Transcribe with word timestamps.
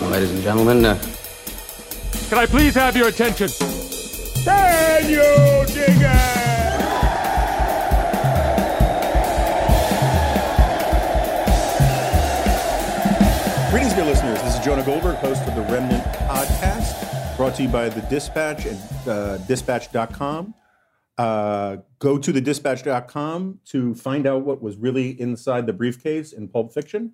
Ladies 0.00 0.30
and 0.30 0.42
gentlemen, 0.42 0.84
uh, 0.84 0.98
Can 2.28 2.38
I 2.38 2.46
please 2.46 2.74
have 2.74 2.96
your 2.96 3.08
attention? 3.08 3.48
Daniel 4.44 5.64
Digger! 5.64 6.20
Greetings, 13.70 13.92
dear 13.94 14.04
listeners. 14.04 14.40
This 14.42 14.54
is 14.54 14.64
Jonah 14.64 14.84
Goldberg, 14.84 15.16
host 15.16 15.42
of 15.48 15.54
the 15.56 15.62
Remnant 15.62 16.04
Podcast, 16.28 17.36
brought 17.36 17.56
to 17.56 17.64
you 17.64 17.68
by 17.68 17.88
The 17.88 18.02
Dispatch 18.02 18.66
and 18.66 18.78
uh, 19.08 19.38
dispatch.com. 19.38 20.54
Uh, 21.16 21.76
go 22.00 22.18
to 22.18 22.32
dispatch.com 22.32 23.60
to 23.64 23.94
find 23.94 24.26
out 24.26 24.44
what 24.44 24.60
was 24.60 24.76
really 24.76 25.20
inside 25.20 25.66
the 25.66 25.72
briefcase 25.72 26.32
in 26.32 26.48
Pulp 26.48 26.72
Fiction. 26.72 27.12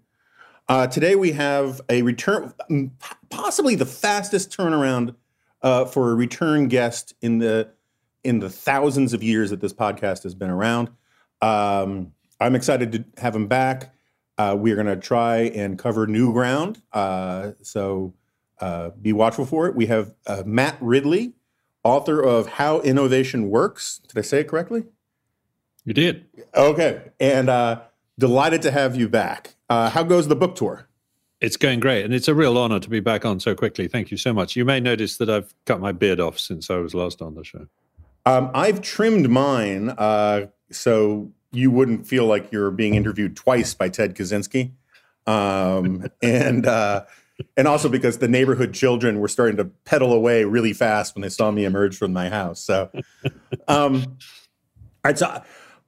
Uh, 0.69 0.87
today 0.87 1.17
we 1.17 1.33
have 1.33 1.81
a 1.89 2.01
return, 2.03 2.53
possibly 3.29 3.75
the 3.75 3.85
fastest 3.85 4.57
turnaround 4.57 5.15
uh, 5.63 5.85
for 5.85 6.13
a 6.13 6.15
return 6.15 6.69
guest 6.69 7.15
in 7.21 7.39
the 7.39 7.71
in 8.23 8.39
the 8.39 8.51
thousands 8.51 9.13
of 9.13 9.23
years 9.23 9.51
that 9.51 9.61
this 9.61 9.73
podcast 9.73 10.23
has 10.23 10.35
been 10.35 10.51
around. 10.51 10.91
Um, 11.43 12.13
I'm 12.39 12.55
excited 12.55 12.93
to 12.93 13.05
have 13.21 13.35
him 13.35 13.49
back. 13.49 13.95
Uh, 14.39 14.57
we 14.59 14.73
are 14.73 14.75
going 14.77 14.87
to 14.87 14.97
try 14.97 15.39
and 15.39 15.79
cover 15.79 16.07
new 16.07 16.33
ground, 16.33 16.81
uh, 16.93 17.53
so 17.63 18.15
be 19.03 19.13
watchful 19.13 19.45
for 19.45 19.67
it. 19.67 19.75
We 19.75 19.87
have 19.87 20.15
Matt 20.47 20.79
Ridley, 20.81 21.35
author 21.83 22.21
of 22.21 22.47
How 22.47 22.81
Innovation 22.81 23.49
Works. 23.51 24.01
Did 24.09 24.19
I 24.19 24.23
say 24.23 24.41
it 24.41 24.49
correctly? 24.49 24.85
You 25.85 25.95
did. 25.95 26.27
Okay, 26.55 27.11
and 27.19 27.49
uh, 27.49 27.81
delighted 28.19 28.63
to 28.63 28.71
have 28.71 28.97
you 28.97 29.09
back. 29.09 29.57
Uh, 29.69 29.91
how 29.91 30.03
goes 30.03 30.29
the 30.29 30.37
book 30.37 30.55
tour? 30.55 30.87
It's 31.41 31.57
going 31.57 31.81
great, 31.81 32.05
and 32.05 32.13
it's 32.13 32.29
a 32.29 32.35
real 32.35 32.59
honor 32.59 32.81
to 32.81 32.91
be 32.91 33.01
back 33.01 33.25
on 33.25 33.41
so 33.41 33.55
quickly. 33.55 33.89
Thank 33.89 34.11
you 34.11 34.19
so 34.19 34.33
much. 34.33 34.57
You 34.57 34.65
may 34.65 34.79
notice 34.79 35.17
that 35.17 35.31
I've 35.31 35.55
cut 35.65 35.81
my 35.81 35.93
beard 35.93 36.21
off 36.21 36.39
since 36.39 36.69
I 36.69 36.77
was 36.77 36.93
last 36.93 37.23
on 37.23 37.35
the 37.35 37.45
show. 37.45 37.67
Um, 38.27 38.51
I've 38.53 38.83
trimmed 38.83 39.31
mine 39.31 39.91
uh, 39.97 40.47
so 40.71 41.31
you 41.53 41.71
wouldn't 41.71 42.07
feel 42.07 42.27
like 42.27 42.53
you're 42.53 42.71
being 42.71 42.95
interviewed 42.95 43.37
twice 43.37 43.73
by 43.75 43.89
Ted 43.89 44.15
Kaczynski, 44.15 44.73
um, 45.27 46.07
and 46.23 46.67
uh, 46.67 47.05
and 47.57 47.69
also 47.69 47.89
because 47.89 48.19
the 48.19 48.29
neighborhood 48.29 48.73
children 48.73 49.21
were 49.21 49.29
starting 49.29 49.57
to 49.57 49.65
pedal 49.65 50.13
away 50.13 50.45
really 50.45 50.73
fast 50.73 51.15
when 51.15 51.23
they 51.23 51.29
saw 51.29 51.51
me 51.51 51.65
emerge 51.65 51.97
from 51.97 52.13
my 52.13 52.29
house. 52.29 52.61
So, 52.61 52.91
um, 53.69 54.05
all 54.05 55.05
right, 55.05 55.19
so 55.19 55.43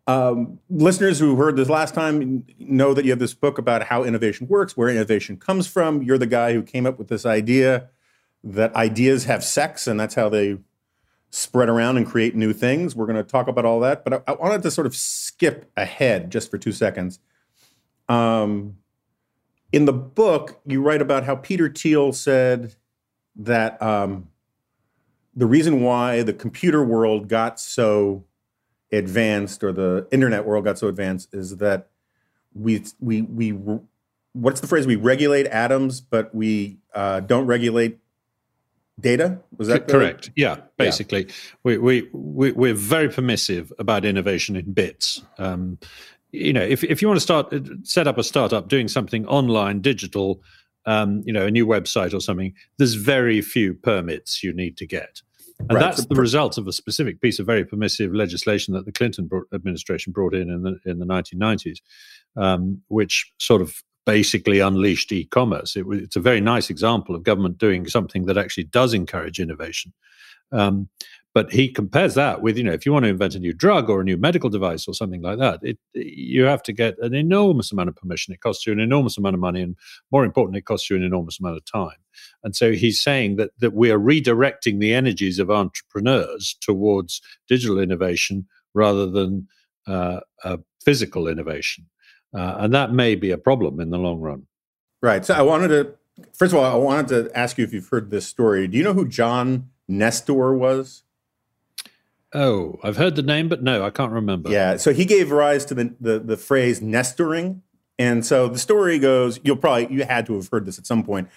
um, 0.06 0.58
listeners 0.68 1.18
who 1.18 1.36
heard 1.36 1.56
this 1.56 1.68
last 1.68 1.94
time 1.94 2.44
know 2.58 2.94
that 2.94 3.04
you 3.04 3.10
have 3.10 3.18
this 3.18 3.34
book 3.34 3.58
about 3.58 3.84
how 3.84 4.04
innovation 4.04 4.48
works, 4.48 4.76
where 4.76 4.88
innovation 4.88 5.36
comes 5.36 5.66
from. 5.66 6.02
You're 6.02 6.18
the 6.18 6.26
guy 6.26 6.52
who 6.54 6.62
came 6.62 6.86
up 6.86 6.98
with 6.98 7.08
this 7.08 7.24
idea 7.24 7.88
that 8.44 8.74
ideas 8.74 9.24
have 9.24 9.44
sex, 9.44 9.86
and 9.86 10.00
that's 10.00 10.14
how 10.14 10.28
they 10.28 10.58
spread 11.30 11.68
around 11.68 11.96
and 11.96 12.06
create 12.06 12.34
new 12.34 12.52
things. 12.52 12.96
We're 12.96 13.06
going 13.06 13.16
to 13.16 13.22
talk 13.22 13.48
about 13.48 13.64
all 13.64 13.80
that, 13.80 14.04
but 14.04 14.14
I, 14.14 14.32
I 14.32 14.32
wanted 14.32 14.62
to 14.62 14.70
sort 14.70 14.86
of 14.86 14.94
skip 14.94 15.70
ahead 15.76 16.30
just 16.30 16.50
for 16.50 16.58
two 16.58 16.72
seconds. 16.72 17.20
Um, 18.08 18.76
in 19.72 19.86
the 19.86 19.92
book, 19.92 20.60
you 20.66 20.82
write 20.82 21.02
about 21.02 21.24
how 21.24 21.34
Peter 21.36 21.68
Thiel 21.68 22.12
said 22.12 22.76
that 23.36 23.80
um, 23.82 24.28
the 25.34 25.46
reason 25.46 25.80
why 25.82 26.22
the 26.22 26.34
computer 26.34 26.84
world 26.84 27.28
got 27.28 27.58
so 27.58 28.24
advanced 28.92 29.64
or 29.64 29.72
the 29.72 30.06
internet 30.12 30.44
world 30.46 30.64
got 30.64 30.78
so 30.78 30.88
advanced 30.88 31.32
is 31.32 31.56
that 31.56 31.88
we 32.54 32.84
we 33.00 33.22
we 33.22 33.58
what's 34.34 34.60
the 34.60 34.66
phrase 34.66 34.86
we 34.86 34.96
regulate 34.96 35.46
atoms 35.46 36.02
but 36.02 36.34
we 36.34 36.76
uh, 36.94 37.20
don't 37.20 37.46
regulate 37.46 37.98
data 39.00 39.40
was 39.56 39.68
that 39.68 39.86
the- 39.86 39.92
correct? 39.92 40.30
Yeah, 40.36 40.56
basically, 40.76 41.28
We, 41.62 41.78
we 41.78 42.08
we 42.12 42.52
we're 42.52 42.74
very 42.74 43.08
permissive 43.08 43.72
about 43.78 44.04
innovation 44.04 44.56
in 44.56 44.72
bits. 44.72 45.22
Um, 45.38 45.78
you 46.32 46.52
know, 46.52 46.62
if 46.62 46.82
if 46.82 47.00
you 47.00 47.08
want 47.08 47.16
to 47.16 47.22
start 47.22 47.54
set 47.84 48.08
up 48.08 48.18
a 48.18 48.24
startup 48.24 48.68
doing 48.68 48.88
something 48.88 49.26
online, 49.26 49.80
digital, 49.80 50.42
um, 50.86 51.22
you 51.24 51.32
know, 51.32 51.46
a 51.46 51.50
new 51.50 51.66
website 51.66 52.14
or 52.14 52.20
something, 52.20 52.54
there's 52.78 52.94
very 52.94 53.40
few 53.42 53.74
permits 53.74 54.42
you 54.42 54.52
need 54.52 54.76
to 54.78 54.86
get. 54.86 55.20
And 55.58 55.72
Right. 55.72 55.80
that's 55.80 56.06
the 56.06 56.16
result 56.16 56.58
of 56.58 56.66
a 56.66 56.72
specific 56.72 57.20
piece 57.20 57.38
of 57.38 57.46
very 57.46 57.64
permissive 57.64 58.12
legislation 58.12 58.74
that 58.74 58.84
the 58.84 58.92
Clinton 58.92 59.28
administration 59.54 60.12
brought 60.12 60.34
in 60.34 60.50
in 60.50 60.62
the 60.62 60.78
in 60.84 60.98
the 60.98 61.06
1990s, 61.06 61.78
um, 62.36 62.82
which 62.88 63.32
sort 63.38 63.62
of 63.62 63.82
basically 64.04 64.58
unleashed 64.58 65.12
e-commerce. 65.12 65.76
It 65.76 65.86
was, 65.86 66.00
it's 66.00 66.16
a 66.16 66.20
very 66.20 66.40
nice 66.40 66.70
example 66.70 67.14
of 67.14 67.22
government 67.22 67.58
doing 67.58 67.86
something 67.86 68.24
that 68.24 68.36
actually 68.36 68.64
does 68.64 68.94
encourage 68.94 69.38
innovation. 69.38 69.92
Um, 70.50 70.88
but 71.34 71.50
he 71.50 71.68
compares 71.68 72.14
that 72.14 72.42
with, 72.42 72.58
you 72.58 72.64
know, 72.64 72.72
if 72.72 72.84
you 72.84 72.92
want 72.92 73.04
to 73.04 73.08
invent 73.08 73.34
a 73.34 73.38
new 73.38 73.54
drug 73.54 73.88
or 73.88 74.00
a 74.00 74.04
new 74.04 74.18
medical 74.18 74.50
device 74.50 74.86
or 74.86 74.92
something 74.92 75.22
like 75.22 75.38
that, 75.38 75.60
it 75.62 75.78
you 75.94 76.44
have 76.44 76.62
to 76.64 76.72
get 76.72 76.98
an 76.98 77.14
enormous 77.14 77.72
amount 77.72 77.88
of 77.88 77.96
permission. 77.96 78.34
It 78.34 78.40
costs 78.40 78.66
you 78.66 78.72
an 78.72 78.80
enormous 78.80 79.16
amount 79.16 79.34
of 79.34 79.40
money, 79.40 79.62
and 79.62 79.76
more 80.10 80.24
importantly, 80.24 80.58
it 80.58 80.66
costs 80.66 80.90
you 80.90 80.96
an 80.96 81.02
enormous 81.02 81.40
amount 81.40 81.56
of 81.56 81.64
time. 81.64 81.96
And 82.44 82.54
so 82.54 82.72
he's 82.72 83.00
saying 83.00 83.36
that 83.36 83.50
that 83.60 83.72
we 83.72 83.90
are 83.90 83.98
redirecting 83.98 84.78
the 84.78 84.92
energies 84.92 85.38
of 85.38 85.50
entrepreneurs 85.50 86.56
towards 86.60 87.22
digital 87.48 87.78
innovation 87.78 88.46
rather 88.74 89.06
than 89.06 89.48
uh, 89.86 90.20
uh, 90.44 90.58
physical 90.84 91.28
innovation, 91.28 91.86
uh, 92.36 92.56
and 92.58 92.74
that 92.74 92.92
may 92.92 93.14
be 93.14 93.30
a 93.30 93.38
problem 93.38 93.80
in 93.80 93.90
the 93.90 93.98
long 93.98 94.20
run. 94.20 94.46
right 95.02 95.24
so 95.24 95.34
i 95.34 95.42
wanted 95.42 95.68
to 95.68 95.94
first 96.32 96.52
of 96.52 96.58
all 96.58 96.64
i 96.64 96.74
wanted 96.74 97.08
to 97.08 97.36
ask 97.36 97.58
you 97.58 97.64
if 97.64 97.72
you've 97.72 97.88
heard 97.88 98.10
this 98.10 98.26
story 98.26 98.68
do 98.68 98.76
you 98.78 98.84
know 98.84 98.92
who 98.92 99.08
john 99.08 99.70
nestor 99.88 100.54
was 100.54 101.02
Oh, 102.34 102.78
I've 102.82 102.96
heard 102.96 103.14
the 103.14 103.22
name, 103.22 103.48
but 103.48 103.62
no, 103.62 103.84
I 103.84 103.90
can't 103.90 104.12
remember. 104.12 104.50
Yeah, 104.50 104.76
so 104.78 104.92
he 104.92 105.04
gave 105.04 105.30
rise 105.30 105.64
to 105.66 105.74
the, 105.74 105.94
the 106.00 106.18
the 106.18 106.36
phrase 106.36 106.80
nestoring, 106.80 107.60
and 107.98 108.24
so 108.24 108.48
the 108.48 108.58
story 108.58 108.98
goes. 108.98 109.38
You'll 109.42 109.56
probably 109.56 109.94
you 109.94 110.04
had 110.04 110.26
to 110.26 110.34
have 110.34 110.48
heard 110.50 110.64
this 110.64 110.78
at 110.78 110.86
some 110.86 111.02
point, 111.02 111.28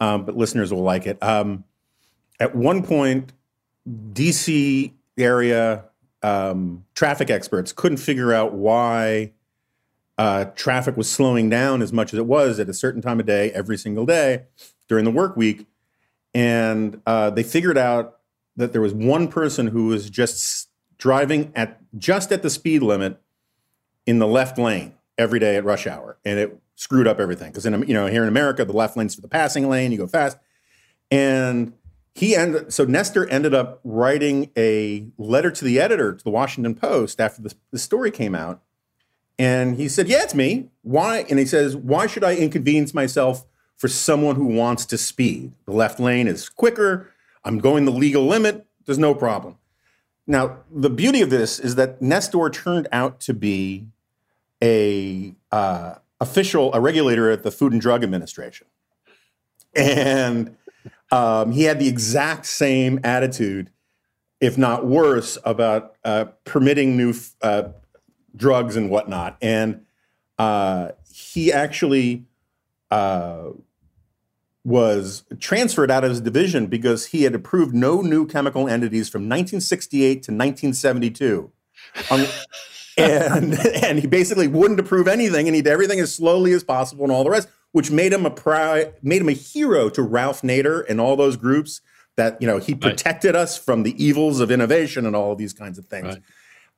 um, 0.00 0.24
but 0.24 0.36
listeners 0.36 0.72
will 0.72 0.82
like 0.82 1.06
it. 1.06 1.22
Um, 1.22 1.64
at 2.38 2.54
one 2.54 2.82
point, 2.82 3.32
DC 3.88 4.92
area 5.16 5.84
um, 6.22 6.84
traffic 6.94 7.30
experts 7.30 7.72
couldn't 7.72 7.98
figure 7.98 8.32
out 8.32 8.54
why 8.54 9.32
uh, 10.18 10.46
traffic 10.56 10.96
was 10.96 11.10
slowing 11.10 11.50
down 11.50 11.82
as 11.82 11.92
much 11.92 12.12
as 12.12 12.18
it 12.18 12.26
was 12.26 12.58
at 12.58 12.68
a 12.68 12.74
certain 12.74 13.02
time 13.02 13.20
of 13.20 13.26
day 13.26 13.50
every 13.52 13.76
single 13.76 14.06
day 14.06 14.44
during 14.88 15.04
the 15.04 15.10
work 15.10 15.36
week, 15.36 15.66
and 16.34 17.00
uh, 17.06 17.30
they 17.30 17.42
figured 17.42 17.78
out 17.78 18.20
that 18.56 18.72
there 18.72 18.80
was 18.80 18.94
one 18.94 19.28
person 19.28 19.68
who 19.68 19.86
was 19.86 20.10
just 20.10 20.68
driving 20.98 21.52
at 21.54 21.80
just 21.98 22.32
at 22.32 22.42
the 22.42 22.50
speed 22.50 22.82
limit 22.82 23.20
in 24.06 24.18
the 24.18 24.26
left 24.26 24.58
lane 24.58 24.94
every 25.18 25.38
day 25.38 25.56
at 25.56 25.64
rush 25.64 25.86
hour, 25.86 26.18
and 26.24 26.38
it 26.38 26.58
screwed 26.76 27.06
up 27.06 27.18
everything. 27.18 27.50
Because 27.50 27.66
in 27.66 27.86
you 27.86 27.94
know 27.94 28.06
here 28.06 28.22
in 28.22 28.28
America, 28.28 28.64
the 28.64 28.72
left 28.72 28.96
lane's 28.96 29.14
for 29.14 29.20
the 29.20 29.28
passing 29.28 29.68
lane, 29.68 29.92
you 29.92 29.98
go 29.98 30.06
fast, 30.06 30.36
and 31.10 31.72
he 32.14 32.36
ended. 32.36 32.72
So 32.72 32.84
Nestor 32.84 33.28
ended 33.28 33.54
up 33.54 33.80
writing 33.84 34.50
a 34.56 35.06
letter 35.18 35.50
to 35.50 35.64
the 35.64 35.80
editor 35.80 36.14
to 36.14 36.24
the 36.24 36.30
Washington 36.30 36.74
Post 36.74 37.20
after 37.20 37.42
the, 37.42 37.54
the 37.70 37.78
story 37.78 38.10
came 38.10 38.34
out, 38.34 38.62
and 39.38 39.76
he 39.76 39.88
said, 39.88 40.08
"Yeah, 40.08 40.22
it's 40.22 40.34
me. 40.34 40.70
Why?" 40.82 41.24
And 41.28 41.38
he 41.38 41.46
says, 41.46 41.76
"Why 41.76 42.06
should 42.06 42.24
I 42.24 42.36
inconvenience 42.36 42.94
myself 42.94 43.46
for 43.76 43.88
someone 43.88 44.36
who 44.36 44.46
wants 44.46 44.86
to 44.86 44.98
speed? 44.98 45.52
The 45.66 45.72
left 45.72 45.98
lane 45.98 46.28
is 46.28 46.48
quicker." 46.48 47.10
I'm 47.44 47.58
going 47.58 47.84
the 47.84 47.92
legal 47.92 48.26
limit. 48.26 48.66
There's 48.86 48.98
no 48.98 49.14
problem. 49.14 49.56
Now, 50.26 50.60
the 50.70 50.90
beauty 50.90 51.20
of 51.20 51.30
this 51.30 51.58
is 51.58 51.74
that 51.74 52.00
Nestor 52.00 52.48
turned 52.48 52.88
out 52.92 53.20
to 53.20 53.34
be 53.34 53.86
a 54.62 55.34
uh, 55.52 55.96
official, 56.20 56.72
a 56.72 56.80
regulator 56.80 57.30
at 57.30 57.42
the 57.42 57.50
Food 57.50 57.72
and 57.72 57.80
Drug 57.80 58.02
Administration, 58.02 58.66
and 59.74 60.56
um, 61.10 61.52
he 61.52 61.64
had 61.64 61.78
the 61.78 61.88
exact 61.88 62.46
same 62.46 63.00
attitude, 63.04 63.70
if 64.40 64.56
not 64.56 64.86
worse, 64.86 65.36
about 65.44 65.96
uh, 66.04 66.26
permitting 66.44 66.96
new 66.96 67.14
uh, 67.42 67.64
drugs 68.34 68.76
and 68.76 68.88
whatnot. 68.88 69.36
And 69.42 69.84
uh, 70.38 70.92
he 71.12 71.52
actually 71.52 72.24
uh, 72.90 73.50
was 74.64 75.24
transferred 75.40 75.90
out 75.90 76.04
of 76.04 76.10
his 76.10 76.20
division 76.22 76.66
because 76.66 77.06
he 77.06 77.24
had 77.24 77.34
approved 77.34 77.74
no 77.74 78.00
new 78.00 78.26
chemical 78.26 78.66
entities 78.66 79.08
from 79.08 79.22
1968 79.22 80.22
to 80.22 80.32
1972. 80.32 81.52
Um, 82.10 82.26
and 82.96 83.54
and 83.54 83.98
he 83.98 84.06
basically 84.06 84.48
wouldn't 84.48 84.80
approve 84.80 85.08
anything, 85.08 85.46
and 85.48 85.54
he 85.54 85.62
did 85.62 85.70
everything 85.70 86.00
as 86.00 86.14
slowly 86.14 86.52
as 86.52 86.64
possible, 86.64 87.04
and 87.04 87.12
all 87.12 87.24
the 87.24 87.30
rest, 87.30 87.48
which 87.72 87.90
made 87.90 88.12
him 88.12 88.24
a 88.24 88.30
pri- 88.30 88.92
made 89.02 89.20
him 89.20 89.28
a 89.28 89.32
hero 89.32 89.88
to 89.90 90.02
Ralph 90.02 90.42
Nader 90.42 90.88
and 90.88 91.00
all 91.00 91.16
those 91.16 91.36
groups 91.36 91.80
that 92.16 92.40
you 92.40 92.46
know 92.46 92.58
he 92.58 92.74
protected 92.74 93.34
right. 93.34 93.42
us 93.42 93.58
from 93.58 93.82
the 93.82 94.02
evils 94.02 94.40
of 94.40 94.50
innovation 94.50 95.06
and 95.06 95.16
all 95.16 95.32
of 95.32 95.38
these 95.38 95.52
kinds 95.52 95.78
of 95.78 95.86
things. 95.86 96.16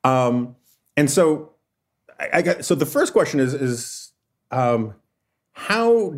Right. 0.05 0.27
Um, 0.27 0.57
and 0.97 1.11
so, 1.11 1.53
I, 2.19 2.31
I, 2.35 2.43
got 2.43 2.65
so 2.65 2.75
the 2.75 2.87
first 2.87 3.13
question 3.13 3.39
is 3.39 3.53
is 3.53 4.13
um, 4.51 4.95
how 5.53 6.15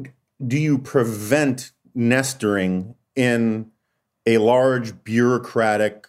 do 0.47 0.59
you 0.59 0.79
prevent 0.79 1.73
nestering 1.95 2.95
in 3.17 3.71
a 4.27 4.39
large 4.39 5.03
bureaucratic 5.05 6.07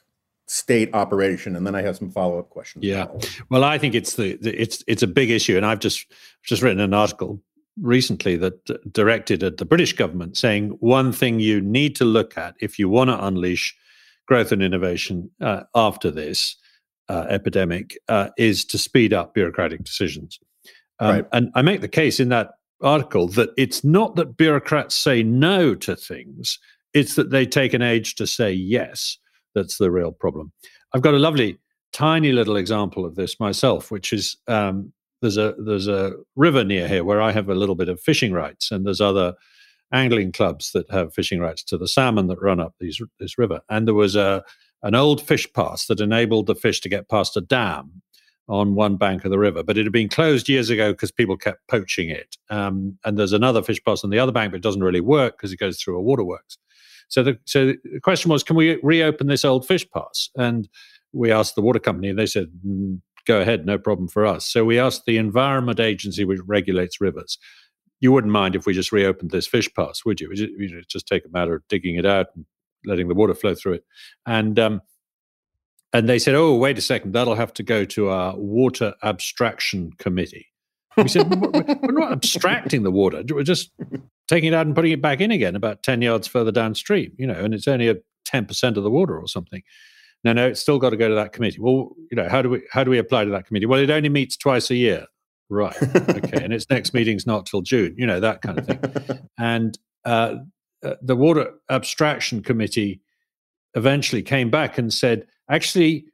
state 0.47 0.93
operation? 0.93 1.55
And 1.55 1.65
then 1.65 1.75
i 1.75 1.81
have 1.81 1.97
some 1.97 2.11
follow-up 2.11 2.49
questions. 2.49 2.85
Yeah. 2.85 3.07
Well 3.49 3.63
i 3.63 3.77
think 3.77 3.95
it's 3.95 4.15
the, 4.15 4.37
the, 4.37 4.59
it's 4.59 4.83
it's 4.87 5.03
a 5.03 5.07
big 5.07 5.29
issue. 5.31 5.57
And 5.57 5.65
i've 5.65 5.79
just 5.79 6.05
just 6.43 6.61
written 6.61 6.79
an 6.79 6.93
article 6.93 7.41
recently 7.81 8.35
that 8.37 8.65
d- 8.65 8.77
directed 8.91 9.41
at 9.41 9.55
the 9.55 9.63
british 9.63 9.93
government 9.93 10.35
saying 10.35 10.69
one 10.81 11.13
thing 11.13 11.39
you 11.39 11.61
need 11.61 11.95
to 11.95 12.03
look 12.03 12.37
at 12.37 12.53
if 12.59 12.77
you 12.77 12.89
want 12.89 13.09
to 13.09 13.25
unleash 13.25 13.73
growth 14.25 14.51
and 14.51 14.61
innovation 14.61 15.31
uh, 15.39 15.61
after 15.73 16.11
this 16.11 16.57
uh, 17.07 17.25
epidemic 17.29 17.97
uh, 18.09 18.29
is 18.37 18.65
to 18.65 18.77
speed 18.77 19.13
up 19.13 19.33
bureaucratic 19.33 19.83
decisions. 19.83 20.39
Um, 20.99 21.15
right. 21.15 21.25
and 21.31 21.51
i 21.55 21.61
make 21.61 21.81
the 21.81 21.87
case 21.87 22.19
in 22.19 22.29
that 22.29 22.58
article 22.81 23.27
that 23.27 23.49
it's 23.57 23.83
not 23.83 24.15
that 24.15 24.37
bureaucrats 24.37 24.95
say 24.95 25.21
no 25.21 25.75
to 25.75 25.95
things 25.95 26.59
it's 26.93 27.15
that 27.15 27.29
they 27.29 27.45
take 27.45 27.73
an 27.73 27.81
age 27.81 28.15
to 28.15 28.25
say 28.25 28.51
yes 28.51 29.17
that's 29.55 29.77
the 29.77 29.91
real 29.91 30.11
problem. 30.11 30.51
I've 30.93 31.01
got 31.01 31.13
a 31.13 31.19
lovely, 31.19 31.57
tiny 31.93 32.31
little 32.31 32.55
example 32.55 33.05
of 33.05 33.15
this 33.15 33.39
myself, 33.39 33.91
which 33.91 34.13
is 34.13 34.37
um, 34.47 34.91
there's 35.21 35.37
a 35.37 35.55
there's 35.57 35.87
a 35.87 36.13
river 36.35 36.63
near 36.63 36.87
here 36.87 37.03
where 37.03 37.21
I 37.21 37.31
have 37.31 37.49
a 37.49 37.55
little 37.55 37.75
bit 37.75 37.89
of 37.89 37.99
fishing 37.99 38.31
rights, 38.31 38.71
and 38.71 38.85
there's 38.85 39.01
other 39.01 39.33
angling 39.91 40.31
clubs 40.31 40.71
that 40.73 40.89
have 40.91 41.13
fishing 41.13 41.39
rights 41.39 41.63
to 41.63 41.77
the 41.77 41.87
salmon 41.87 42.27
that 42.27 42.41
run 42.41 42.59
up 42.59 42.75
these 42.79 43.01
this 43.19 43.37
river. 43.37 43.61
And 43.69 43.87
there 43.87 43.95
was 43.95 44.15
a 44.15 44.43
an 44.83 44.95
old 44.95 45.21
fish 45.21 45.51
pass 45.53 45.87
that 45.87 45.99
enabled 45.99 46.47
the 46.47 46.55
fish 46.55 46.79
to 46.81 46.89
get 46.89 47.09
past 47.09 47.35
a 47.35 47.41
dam 47.41 48.01
on 48.49 48.73
one 48.73 48.97
bank 48.97 49.23
of 49.23 49.31
the 49.31 49.37
river, 49.37 49.63
but 49.63 49.77
it 49.77 49.85
had 49.85 49.93
been 49.93 50.09
closed 50.09 50.49
years 50.49 50.71
ago 50.71 50.91
because 50.91 51.11
people 51.11 51.37
kept 51.37 51.65
poaching 51.67 52.09
it. 52.09 52.35
Um, 52.49 52.97
and 53.05 53.17
there's 53.17 53.31
another 53.31 53.61
fish 53.61 53.81
pass 53.85 54.03
on 54.03 54.09
the 54.09 54.17
other 54.17 54.31
bank, 54.31 54.51
but 54.51 54.57
it 54.57 54.63
doesn't 54.63 54.83
really 54.83 55.01
work 55.01 55.37
because 55.37 55.53
it 55.53 55.59
goes 55.59 55.79
through 55.79 55.97
a 55.97 56.01
waterworks. 56.01 56.57
So 57.09 57.23
the 57.23 57.39
so 57.45 57.73
the 57.83 57.99
question 58.01 58.29
was, 58.29 58.43
can 58.43 58.55
we 58.55 58.79
reopen 58.81 59.27
this 59.27 59.45
old 59.45 59.67
fish 59.67 59.87
pass? 59.91 60.29
And 60.35 60.67
we 61.13 61.31
asked 61.31 61.55
the 61.55 61.61
water 61.61 61.79
company, 61.79 62.09
and 62.09 62.19
they 62.19 62.25
said, 62.25 62.47
mm, 62.65 62.99
go 63.25 63.39
ahead, 63.39 63.65
no 63.65 63.77
problem 63.77 64.07
for 64.07 64.25
us. 64.25 64.47
So 64.47 64.65
we 64.65 64.79
asked 64.79 65.05
the 65.05 65.17
Environment 65.17 65.79
Agency, 65.79 66.25
which 66.25 66.39
regulates 66.45 66.99
rivers. 66.99 67.37
You 67.99 68.11
wouldn't 68.11 68.33
mind 68.33 68.55
if 68.55 68.65
we 68.65 68.73
just 68.73 68.91
reopened 68.91 69.31
this 69.31 69.47
fish 69.47 69.71
pass, 69.73 70.05
would 70.05 70.19
you? 70.19 70.31
It'd 70.31 70.85
just 70.87 71.07
take 71.07 71.25
a 71.25 71.29
matter 71.29 71.55
of 71.55 71.67
digging 71.67 71.95
it 71.97 72.05
out 72.05 72.27
and 72.35 72.45
letting 72.85 73.07
the 73.07 73.15
water 73.15 73.33
flow 73.35 73.53
through 73.53 73.73
it. 73.73 73.85
And 74.25 74.57
um, 74.57 74.81
and 75.93 76.07
they 76.07 76.19
said, 76.19 76.35
"Oh, 76.35 76.55
wait 76.55 76.77
a 76.77 76.81
second, 76.81 77.13
that'll 77.13 77.35
have 77.35 77.53
to 77.55 77.63
go 77.63 77.85
to 77.85 78.09
our 78.09 78.35
water 78.35 78.93
abstraction 79.03 79.91
committee." 79.97 80.47
We 80.97 81.07
said, 81.07 81.29
"We're 81.29 81.91
not 81.91 82.11
abstracting 82.11 82.83
the 82.83 82.91
water; 82.91 83.23
we're 83.29 83.43
just 83.43 83.71
taking 84.27 84.49
it 84.49 84.55
out 84.55 84.65
and 84.65 84.75
putting 84.75 84.91
it 84.91 85.01
back 85.01 85.21
in 85.21 85.31
again 85.31 85.55
about 85.55 85.81
10 85.83 86.01
yards 86.01 86.27
further 86.27 86.51
downstream, 86.51 87.11
you 87.17 87.25
know, 87.25 87.33
and 87.33 87.53
it's 87.53 87.67
only 87.67 87.89
a 87.89 87.95
10% 88.25 88.77
of 88.77 88.83
the 88.83 88.91
water 88.91 89.19
or 89.19 89.27
something. 89.27 89.63
No, 90.23 90.33
no, 90.33 90.47
it's 90.47 90.59
still 90.59 90.77
got 90.77 90.91
to 90.91 90.97
go 90.97 91.09
to 91.09 91.15
that 91.15 91.33
committee. 91.33 91.59
Well, 91.59 91.95
you 92.11 92.15
know, 92.15 92.27
how 92.29 92.41
do 92.41 92.49
we 92.49 92.61
how 92.71 92.83
do 92.83 92.91
we 92.91 92.97
apply 92.97 93.25
to 93.25 93.31
that 93.31 93.47
committee? 93.47 93.65
Well, 93.65 93.79
it 93.79 93.89
only 93.89 94.09
meets 94.09 94.37
twice 94.37 94.69
a 94.69 94.75
year. 94.75 95.05
Right. 95.49 95.75
Okay. 95.81 96.43
and 96.43 96.53
its 96.53 96.69
next 96.69 96.93
meeting's 96.93 97.25
not 97.25 97.45
till 97.45 97.61
June, 97.61 97.95
you 97.97 98.05
know, 98.05 98.19
that 98.19 98.41
kind 98.41 98.59
of 98.59 98.67
thing. 98.67 99.19
and 99.39 99.79
uh, 100.05 100.35
uh, 100.83 100.95
the 101.01 101.15
water 101.15 101.53
abstraction 101.69 102.43
committee 102.43 103.01
eventually 103.75 104.21
came 104.21 104.49
back 104.49 104.77
and 104.77 104.93
said, 104.93 105.25
actually, 105.49 106.05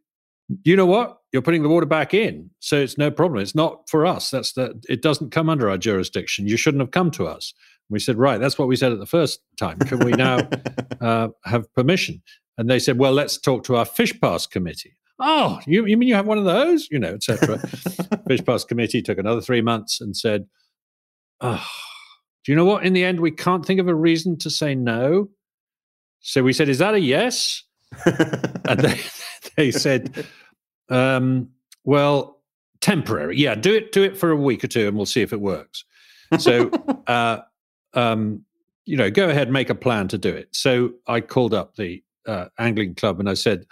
you 0.63 0.75
know 0.75 0.85
what? 0.85 1.17
You're 1.31 1.41
putting 1.41 1.63
the 1.63 1.69
water 1.69 1.85
back 1.85 2.13
in, 2.13 2.49
so 2.59 2.77
it's 2.77 2.97
no 2.97 3.11
problem. 3.11 3.41
It's 3.41 3.55
not 3.55 3.89
for 3.89 4.05
us. 4.05 4.29
That's 4.29 4.53
the. 4.53 4.79
It 4.87 5.01
doesn't 5.01 5.31
come 5.31 5.49
under 5.49 5.69
our 5.69 5.77
jurisdiction. 5.77 6.47
You 6.47 6.55
shouldn't 6.55 6.81
have 6.81 6.91
come 6.91 7.11
to 7.11 7.27
us. 7.27 7.53
We 7.89 7.99
said, 7.99 8.17
right, 8.17 8.39
that's 8.39 8.57
what 8.57 8.67
we 8.67 8.75
said 8.75 8.91
at 8.91 8.99
the 8.99 9.05
first 9.05 9.41
time. 9.57 9.77
Can 9.79 9.99
we 9.99 10.11
now 10.13 10.47
uh, 11.01 11.29
have 11.43 11.71
permission? 11.73 12.21
And 12.57 12.69
they 12.69 12.79
said, 12.79 12.97
well, 12.97 13.11
let's 13.11 13.37
talk 13.37 13.63
to 13.65 13.75
our 13.75 13.85
fish 13.85 14.19
pass 14.19 14.47
committee. 14.47 14.95
Oh, 15.19 15.59
you, 15.65 15.85
you 15.85 15.97
mean 15.97 16.09
you 16.09 16.15
have 16.15 16.27
one 16.27 16.37
of 16.37 16.45
those? 16.45 16.87
You 16.89 16.99
know, 16.99 17.13
etc. 17.13 17.57
fish 18.27 18.43
pass 18.45 18.63
committee 18.63 19.01
took 19.01 19.17
another 19.17 19.41
three 19.41 19.61
months 19.61 20.01
and 20.01 20.15
said, 20.15 20.45
oh, 21.41 21.65
do 22.43 22.51
you 22.51 22.55
know 22.55 22.65
what? 22.65 22.85
In 22.85 22.93
the 22.93 23.03
end, 23.03 23.19
we 23.19 23.31
can't 23.31 23.65
think 23.65 23.79
of 23.79 23.87
a 23.87 23.95
reason 23.95 24.37
to 24.39 24.49
say 24.49 24.75
no. 24.75 25.29
So 26.25 26.41
we 26.41 26.53
said, 26.53 26.69
is 26.69 26.79
that 26.79 26.95
a 26.95 26.99
yes? 26.99 27.63
and 28.05 28.79
they, 28.79 28.99
they 29.55 29.69
said, 29.69 30.25
um, 30.89 31.49
well, 31.83 32.41
temporary. 32.81 33.37
Yeah, 33.37 33.53
do 33.53 33.75
it, 33.75 33.91
do 33.91 34.01
it 34.01 34.17
for 34.17 34.31
a 34.31 34.35
week 34.35 34.63
or 34.63 34.67
two 34.67 34.87
and 34.87 34.97
we'll 34.97 35.05
see 35.05 35.21
if 35.21 35.33
it 35.33 35.39
works. 35.39 35.85
So 36.39 36.71
uh, 37.07 37.41
um, 37.93 38.43
you 38.85 38.97
know, 38.97 39.11
go 39.11 39.29
ahead, 39.29 39.51
make 39.51 39.69
a 39.69 39.75
plan 39.75 40.07
to 40.09 40.17
do 40.17 40.29
it. 40.29 40.49
So 40.51 40.93
I 41.05 41.21
called 41.21 41.53
up 41.53 41.75
the 41.75 42.03
uh, 42.25 42.47
angling 42.57 42.95
club 42.95 43.19
and 43.19 43.29
I 43.29 43.35
said, 43.35 43.67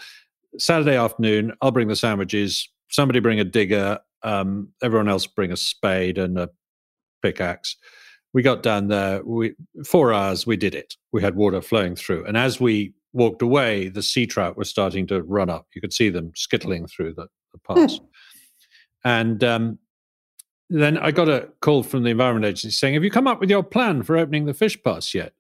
Saturday 0.60 0.96
afternoon, 0.96 1.54
I'll 1.60 1.72
bring 1.72 1.88
the 1.88 1.96
sandwiches. 1.96 2.70
Somebody 2.90 3.20
bring 3.20 3.40
a 3.40 3.44
digger. 3.44 4.00
Um, 4.22 4.70
everyone 4.84 5.10
else 5.10 5.26
bring 5.26 5.52
a 5.52 5.58
spade 5.58 6.20
and 6.20 6.38
a 6.38 6.52
pickaxe. 7.24 7.78
We 8.34 8.42
got 8.42 8.64
down 8.64 8.88
there. 8.88 9.24
We 9.24 9.54
four 9.86 10.14
hours. 10.14 10.48
We 10.48 10.58
did 10.58 10.74
it. 10.76 10.96
We 11.12 11.22
had 11.22 11.36
water 11.36 11.62
flowing 11.62 11.96
through, 11.96 12.26
and 12.26 12.38
as 12.38 12.60
we 12.60 12.94
walked 13.14 13.42
away, 13.42 13.90
the 13.90 14.02
sea 14.02 14.26
trout 14.26 14.58
were 14.58 14.64
starting 14.64 15.06
to 15.08 15.22
run 15.22 15.50
up. 15.50 15.68
You 15.76 15.82
could 15.82 15.94
see 15.94 16.10
them 16.10 16.32
skittling 16.36 16.90
through 16.90 17.14
the, 17.14 17.28
the 17.52 17.60
pass. 17.60 18.00
and 19.06 19.44
um, 19.44 19.78
then 20.70 20.98
I 20.98 21.12
got 21.12 21.30
a 21.30 21.50
call 21.62 21.84
from 21.84 22.04
the 22.04 22.10
Environment 22.10 22.46
Agency 22.46 22.72
saying, 22.72 22.96
Have 22.96 23.04
you 23.04 23.12
come 23.12 23.28
up 23.28 23.40
with 23.40 23.50
your 23.50 23.64
plan 23.64 24.04
for 24.04 24.18
opening 24.18 24.46
the 24.46 24.54
fish 24.54 24.82
pass 24.82 25.14
yet? 25.14 25.34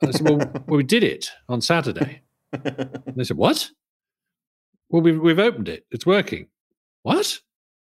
And 0.00 0.08
I 0.08 0.18
said, 0.18 0.28
well, 0.28 0.38
well, 0.38 0.62
we 0.66 0.82
did 0.82 1.04
it 1.04 1.30
on 1.48 1.60
Saturday. 1.60 2.22
And 2.52 3.14
they 3.14 3.24
said, 3.24 3.36
What? 3.36 3.70
Well, 4.88 5.02
we've, 5.02 5.18
we've 5.18 5.38
opened 5.38 5.68
it. 5.68 5.86
It's 5.90 6.06
working. 6.06 6.48
What? 7.02 7.40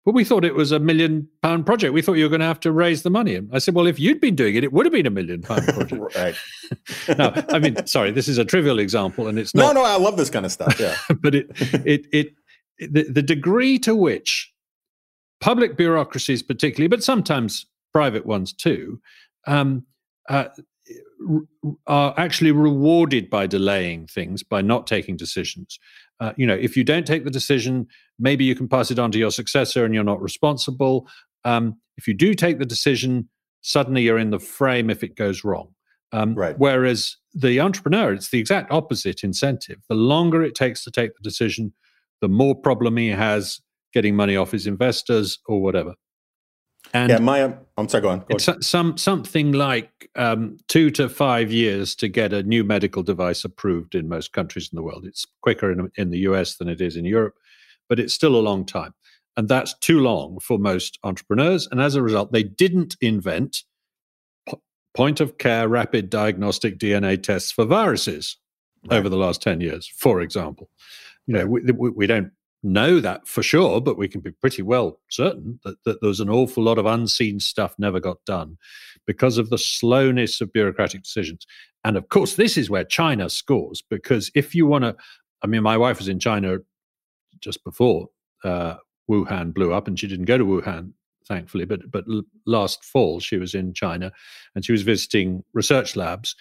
Well, 0.08 0.14
we 0.14 0.24
thought 0.24 0.42
it 0.42 0.54
was 0.54 0.72
a 0.72 0.78
million 0.78 1.28
pound 1.42 1.66
project. 1.66 1.92
We 1.92 2.00
thought 2.00 2.14
you 2.14 2.24
were 2.24 2.30
going 2.30 2.40
to 2.40 2.46
have 2.46 2.60
to 2.60 2.72
raise 2.72 3.02
the 3.02 3.10
money. 3.10 3.38
I 3.52 3.58
said, 3.58 3.74
well, 3.74 3.86
if 3.86 4.00
you'd 4.00 4.22
been 4.22 4.34
doing 4.34 4.54
it, 4.54 4.64
it 4.64 4.72
would 4.72 4.86
have 4.86 4.92
been 4.94 5.04
a 5.04 5.10
million 5.10 5.42
pound 5.42 5.64
project. 5.68 6.16
right. 6.16 6.34
no, 7.18 7.34
I 7.50 7.58
mean, 7.58 7.84
sorry, 7.84 8.10
this 8.10 8.26
is 8.26 8.38
a 8.38 8.44
trivial 8.46 8.78
example, 8.78 9.26
and 9.26 9.38
it's 9.38 9.54
not. 9.54 9.74
No, 9.74 9.82
no, 9.82 9.86
I 9.86 9.98
love 9.98 10.16
this 10.16 10.30
kind 10.30 10.46
of 10.46 10.52
stuff. 10.52 10.80
Yeah, 10.80 10.96
but 11.20 11.34
it, 11.34 11.50
it, 11.84 12.06
it, 12.10 12.28
the, 12.78 13.02
the 13.02 13.20
degree 13.20 13.78
to 13.80 13.94
which 13.94 14.50
public 15.42 15.76
bureaucracies, 15.76 16.42
particularly, 16.42 16.88
but 16.88 17.04
sometimes 17.04 17.66
private 17.92 18.24
ones 18.24 18.54
too, 18.54 19.02
um, 19.46 19.84
uh, 20.30 20.46
are 21.86 22.14
actually 22.16 22.52
rewarded 22.52 23.28
by 23.28 23.46
delaying 23.46 24.06
things, 24.06 24.42
by 24.42 24.62
not 24.62 24.86
taking 24.86 25.18
decisions. 25.18 25.78
Uh, 26.18 26.32
you 26.38 26.46
know, 26.46 26.54
if 26.54 26.78
you 26.78 26.82
don't 26.82 27.06
take 27.06 27.24
the 27.24 27.30
decision, 27.30 27.86
maybe 28.18 28.44
you 28.44 28.54
can 28.54 28.68
pass 28.68 28.90
it 28.90 28.98
on 28.98 29.10
to 29.12 29.18
your 29.18 29.30
successor 29.30 29.84
and 29.84 29.94
you're 29.94 30.04
not 30.04 30.20
responsible. 30.20 31.08
Um, 31.44 31.78
if 31.96 32.06
you 32.06 32.14
do 32.14 32.34
take 32.34 32.58
the 32.58 32.66
decision, 32.66 33.28
suddenly 33.60 34.02
you're 34.02 34.18
in 34.18 34.30
the 34.30 34.38
frame 34.38 34.90
if 34.90 35.02
it 35.02 35.16
goes 35.16 35.44
wrong. 35.44 35.74
Um, 36.12 36.34
right. 36.34 36.58
Whereas 36.58 37.16
the 37.34 37.60
entrepreneur, 37.60 38.12
it's 38.12 38.30
the 38.30 38.38
exact 38.38 38.72
opposite 38.72 39.22
incentive. 39.22 39.78
The 39.88 39.94
longer 39.94 40.42
it 40.42 40.54
takes 40.54 40.82
to 40.84 40.90
take 40.90 41.14
the 41.14 41.22
decision, 41.22 41.74
the 42.20 42.28
more 42.28 42.54
problem 42.54 42.96
he 42.96 43.08
has 43.08 43.60
getting 43.92 44.16
money 44.16 44.36
off 44.36 44.50
his 44.50 44.66
investors 44.66 45.38
or 45.46 45.62
whatever. 45.62 45.94
And 46.94 47.10
yeah, 47.10 47.18
my 47.18 47.54
I'm 47.76 47.88
sorry, 47.88 48.02
go 48.02 48.08
on. 48.08 48.20
Go 48.20 48.26
it's 48.30 48.48
on. 48.48 48.62
some 48.62 48.96
something 48.96 49.52
like 49.52 50.08
um, 50.16 50.56
two 50.68 50.90
to 50.92 51.08
five 51.08 51.52
years 51.52 51.94
to 51.96 52.08
get 52.08 52.32
a 52.32 52.42
new 52.42 52.64
medical 52.64 53.02
device 53.02 53.44
approved 53.44 53.94
in 53.94 54.08
most 54.08 54.32
countries 54.32 54.70
in 54.72 54.76
the 54.76 54.82
world. 54.82 55.04
It's 55.04 55.26
quicker 55.42 55.70
in, 55.70 55.90
in 55.96 56.10
the 56.10 56.20
US 56.20 56.56
than 56.56 56.68
it 56.68 56.80
is 56.80 56.96
in 56.96 57.04
Europe, 57.04 57.34
but 57.88 57.98
it's 57.98 58.14
still 58.14 58.36
a 58.36 58.40
long 58.40 58.64
time, 58.64 58.94
and 59.36 59.48
that's 59.48 59.76
too 59.78 60.00
long 60.00 60.38
for 60.40 60.58
most 60.58 60.98
entrepreneurs. 61.04 61.68
And 61.70 61.80
as 61.80 61.94
a 61.94 62.02
result, 62.02 62.32
they 62.32 62.42
didn't 62.42 62.96
invent 63.00 63.64
point 64.94 65.20
of 65.20 65.38
care 65.38 65.68
rapid 65.68 66.10
diagnostic 66.10 66.78
DNA 66.78 67.22
tests 67.22 67.52
for 67.52 67.64
viruses 67.64 68.36
right. 68.90 68.98
over 68.98 69.08
the 69.08 69.16
last 69.16 69.40
10 69.42 69.60
years, 69.60 69.86
for 69.96 70.20
example. 70.20 70.68
You 71.26 71.34
know, 71.34 71.46
we, 71.46 71.90
we, 71.90 72.06
don't 72.06 72.32
know 72.62 72.98
that 72.98 73.28
for 73.28 73.42
sure, 73.42 73.80
but 73.80 73.96
we 73.96 74.08
can 74.08 74.20
be 74.20 74.32
pretty 74.32 74.62
well 74.62 74.98
certain 75.10 75.60
that, 75.62 75.76
that 75.84 76.00
there's 76.00 76.20
an 76.20 76.30
awful 76.30 76.64
lot 76.64 76.78
of 76.78 76.86
unseen 76.86 77.38
stuff 77.38 77.74
never 77.78 78.00
got 78.00 78.16
done 78.24 78.56
because 79.06 79.38
of 79.38 79.50
the 79.50 79.58
slowness 79.58 80.40
of 80.40 80.52
bureaucratic 80.52 81.02
decisions. 81.02 81.46
And 81.84 81.96
of 81.96 82.08
course, 82.08 82.34
this 82.34 82.56
is 82.56 82.68
where 82.68 82.84
China 82.84 83.30
scores 83.30 83.82
because 83.88 84.30
if 84.34 84.54
you 84.54 84.66
want 84.66 84.84
to, 84.84 84.96
I 85.42 85.46
mean, 85.46 85.62
my 85.62 85.76
wife 85.76 85.98
was 85.98 86.08
in 86.08 86.18
China 86.18 86.58
just 87.40 87.62
before 87.64 88.08
uh, 88.44 88.76
Wuhan 89.10 89.54
blew 89.54 89.72
up, 89.72 89.88
and 89.88 89.98
she 89.98 90.06
didn't 90.06 90.26
go 90.26 90.38
to 90.38 90.44
Wuhan, 90.44 90.92
thankfully. 91.26 91.64
But 91.64 91.90
but 91.90 92.04
last 92.46 92.84
fall 92.84 93.20
she 93.20 93.36
was 93.36 93.54
in 93.54 93.74
China, 93.74 94.12
and 94.54 94.64
she 94.64 94.72
was 94.72 94.82
visiting 94.82 95.44
research 95.54 95.96
labs, 95.96 96.34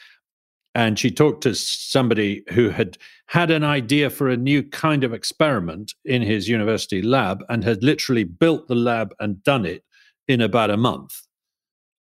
and 0.76 1.00
she 1.00 1.12
talked 1.12 1.44
to 1.44 1.56
somebody 1.56 2.44
who 2.50 2.70
had 2.70 2.98
had 3.28 3.52
an 3.52 3.64
idea 3.64 4.10
for 4.10 4.30
a 4.30 4.38
new 4.38 4.64
kind 4.64 5.04
of 5.04 5.14
experiment 5.14 5.94
in 6.06 6.22
his 6.22 6.48
university 6.48 7.02
lab, 7.02 7.44
and 7.50 7.64
had 7.64 7.84
literally 7.84 8.24
built 8.24 8.68
the 8.68 8.76
lab 8.76 9.14
and 9.20 9.44
done 9.44 9.66
it 9.66 9.84
in 10.28 10.42
about 10.42 10.70
a 10.70 10.78
month. 10.78 11.22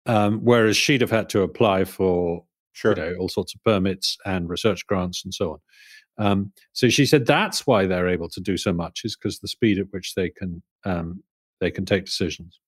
Um, 0.07 0.39
whereas 0.43 0.77
she'd 0.77 1.01
have 1.01 1.09
had 1.09 1.29
to 1.29 1.41
apply 1.41 1.85
for 1.85 2.45
sure. 2.73 2.95
you 2.95 3.01
know, 3.01 3.15
all 3.19 3.29
sorts 3.29 3.55
of 3.55 3.63
permits 3.63 4.17
and 4.25 4.49
research 4.49 4.85
grants 4.85 5.23
and 5.23 5.33
so 5.33 5.53
on. 5.53 5.59
Um, 6.17 6.51
so 6.73 6.89
she 6.89 7.05
said 7.05 7.25
that's 7.25 7.67
why 7.67 7.85
they're 7.85 8.07
able 8.07 8.29
to 8.29 8.39
do 8.39 8.57
so 8.57 8.71
much 8.71 9.01
is 9.03 9.15
because 9.15 9.39
the 9.39 9.47
speed 9.47 9.79
at 9.79 9.87
which 9.91 10.15
they 10.15 10.29
can 10.29 10.61
um, 10.85 11.23
they 11.59 11.71
can 11.71 11.85
take 11.85 12.05
decisions. 12.05 12.59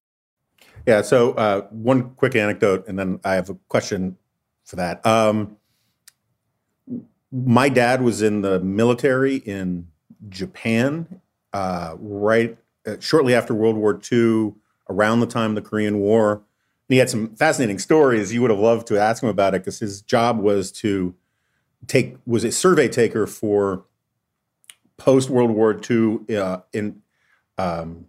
Yeah. 0.85 1.01
So 1.01 1.33
uh, 1.33 1.61
one 1.69 2.11
quick 2.11 2.35
anecdote, 2.35 2.87
and 2.87 2.97
then 2.97 3.19
I 3.23 3.35
have 3.35 3.49
a 3.49 3.55
question 3.67 4.17
for 4.65 4.75
that. 4.77 5.05
Um, 5.05 5.57
my 7.31 7.69
dad 7.69 8.01
was 8.01 8.21
in 8.21 8.41
the 8.41 8.59
military 8.59 9.37
in 9.37 9.87
Japan, 10.29 11.21
uh, 11.53 11.95
right 11.99 12.57
uh, 12.85 12.95
shortly 12.99 13.35
after 13.35 13.53
World 13.53 13.75
War 13.75 13.99
II, 14.11 14.53
around 14.89 15.19
the 15.19 15.27
time 15.27 15.51
of 15.51 15.55
the 15.55 15.69
Korean 15.69 15.99
War. 15.99 16.33
And 16.33 16.93
he 16.93 16.97
had 16.97 17.09
some 17.09 17.35
fascinating 17.35 17.79
stories. 17.79 18.33
You 18.33 18.41
would 18.41 18.51
have 18.51 18.59
loved 18.59 18.87
to 18.87 18.97
ask 18.97 19.21
him 19.21 19.29
about 19.29 19.53
it 19.53 19.61
because 19.61 19.79
his 19.79 20.01
job 20.01 20.39
was 20.39 20.71
to 20.73 21.13
take 21.85 22.17
was 22.25 22.43
a 22.43 22.51
survey 22.51 22.87
taker 22.87 23.27
for 23.27 23.85
post 24.97 25.29
World 25.29 25.51
War 25.51 25.79
II 25.89 26.35
uh, 26.35 26.59
in 26.73 27.01
um, 27.57 28.07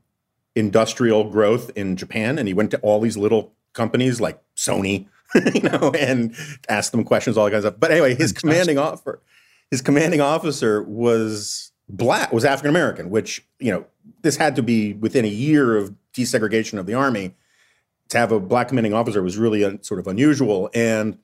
industrial 0.54 1.30
growth 1.30 1.70
in 1.76 1.96
Japan, 1.96 2.38
and 2.38 2.48
he 2.48 2.54
went 2.54 2.70
to 2.72 2.78
all 2.80 3.00
these 3.00 3.16
little 3.16 3.52
companies 3.72 4.20
like 4.20 4.40
Sony, 4.56 5.06
you 5.54 5.60
know, 5.60 5.92
and 5.92 6.34
asked 6.68 6.92
them 6.92 7.04
questions, 7.04 7.37
all 7.37 7.44
that 7.44 7.50
kind 7.50 7.64
of 7.64 7.70
stuff. 7.70 7.80
But 7.80 7.90
anyway, 7.90 8.14
his 8.14 8.32
commanding 8.32 8.78
officer, 8.78 9.20
his 9.70 9.80
commanding 9.80 10.20
officer 10.20 10.82
was 10.82 11.72
black, 11.88 12.32
was 12.32 12.44
African 12.44 12.70
American, 12.70 13.10
which 13.10 13.46
you 13.58 13.70
know 13.70 13.87
this 14.22 14.37
had 14.37 14.56
to 14.56 14.62
be 14.62 14.94
within 14.94 15.25
a 15.25 15.28
year 15.28 15.76
of 15.76 15.94
desegregation 16.12 16.78
of 16.78 16.87
the 16.87 16.94
army. 16.94 17.34
To 18.10 18.16
have 18.16 18.32
a 18.32 18.40
black 18.40 18.68
commanding 18.68 18.94
officer 18.94 19.22
was 19.22 19.37
really 19.37 19.62
un, 19.64 19.82
sort 19.82 20.00
of 20.00 20.06
unusual, 20.06 20.70
and 20.72 21.18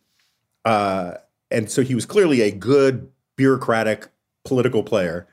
uh, 0.66 1.14
and 1.54 1.70
so 1.70 1.82
he 1.82 1.94
was 1.94 2.04
clearly 2.04 2.40
a 2.42 2.50
good 2.50 3.11
bureaucratic 3.37 4.08
political 4.44 4.82
player. 4.82 5.28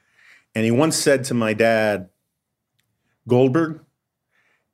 And 0.54 0.63
he 0.63 0.72
once 0.72 0.96
said 0.96 1.24
to 1.25 1.34
my 1.34 1.54
dad, 1.54 2.10
Goldberg, 3.28 3.82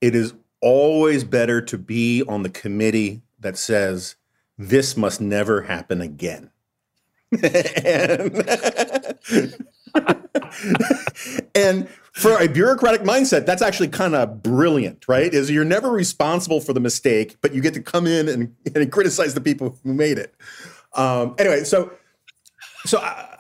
it 0.01 0.13
is 0.13 0.34
always 0.62 1.24
better 1.24 1.62
to 1.62 1.77
be 1.77 2.22
on 2.24 2.44
the 2.44 2.50
committee 2.50 3.22
that 3.39 3.58
says 3.58 4.16
this 4.58 4.98
must 4.98 5.22
never 5.22 5.62
happen 5.63 6.01
again. 6.01 6.51
and, 7.44 8.46
and 11.56 11.88
for 12.13 12.42
a 12.42 12.48
bureaucratic 12.48 13.01
mindset, 13.01 13.46
that's 13.46 13.62
actually 13.62 13.89
kind 13.89 14.16
of 14.16 14.42
brilliant, 14.42 15.08
right? 15.08 15.34
Is 15.34 15.51
you're 15.51 15.63
never 15.63 15.92
responsible 15.92 16.60
for 16.60 16.74
the 16.74 16.80
mistake, 16.80 17.38
but 17.42 17.54
you 17.54 17.62
get 17.62 17.74
to 17.75 17.82
come 17.82 18.08
in 18.08 18.27
and, 18.27 18.56
and 18.75 18.92
criticize 18.92 19.34
the 19.34 19.42
people 19.42 19.77
who 19.84 19.94
made 19.94 20.18
it. 20.18 20.34
Um, 20.94 21.36
anyway, 21.38 21.63
so 21.63 21.91
so 22.86 23.00
I, 23.00 23.08
uh, 23.08 23.38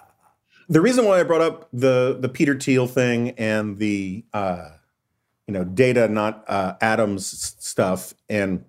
the 0.69 0.81
reason 0.81 1.05
why 1.05 1.19
I 1.19 1.23
brought 1.23 1.41
up 1.41 1.69
the 1.71 2.17
the 2.19 2.29
Peter 2.29 2.57
Thiel 2.57 2.87
thing 2.87 3.31
and 3.31 3.77
the 3.77 4.25
uh, 4.33 4.69
you 5.47 5.53
know 5.53 5.63
data 5.63 6.07
not 6.07 6.43
uh, 6.47 6.75
atoms 6.81 7.55
stuff 7.59 8.13
and 8.29 8.65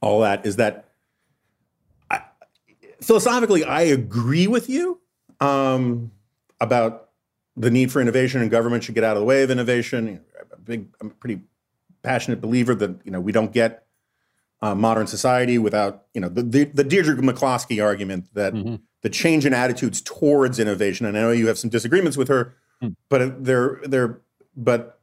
all 0.00 0.20
that 0.20 0.44
is 0.44 0.56
that 0.56 0.90
I, 2.10 2.22
philosophically 3.00 3.64
I 3.64 3.82
agree 3.82 4.46
with 4.46 4.68
you 4.68 5.00
um, 5.40 6.10
about 6.60 7.08
the 7.56 7.70
need 7.70 7.90
for 7.90 8.00
innovation 8.00 8.42
and 8.42 8.50
government 8.50 8.84
should 8.84 8.94
get 8.94 9.04
out 9.04 9.16
of 9.16 9.20
the 9.20 9.26
way 9.26 9.42
of 9.42 9.50
innovation. 9.50 10.20
I'm 10.52 10.62
big, 10.62 10.88
I'm 11.00 11.08
a 11.08 11.14
pretty 11.14 11.40
passionate 12.02 12.40
believer 12.40 12.74
that 12.74 13.00
you 13.04 13.10
know 13.10 13.20
we 13.20 13.32
don't 13.32 13.52
get 13.52 13.83
uh, 14.64 14.74
modern 14.74 15.06
society 15.06 15.58
without 15.58 16.04
you 16.14 16.20
know 16.22 16.28
the, 16.28 16.42
the, 16.42 16.64
the 16.64 16.84
Deirdre 16.84 17.16
McCloskey 17.16 17.84
argument 17.84 18.32
that 18.32 18.54
mm-hmm. 18.54 18.76
the 19.02 19.10
change 19.10 19.44
in 19.44 19.52
attitudes 19.52 20.00
towards 20.00 20.58
innovation. 20.58 21.04
And 21.04 21.18
I 21.18 21.20
know 21.20 21.32
you 21.32 21.48
have 21.48 21.58
some 21.58 21.68
disagreements 21.68 22.16
with 22.16 22.28
her, 22.28 22.56
mm. 22.82 22.96
but 23.10 23.44
they're 23.44 23.80
they're 23.84 24.22
but 24.56 25.00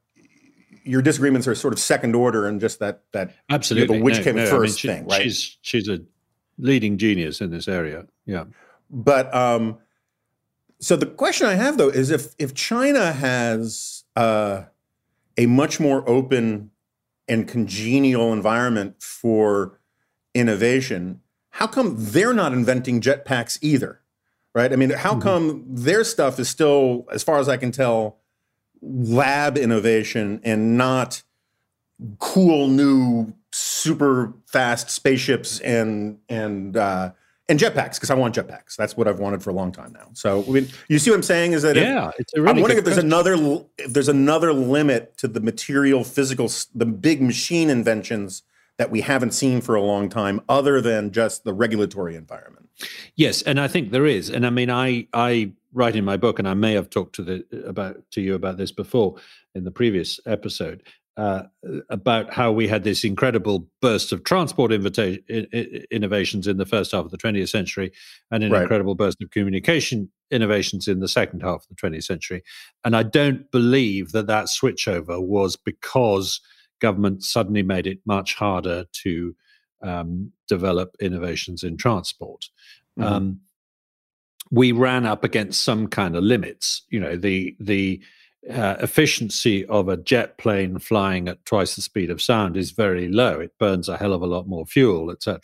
your 0.84 1.04
disagreements 1.04 1.48
are 1.48 1.54
sort 1.54 1.74
of 1.74 1.80
second 1.80 2.16
order 2.16 2.48
and 2.48 2.60
just 2.60 2.80
that 2.80 3.04
that 3.12 3.36
absolutely 3.52 3.98
you 3.98 4.00
know, 4.00 4.06
which 4.06 4.18
no, 4.18 4.24
came 4.24 4.36
no, 4.38 4.48
first 4.48 4.54
I 4.54 4.58
mean, 4.58 4.76
she, 4.78 4.88
thing, 4.88 5.08
right? 5.08 5.22
She's 5.22 5.58
she's 5.62 5.88
a 5.88 6.00
leading 6.58 6.98
genius 6.98 7.40
in 7.40 7.52
this 7.52 7.68
area. 7.68 8.08
Yeah, 8.26 8.46
but 8.90 9.34
um, 9.34 9.78
so 10.80 10.96
the 10.96 11.06
question 11.06 11.46
I 11.46 11.54
have 11.54 11.78
though 11.78 11.90
is 11.90 12.10
if 12.10 12.34
if 12.40 12.56
China 12.56 13.14
has 13.14 14.06
uh, 14.16 14.64
a 15.38 15.46
much 15.46 15.80
more 15.80 16.04
open 16.10 16.71
and 17.32 17.48
congenial 17.48 18.34
environment 18.34 19.02
for 19.02 19.80
innovation, 20.34 21.22
how 21.52 21.66
come 21.66 21.96
they're 21.98 22.34
not 22.34 22.52
inventing 22.52 23.00
jetpacks 23.00 23.58
either? 23.62 24.02
Right? 24.54 24.74
I 24.74 24.76
mean, 24.76 24.90
how 24.90 25.12
mm-hmm. 25.12 25.22
come 25.22 25.66
their 25.70 26.04
stuff 26.04 26.38
is 26.38 26.50
still, 26.50 27.08
as 27.10 27.24
far 27.24 27.40
as 27.40 27.48
I 27.48 27.56
can 27.56 27.72
tell, 27.72 28.18
lab 28.82 29.58
innovation 29.58 30.42
and 30.44 30.78
not 30.78 31.24
cool 32.20 32.68
new 32.68 33.34
super 33.54 34.34
fast 34.48 34.90
spaceships 34.90 35.60
and 35.62 36.18
and 36.28 36.76
uh, 36.76 37.12
and 37.52 37.60
jetpacks 37.60 37.96
because 37.96 38.10
I 38.10 38.16
want 38.16 38.34
jetpacks. 38.34 38.78
That's 38.78 38.96
what 38.96 39.10
I've 39.10 39.20
wanted 39.20 39.44
for 39.44 39.50
a 39.50 39.54
long 39.54 39.74
time 39.74 39.92
now. 39.92 40.08
So 40.14 40.44
I 40.48 40.52
mean, 40.52 40.70
you 40.88 40.98
see 40.98 41.12
what 41.12 41.18
I'm 41.18 41.24
saying? 41.24 41.52
Is 41.52 41.64
that 41.64 41.76
yeah? 41.76 42.08
If, 42.08 42.20
it's 42.20 42.34
a 42.34 42.42
really 42.42 42.50
I'm 42.50 42.62
wondering 42.62 42.80
if 42.80 42.86
there's 42.86 42.96
question. 42.96 43.08
another 43.08 43.66
if 43.78 43.94
there's 43.94 44.08
another 44.08 44.54
limit 44.54 45.18
to 45.18 45.28
the 45.28 45.42
material, 45.42 46.06
physical, 46.06 46.50
the 46.74 46.86
big 46.86 47.22
machine 47.22 47.70
inventions 47.70 48.44
that 48.78 48.90
we 48.90 49.02
haven't 49.02 49.32
seen 49.32 49.60
for 49.60 49.76
a 49.76 49.82
long 49.82 50.08
time, 50.08 50.42
other 50.48 50.80
than 50.80 51.12
just 51.12 51.44
the 51.44 51.54
regulatory 51.54 52.16
environment. 52.16 52.70
Yes, 53.16 53.42
and 53.42 53.60
I 53.60 53.68
think 53.68 53.92
there 53.92 54.06
is. 54.06 54.30
And 54.30 54.48
I 54.48 54.50
mean, 54.50 54.72
I 54.72 55.08
I 55.14 55.52
write 55.74 55.98
in 55.98 56.06
my 56.06 56.16
book, 56.16 56.40
and 56.40 56.48
I 56.48 56.54
may 56.54 56.72
have 56.74 56.90
talked 56.90 57.16
to 57.16 57.22
the 57.22 57.46
about 57.68 58.02
to 58.12 58.22
you 58.22 58.34
about 58.34 58.58
this 58.58 58.72
before 58.72 59.18
in 59.54 59.66
the 59.66 59.72
previous 59.72 60.22
episode 60.26 60.84
uh, 61.18 61.44
about 61.90 62.34
how 62.34 62.52
we 62.52 62.68
had 62.68 62.84
this 62.84 63.04
incredible 63.04 63.68
burst 63.82 64.12
of 64.12 64.24
transport 64.24 64.72
invita- 64.72 65.20
innovations 65.94 66.48
in 66.48 66.58
the 66.58 66.66
first 66.66 66.94
half 66.94 67.06
of 67.06 67.12
the 67.12 67.18
20th 67.18 67.50
century 67.50 67.92
and 68.32 68.44
an 68.44 68.52
right. 68.52 68.62
incredible 68.62 68.96
burst 68.96 69.22
of 69.22 69.30
communication 69.32 70.10
innovations 70.32 70.88
in 70.88 71.00
the 71.02 71.08
second 71.08 71.42
half 71.42 71.64
of 71.64 71.68
the 71.70 71.76
20th 71.76 72.06
century. 72.06 72.42
And 72.86 72.96
I 72.96 73.04
don't 73.04 73.52
believe 73.52 74.14
that 74.14 74.28
that 74.28 74.46
switchover 74.46 75.22
was 75.22 75.58
because 75.58 76.40
government 76.80 77.24
suddenly 77.24 77.62
made 77.62 77.88
it 77.88 78.00
much 78.06 78.36
harder 78.36 78.86
to 79.04 79.36
um, 79.84 80.32
develop 80.48 80.96
innovations 81.02 81.64
in 81.64 81.78
transport. 81.78 82.46
Mm-hmm. 82.98 83.14
Um, 83.14 83.40
we 84.50 84.72
ran 84.72 85.06
up 85.06 85.24
against 85.24 85.64
some 85.64 85.88
kind 85.88 86.16
of 86.16 86.24
limits. 86.24 86.84
You 86.90 87.00
know, 87.00 87.16
the 87.16 87.56
the 87.60 88.02
uh, 88.50 88.76
efficiency 88.80 89.66
of 89.68 89.88
a 89.88 89.98
jet 89.98 90.38
plane 90.38 90.80
flying 90.80 91.28
at 91.28 91.44
twice 91.46 91.76
the 91.76 91.82
speed 91.82 92.10
of 92.10 92.22
sound 92.22 92.58
is 92.58 92.72
very 92.72 93.08
low. 93.08 93.40
It 93.40 93.58
burns 93.60 93.88
a 93.88 93.98
hell 93.98 94.14
of 94.14 94.22
a 94.22 94.28
lot 94.28 94.48
more 94.48 94.66
fuel, 94.66 95.12
etc. 95.12 95.40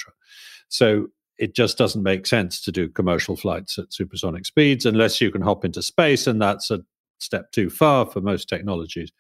So 0.70 1.08
it 1.38 1.54
just 1.54 1.78
doesn't 1.78 2.02
make 2.02 2.26
sense 2.26 2.60
to 2.62 2.72
do 2.72 2.90
commercial 2.90 3.36
flights 3.36 3.78
at 3.78 3.94
supersonic 3.94 4.46
speeds 4.46 4.86
unless 4.86 5.22
you 5.22 5.32
can 5.32 5.42
hop 5.42 5.64
into 5.64 5.82
space, 5.82 6.26
and 6.26 6.42
that's 6.42 6.72
a 6.72 6.80
step 7.20 7.52
too 7.52 7.70
far 7.70 8.06
for 8.06 8.22
most 8.22 8.50
technologies, 8.50 9.12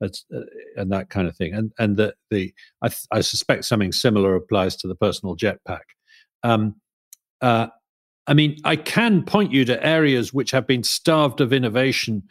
uh, 0.00 0.08
and 0.76 0.92
that 0.92 1.10
kind 1.10 1.26
of 1.26 1.36
thing. 1.36 1.52
And 1.54 1.72
and 1.78 1.96
the 1.96 2.14
the 2.30 2.54
I, 2.82 2.90
I 3.10 3.20
suspect 3.20 3.64
something 3.64 3.92
similar 3.92 4.36
applies 4.36 4.76
to 4.76 4.88
the 4.88 4.94
personal 4.94 5.36
jetpack. 5.36 5.82
Um, 6.44 6.76
uh, 7.40 7.68
I 8.26 8.34
mean, 8.34 8.58
I 8.64 8.76
can 8.76 9.24
point 9.24 9.52
you 9.52 9.64
to 9.66 9.84
areas 9.84 10.32
which 10.32 10.52
have 10.52 10.66
been 10.66 10.82
starved 10.82 11.40
of 11.40 11.52
innovation 11.52 12.22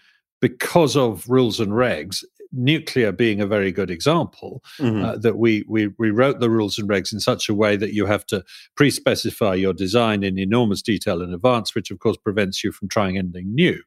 because 0.44 0.98
of 0.98 1.30
rules 1.30 1.62
and 1.62 1.72
regs, 1.72 2.22
nuclear 2.52 3.14
being 3.14 3.40
a 3.40 3.48
very 3.48 3.72
good 3.72 3.90
example. 3.90 4.62
Mm-hmm. 4.78 5.06
Uh, 5.06 5.16
that 5.16 5.38
we, 5.38 5.64
we 5.70 5.88
we 5.98 6.12
wrote 6.12 6.42
the 6.42 6.50
rules 6.50 6.78
and 6.78 6.90
regs 6.90 7.14
in 7.14 7.22
such 7.22 7.48
a 7.48 7.54
way 7.54 7.78
that 7.78 7.94
you 7.94 8.06
have 8.06 8.26
to 8.26 8.44
pre-specify 8.76 9.54
your 9.54 9.72
design 9.72 10.22
in 10.22 10.38
enormous 10.38 10.82
detail 10.82 11.22
in 11.22 11.34
advance, 11.34 11.74
which 11.74 11.92
of 11.92 12.00
course 12.00 12.18
prevents 12.18 12.62
you 12.62 12.74
from 12.74 12.90
trying 12.90 13.18
anything 13.18 13.56
new. 13.56 13.82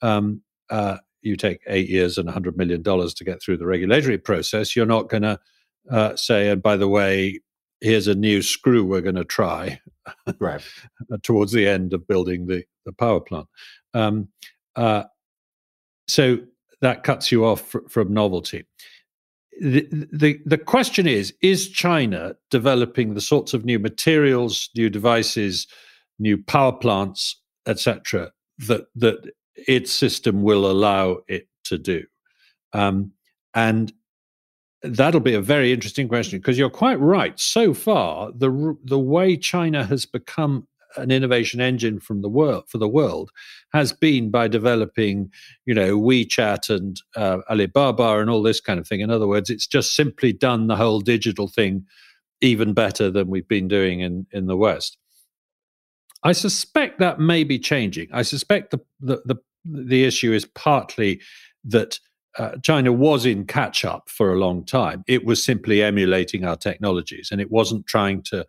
Um, 0.00 0.42
uh, 0.70 0.96
you 1.20 1.36
take 1.36 1.60
eight 1.68 1.88
years 1.88 2.18
and 2.18 2.28
$100 2.28 2.56
million 2.56 2.82
to 2.82 3.24
get 3.24 3.40
through 3.40 3.58
the 3.58 3.66
regulatory 3.66 4.18
process, 4.18 4.74
you're 4.74 4.84
not 4.84 5.08
going 5.08 5.22
to 5.22 5.38
uh, 5.88 6.16
say, 6.16 6.48
and 6.48 6.60
by 6.60 6.76
the 6.76 6.88
way, 6.88 7.38
here's 7.80 8.08
a 8.08 8.14
new 8.16 8.42
screw 8.42 8.84
we're 8.84 9.00
going 9.00 9.14
to 9.14 9.24
try 9.24 9.80
right. 10.40 10.62
towards 11.22 11.52
the 11.52 11.68
end 11.68 11.92
of 11.92 12.08
building 12.08 12.46
the, 12.46 12.64
the 12.86 12.92
power 12.92 13.20
plant. 13.20 13.46
Um, 13.94 14.30
uh, 14.74 15.04
so 16.12 16.38
that 16.82 17.04
cuts 17.04 17.32
you 17.32 17.46
off 17.46 17.62
fr- 17.62 17.88
from 17.88 18.12
novelty. 18.12 18.64
The, 19.60 19.88
the, 20.12 20.40
the 20.44 20.58
question 20.58 21.06
is 21.06 21.32
is 21.40 21.70
China 21.70 22.34
developing 22.50 23.14
the 23.14 23.20
sorts 23.20 23.54
of 23.54 23.64
new 23.64 23.78
materials, 23.78 24.68
new 24.76 24.90
devices, 24.90 25.66
new 26.18 26.42
power 26.42 26.72
plants, 26.72 27.40
etc., 27.66 28.30
that 28.66 28.86
that 28.96 29.32
its 29.68 29.92
system 29.92 30.42
will 30.42 30.70
allow 30.70 31.18
it 31.28 31.48
to 31.64 31.78
do? 31.78 32.04
Um, 32.72 33.12
and 33.54 33.92
that'll 34.82 35.20
be 35.20 35.34
a 35.34 35.40
very 35.40 35.72
interesting 35.72 36.08
question 36.08 36.38
because 36.38 36.58
you're 36.58 36.70
quite 36.70 37.00
right. 37.00 37.38
So 37.38 37.72
far, 37.72 38.32
the 38.32 38.76
the 38.84 38.98
way 38.98 39.36
China 39.36 39.84
has 39.84 40.04
become 40.06 40.66
an 40.96 41.10
innovation 41.10 41.60
engine 41.60 42.00
from 42.00 42.22
the 42.22 42.28
world 42.28 42.64
for 42.68 42.78
the 42.78 42.88
world 42.88 43.30
has 43.72 43.92
been 43.92 44.30
by 44.30 44.48
developing, 44.48 45.30
you 45.66 45.74
know, 45.74 45.98
WeChat 45.98 46.68
and 46.74 47.00
uh, 47.16 47.38
Alibaba 47.50 48.18
and 48.18 48.30
all 48.30 48.42
this 48.42 48.60
kind 48.60 48.78
of 48.78 48.86
thing. 48.86 49.00
In 49.00 49.10
other 49.10 49.26
words, 49.26 49.50
it's 49.50 49.66
just 49.66 49.94
simply 49.94 50.32
done 50.32 50.66
the 50.66 50.76
whole 50.76 51.00
digital 51.00 51.48
thing 51.48 51.86
even 52.40 52.72
better 52.72 53.10
than 53.10 53.28
we've 53.28 53.48
been 53.48 53.68
doing 53.68 54.00
in 54.00 54.26
in 54.32 54.46
the 54.46 54.56
West. 54.56 54.98
I 56.24 56.32
suspect 56.32 56.98
that 56.98 57.18
may 57.18 57.44
be 57.44 57.58
changing. 57.58 58.08
I 58.12 58.22
suspect 58.22 58.70
the 58.70 58.80
the 59.00 59.22
the, 59.24 59.36
the 59.64 60.04
issue 60.04 60.32
is 60.32 60.44
partly 60.44 61.20
that 61.64 61.98
uh, 62.38 62.56
China 62.62 62.92
was 62.92 63.26
in 63.26 63.44
catch 63.44 63.84
up 63.84 64.08
for 64.08 64.32
a 64.32 64.38
long 64.38 64.64
time. 64.64 65.04
It 65.06 65.24
was 65.24 65.44
simply 65.44 65.82
emulating 65.82 66.44
our 66.44 66.56
technologies 66.56 67.28
and 67.30 67.40
it 67.40 67.50
wasn't 67.50 67.86
trying 67.86 68.22
to 68.24 68.46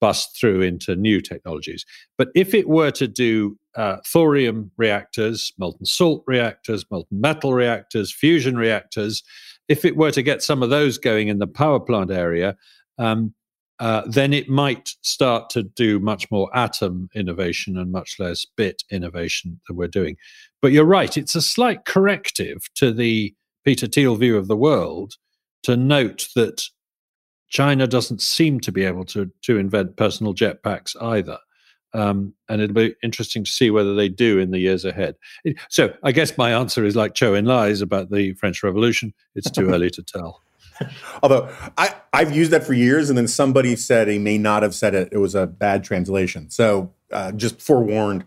bust 0.00 0.38
through 0.38 0.62
into 0.62 0.96
new 0.96 1.20
technologies. 1.20 1.84
But 2.16 2.28
if 2.34 2.54
it 2.54 2.68
were 2.68 2.90
to 2.92 3.08
do 3.08 3.58
uh, 3.76 3.98
thorium 4.06 4.70
reactors, 4.76 5.52
molten 5.58 5.86
salt 5.86 6.24
reactors, 6.26 6.84
molten 6.90 7.20
metal 7.20 7.54
reactors, 7.54 8.12
fusion 8.12 8.56
reactors, 8.56 9.22
if 9.68 9.84
it 9.84 9.96
were 9.96 10.10
to 10.10 10.22
get 10.22 10.42
some 10.42 10.62
of 10.62 10.70
those 10.70 10.98
going 10.98 11.28
in 11.28 11.38
the 11.38 11.46
power 11.46 11.80
plant 11.80 12.10
area, 12.10 12.56
um, 12.98 13.34
uh, 13.80 14.02
then 14.06 14.32
it 14.32 14.48
might 14.48 14.90
start 15.02 15.50
to 15.50 15.62
do 15.62 16.00
much 16.00 16.28
more 16.30 16.50
atom 16.56 17.08
innovation 17.14 17.78
and 17.78 17.92
much 17.92 18.16
less 18.18 18.44
bit 18.56 18.82
innovation 18.90 19.60
than 19.68 19.76
we're 19.76 19.86
doing. 19.86 20.16
But 20.60 20.72
you're 20.72 20.84
right, 20.84 21.16
it's 21.16 21.36
a 21.36 21.42
slight 21.42 21.84
corrective 21.84 22.62
to 22.74 22.92
the 22.92 23.34
Peter 23.64 23.86
Thiel 23.86 24.16
view 24.16 24.36
of 24.36 24.48
the 24.48 24.56
world 24.56 25.14
to 25.62 25.76
note 25.76 26.28
that 26.34 26.64
China 27.48 27.86
doesn't 27.86 28.20
seem 28.20 28.60
to 28.60 28.72
be 28.72 28.84
able 28.84 29.04
to, 29.06 29.30
to 29.42 29.58
invent 29.58 29.96
personal 29.96 30.34
jetpacks 30.34 31.00
either. 31.00 31.38
Um, 31.94 32.34
and 32.48 32.60
it'll 32.60 32.74
be 32.74 32.94
interesting 33.02 33.44
to 33.44 33.50
see 33.50 33.70
whether 33.70 33.94
they 33.94 34.08
do 34.08 34.38
in 34.38 34.50
the 34.50 34.58
years 34.58 34.84
ahead. 34.84 35.16
So 35.70 35.94
I 36.02 36.12
guess 36.12 36.36
my 36.36 36.52
answer 36.52 36.84
is 36.84 36.94
like 36.94 37.14
Zhou 37.14 37.32
Enlai's 37.32 37.80
about 37.80 38.10
the 38.10 38.34
French 38.34 38.62
Revolution. 38.62 39.14
It's 39.34 39.50
too 39.50 39.70
early 39.70 39.90
to 39.90 40.02
tell. 40.02 40.42
Although 41.22 41.48
I, 41.76 41.94
I've 42.12 42.34
used 42.36 42.50
that 42.50 42.64
for 42.64 42.74
years, 42.74 43.08
and 43.08 43.16
then 43.16 43.26
somebody 43.26 43.74
said 43.74 44.06
he 44.06 44.18
may 44.18 44.38
not 44.38 44.62
have 44.62 44.74
said 44.74 44.94
it. 44.94 45.08
It 45.12 45.18
was 45.18 45.34
a 45.34 45.46
bad 45.46 45.82
translation. 45.82 46.50
So 46.50 46.92
uh, 47.10 47.32
just 47.32 47.60
forewarned. 47.60 48.24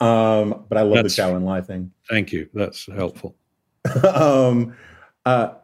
Um, 0.00 0.64
but 0.68 0.78
I 0.78 0.82
love 0.82 1.02
That's, 1.02 1.16
the 1.16 1.22
Zhou 1.22 1.38
Enlai 1.38 1.66
thing. 1.66 1.92
Thank 2.08 2.32
you. 2.32 2.48
That's 2.54 2.86
helpful. 2.86 3.36
um, 4.14 4.76
uh, 5.26 5.54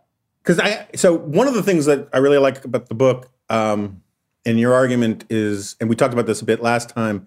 because 0.46 0.60
I 0.60 0.86
so 0.94 1.12
one 1.12 1.48
of 1.48 1.54
the 1.54 1.62
things 1.62 1.86
that 1.86 2.08
I 2.12 2.18
really 2.18 2.38
like 2.38 2.64
about 2.64 2.88
the 2.88 2.94
book, 2.94 3.28
um, 3.50 4.02
and 4.44 4.60
your 4.60 4.74
argument 4.74 5.24
is, 5.28 5.74
and 5.80 5.90
we 5.90 5.96
talked 5.96 6.12
about 6.12 6.26
this 6.26 6.40
a 6.40 6.44
bit 6.44 6.62
last 6.62 6.88
time, 6.88 7.26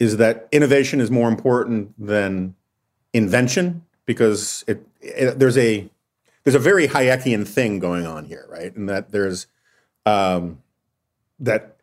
is 0.00 0.16
that 0.16 0.48
innovation 0.50 1.00
is 1.00 1.12
more 1.12 1.28
important 1.28 1.94
than 1.96 2.56
invention 3.12 3.84
because 4.04 4.64
it, 4.66 4.84
it 5.00 5.38
there's 5.38 5.56
a 5.56 5.88
there's 6.42 6.56
a 6.56 6.60
very 6.60 6.88
Hayekian 6.88 7.46
thing 7.46 7.78
going 7.78 8.04
on 8.04 8.24
here, 8.24 8.46
right? 8.48 8.74
And 8.74 8.88
that 8.88 9.12
there's 9.12 9.46
um, 10.04 10.60
that 11.38 11.76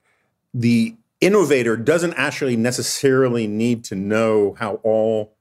the 0.53 0.95
innovator 1.21 1.77
doesn't 1.77 2.13
actually 2.15 2.57
necessarily 2.57 3.47
need 3.47 3.85
to 3.85 3.95
know 3.95 4.57
how 4.59 4.75
all 4.83 5.33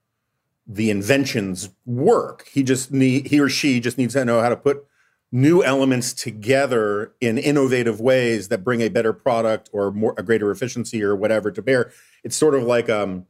the 0.65 0.89
inventions 0.89 1.69
work. 1.85 2.47
He 2.47 2.63
just 2.63 2.93
need 2.93 3.27
he 3.27 3.41
or 3.41 3.49
she 3.49 3.81
just 3.81 3.97
needs 3.97 4.13
to 4.13 4.23
know 4.23 4.39
how 4.39 4.47
to 4.47 4.55
put 4.55 4.85
new 5.31 5.63
elements 5.63 6.13
together 6.13 7.13
in 7.21 7.37
innovative 7.37 8.01
ways 8.01 8.49
that 8.49 8.63
bring 8.63 8.81
a 8.81 8.89
better 8.89 9.13
product 9.13 9.69
or 9.71 9.91
more 9.91 10.13
a 10.17 10.23
greater 10.23 10.51
efficiency 10.51 11.01
or 11.01 11.15
whatever 11.15 11.51
to 11.51 11.61
bear. 11.61 11.91
It's 12.23 12.35
sort 12.35 12.53
of 12.53 12.63
like 12.63 12.89
um, 12.89 13.25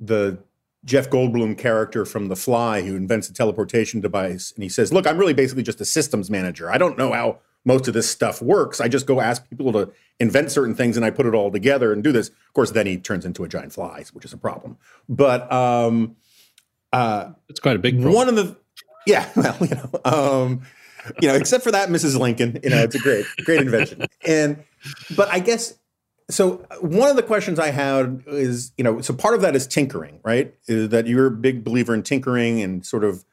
the 0.00 0.38
Jeff 0.84 1.10
Goldblum 1.10 1.58
character 1.58 2.06
from 2.06 2.28
The 2.28 2.36
Fly 2.36 2.82
who 2.82 2.96
invents 2.96 3.28
a 3.28 3.34
teleportation 3.34 4.00
device. 4.00 4.52
And 4.54 4.62
he 4.62 4.68
says, 4.68 4.92
Look, 4.92 5.06
I'm 5.06 5.18
really 5.18 5.34
basically 5.34 5.62
just 5.62 5.80
a 5.80 5.84
systems 5.84 6.30
manager. 6.30 6.70
I 6.70 6.78
don't 6.78 6.96
know 6.96 7.12
how 7.12 7.40
most 7.66 7.88
of 7.88 7.94
this 7.94 8.08
stuff 8.08 8.40
works. 8.40 8.80
I 8.80 8.88
just 8.88 9.06
go 9.06 9.20
ask 9.20 9.46
people 9.50 9.72
to 9.72 9.92
invent 10.20 10.52
certain 10.52 10.74
things 10.74 10.96
and 10.96 11.04
I 11.04 11.10
put 11.10 11.26
it 11.26 11.34
all 11.34 11.50
together 11.50 11.92
and 11.92 12.02
do 12.02 12.12
this. 12.12 12.28
Of 12.28 12.54
course, 12.54 12.70
then 12.70 12.86
he 12.86 12.96
turns 12.96 13.26
into 13.26 13.42
a 13.44 13.48
giant 13.48 13.72
fly, 13.72 14.04
which 14.12 14.24
is 14.24 14.32
a 14.32 14.38
problem. 14.38 14.78
But 15.08 15.52
um, 15.52 16.16
uh, 16.92 17.32
it's 17.48 17.60
quite 17.60 17.76
a 17.76 17.80
big 17.80 17.96
problem. 17.96 18.14
One 18.14 18.28
of 18.28 18.36
the, 18.36 18.56
yeah, 19.06 19.28
well, 19.36 19.56
you 19.60 19.74
know, 19.74 20.00
um, 20.04 20.62
you 21.20 21.28
know, 21.28 21.34
except 21.34 21.64
for 21.64 21.70
that, 21.70 21.88
Mrs. 21.88 22.18
Lincoln, 22.18 22.58
you 22.62 22.70
know, 22.70 22.82
it's 22.82 22.94
a 22.94 22.98
great, 22.98 23.24
great 23.44 23.60
invention. 23.60 24.06
And, 24.26 24.64
but 25.16 25.28
I 25.28 25.38
guess 25.38 25.74
so 26.28 26.64
one 26.80 27.08
of 27.08 27.16
the 27.16 27.22
questions 27.22 27.58
I 27.58 27.70
had 27.70 28.24
is, 28.26 28.72
you 28.76 28.84
know, 28.84 29.00
so 29.00 29.14
part 29.14 29.34
of 29.34 29.42
that 29.42 29.54
is 29.54 29.66
tinkering, 29.66 30.20
right? 30.24 30.54
Is 30.66 30.88
that 30.88 31.06
you're 31.06 31.26
a 31.26 31.30
big 31.30 31.62
believer 31.62 31.94
in 31.94 32.02
tinkering 32.02 32.60
and 32.62 32.84
sort 32.84 33.04
of 33.04 33.24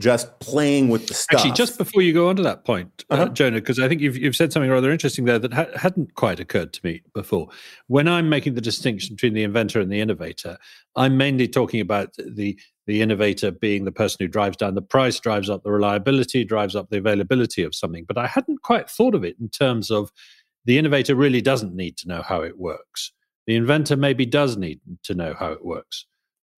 just 0.00 0.40
playing 0.40 0.88
with 0.88 1.06
the 1.06 1.14
stuff. 1.14 1.40
Actually, 1.40 1.52
just 1.52 1.78
before 1.78 2.02
you 2.02 2.12
go 2.12 2.28
on 2.28 2.36
to 2.36 2.42
that 2.42 2.64
point, 2.64 3.04
uh, 3.10 3.14
uh-huh. 3.14 3.22
uh, 3.24 3.28
Jonah, 3.28 3.56
because 3.56 3.78
I 3.78 3.86
think 3.86 4.00
you've, 4.00 4.16
you've 4.16 4.34
said 4.34 4.52
something 4.52 4.70
rather 4.70 4.90
interesting 4.90 5.26
there 5.26 5.38
that 5.38 5.52
ha- 5.52 5.66
hadn't 5.76 6.14
quite 6.14 6.40
occurred 6.40 6.72
to 6.72 6.80
me 6.82 7.02
before. 7.14 7.48
When 7.86 8.08
I'm 8.08 8.28
making 8.28 8.54
the 8.54 8.60
distinction 8.60 9.14
between 9.14 9.34
the 9.34 9.44
inventor 9.44 9.80
and 9.80 9.92
the 9.92 10.00
innovator, 10.00 10.56
I'm 10.96 11.16
mainly 11.16 11.46
talking 11.46 11.80
about 11.80 12.14
the 12.16 12.58
the 12.90 13.02
innovator 13.02 13.52
being 13.52 13.84
the 13.84 13.92
person 13.92 14.16
who 14.18 14.26
drives 14.26 14.56
down 14.56 14.74
the 14.74 14.82
price, 14.82 15.20
drives 15.20 15.48
up 15.48 15.62
the 15.62 15.70
reliability, 15.70 16.42
drives 16.42 16.74
up 16.74 16.90
the 16.90 16.98
availability 16.98 17.62
of 17.62 17.72
something. 17.72 18.04
But 18.04 18.18
I 18.18 18.26
hadn't 18.26 18.62
quite 18.64 18.90
thought 18.90 19.14
of 19.14 19.22
it 19.22 19.36
in 19.40 19.48
terms 19.48 19.92
of 19.92 20.10
the 20.64 20.76
innovator 20.76 21.14
really 21.14 21.40
doesn't 21.40 21.72
need 21.72 21.96
to 21.98 22.08
know 22.08 22.20
how 22.20 22.40
it 22.42 22.58
works. 22.58 23.12
The 23.46 23.54
inventor 23.54 23.96
maybe 23.96 24.26
does 24.26 24.56
need 24.56 24.80
to 25.04 25.14
know 25.14 25.34
how 25.38 25.52
it 25.52 25.64
works. 25.64 26.06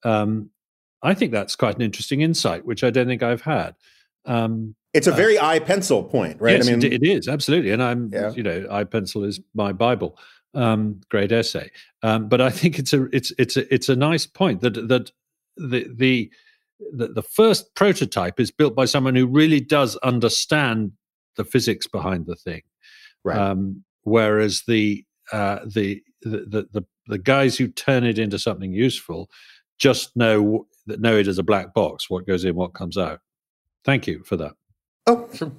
Um, 0.04 0.48
I 1.02 1.12
think 1.12 1.32
that's 1.32 1.54
quite 1.54 1.76
an 1.76 1.82
interesting 1.82 2.22
insight, 2.22 2.64
which 2.64 2.82
I 2.82 2.88
don't 2.88 3.08
think 3.08 3.22
I've 3.22 3.42
had. 3.42 3.74
Um, 4.24 4.74
it's 4.94 5.06
a 5.06 5.12
uh, 5.12 5.16
very 5.16 5.36
uh, 5.36 5.46
I, 5.46 5.58
Pencil 5.58 6.02
point, 6.02 6.40
right? 6.40 6.56
Yes, 6.56 6.66
I 6.66 6.76
mean, 6.76 6.82
it 6.82 7.02
is 7.02 7.28
absolutely, 7.28 7.72
and 7.72 7.82
I'm, 7.82 8.08
yeah. 8.10 8.32
you 8.32 8.42
know, 8.42 8.66
I, 8.70 8.84
Pencil 8.84 9.22
is 9.24 9.38
my 9.52 9.72
bible. 9.72 10.16
Um, 10.54 11.02
great 11.10 11.30
essay, 11.30 11.70
um, 12.02 12.28
but 12.30 12.40
I 12.40 12.48
think 12.50 12.78
it's 12.78 12.94
a 12.94 13.04
it's 13.14 13.32
it's 13.38 13.58
a 13.58 13.74
it's 13.74 13.90
a 13.90 13.96
nice 13.96 14.26
point 14.26 14.62
that 14.62 14.88
that 14.88 15.10
the 15.56 15.86
the 15.94 16.30
the, 16.92 17.08
the 17.08 17.22
first 17.22 17.74
prototype 17.74 18.40
is 18.40 18.50
built 18.50 18.74
by 18.74 18.86
someone 18.86 19.14
who 19.14 19.26
really 19.26 19.60
does 19.60 19.96
understand 19.98 20.92
the 21.36 21.44
physics 21.44 21.86
behind 21.86 22.26
the 22.26 22.34
thing. 22.34 22.62
Right. 23.24 23.38
Um, 23.38 23.84
whereas 24.02 24.64
the, 24.66 25.04
uh, 25.30 25.60
the, 25.64 26.02
the 26.22 26.66
the 26.72 26.84
the 27.06 27.18
guys 27.18 27.56
who 27.56 27.68
turn 27.68 28.04
it 28.04 28.18
into 28.18 28.38
something 28.38 28.72
useful 28.72 29.28
just 29.78 30.16
know 30.16 30.66
that 30.86 31.00
know 31.00 31.16
it 31.16 31.26
as 31.26 31.38
a 31.38 31.42
black 31.42 31.74
box, 31.74 32.08
what 32.08 32.26
goes 32.26 32.44
in, 32.44 32.54
what 32.54 32.74
comes 32.74 32.96
out. 32.96 33.20
Thank 33.84 34.06
you 34.06 34.22
for 34.24 34.36
that. 34.36 34.52
Oh, 35.06 35.28
sure. 35.34 35.52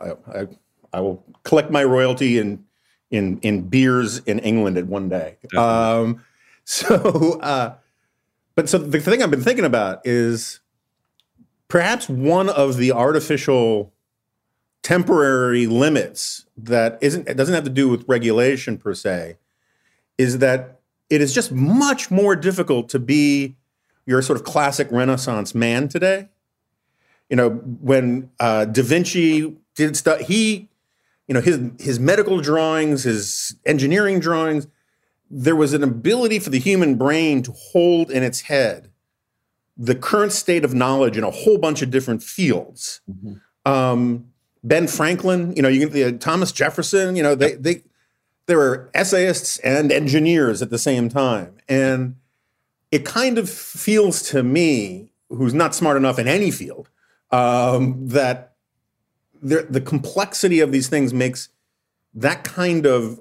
I, 0.00 0.12
I, 0.32 0.46
I 0.92 1.00
will 1.00 1.24
collect 1.42 1.70
my 1.70 1.82
royalty 1.82 2.38
in 2.38 2.64
in 3.10 3.38
in 3.40 3.68
beers 3.68 4.18
in 4.20 4.38
England 4.40 4.78
at 4.78 4.86
one 4.86 5.08
day. 5.08 5.36
Um, 5.56 6.24
so, 6.64 7.40
uh, 7.40 7.74
but 8.56 8.68
so 8.68 8.78
the 8.78 9.00
thing 9.00 9.22
I've 9.22 9.30
been 9.30 9.42
thinking 9.42 9.64
about 9.64 10.00
is 10.04 10.60
perhaps 11.68 12.08
one 12.08 12.48
of 12.48 12.76
the 12.76 12.92
artificial 12.92 13.92
temporary 14.82 15.66
limits 15.66 16.44
that 16.56 16.98
isn't 17.00 17.26
it 17.28 17.36
doesn't 17.36 17.54
have 17.54 17.64
to 17.64 17.70
do 17.70 17.88
with 17.88 18.04
regulation 18.06 18.76
per 18.76 18.94
se 18.94 19.36
is 20.18 20.38
that 20.38 20.80
it 21.10 21.20
is 21.20 21.34
just 21.34 21.52
much 21.52 22.10
more 22.10 22.36
difficult 22.36 22.88
to 22.90 22.98
be 22.98 23.56
your 24.06 24.22
sort 24.22 24.38
of 24.38 24.44
classic 24.44 24.88
renaissance 24.90 25.54
man 25.54 25.88
today. 25.88 26.28
You 27.30 27.36
know, 27.36 27.50
when 27.50 28.30
uh, 28.38 28.66
Da 28.66 28.82
Vinci 28.82 29.56
did 29.74 29.96
stuff, 29.96 30.20
he, 30.20 30.68
you 31.26 31.34
know, 31.34 31.40
his 31.40 31.60
his 31.80 31.98
medical 31.98 32.40
drawings, 32.40 33.04
his 33.04 33.56
engineering 33.64 34.20
drawings, 34.20 34.66
there 35.36 35.56
was 35.56 35.72
an 35.72 35.82
ability 35.82 36.38
for 36.38 36.50
the 36.50 36.60
human 36.60 36.94
brain 36.94 37.42
to 37.42 37.50
hold 37.52 38.10
in 38.10 38.22
its 38.22 38.42
head 38.42 38.90
the 39.76 39.94
current 39.96 40.30
state 40.30 40.64
of 40.64 40.72
knowledge 40.72 41.16
in 41.16 41.24
a 41.24 41.30
whole 41.30 41.58
bunch 41.58 41.82
of 41.82 41.90
different 41.90 42.22
fields. 42.22 43.00
Mm-hmm. 43.10 43.70
Um, 43.70 44.26
ben 44.62 44.86
Franklin, 44.86 45.52
you 45.56 45.62
know, 45.62 45.68
you 45.68 45.88
can, 45.88 46.14
uh, 46.14 46.18
Thomas 46.18 46.52
Jefferson, 46.52 47.16
you 47.16 47.22
know, 47.24 47.34
they 47.34 47.54
they 47.54 47.82
they 48.46 48.54
were 48.54 48.90
essayists 48.94 49.58
and 49.58 49.90
engineers 49.90 50.62
at 50.62 50.70
the 50.70 50.78
same 50.78 51.08
time, 51.08 51.56
and 51.68 52.14
it 52.92 53.04
kind 53.04 53.36
of 53.36 53.50
feels 53.50 54.22
to 54.30 54.44
me, 54.44 55.10
who's 55.28 55.54
not 55.54 55.74
smart 55.74 55.96
enough 55.96 56.20
in 56.20 56.28
any 56.28 56.52
field, 56.52 56.88
um, 57.32 58.06
that 58.06 58.54
the, 59.42 59.66
the 59.68 59.80
complexity 59.80 60.60
of 60.60 60.70
these 60.70 60.88
things 60.88 61.12
makes 61.12 61.48
that 62.14 62.44
kind 62.44 62.86
of 62.86 63.20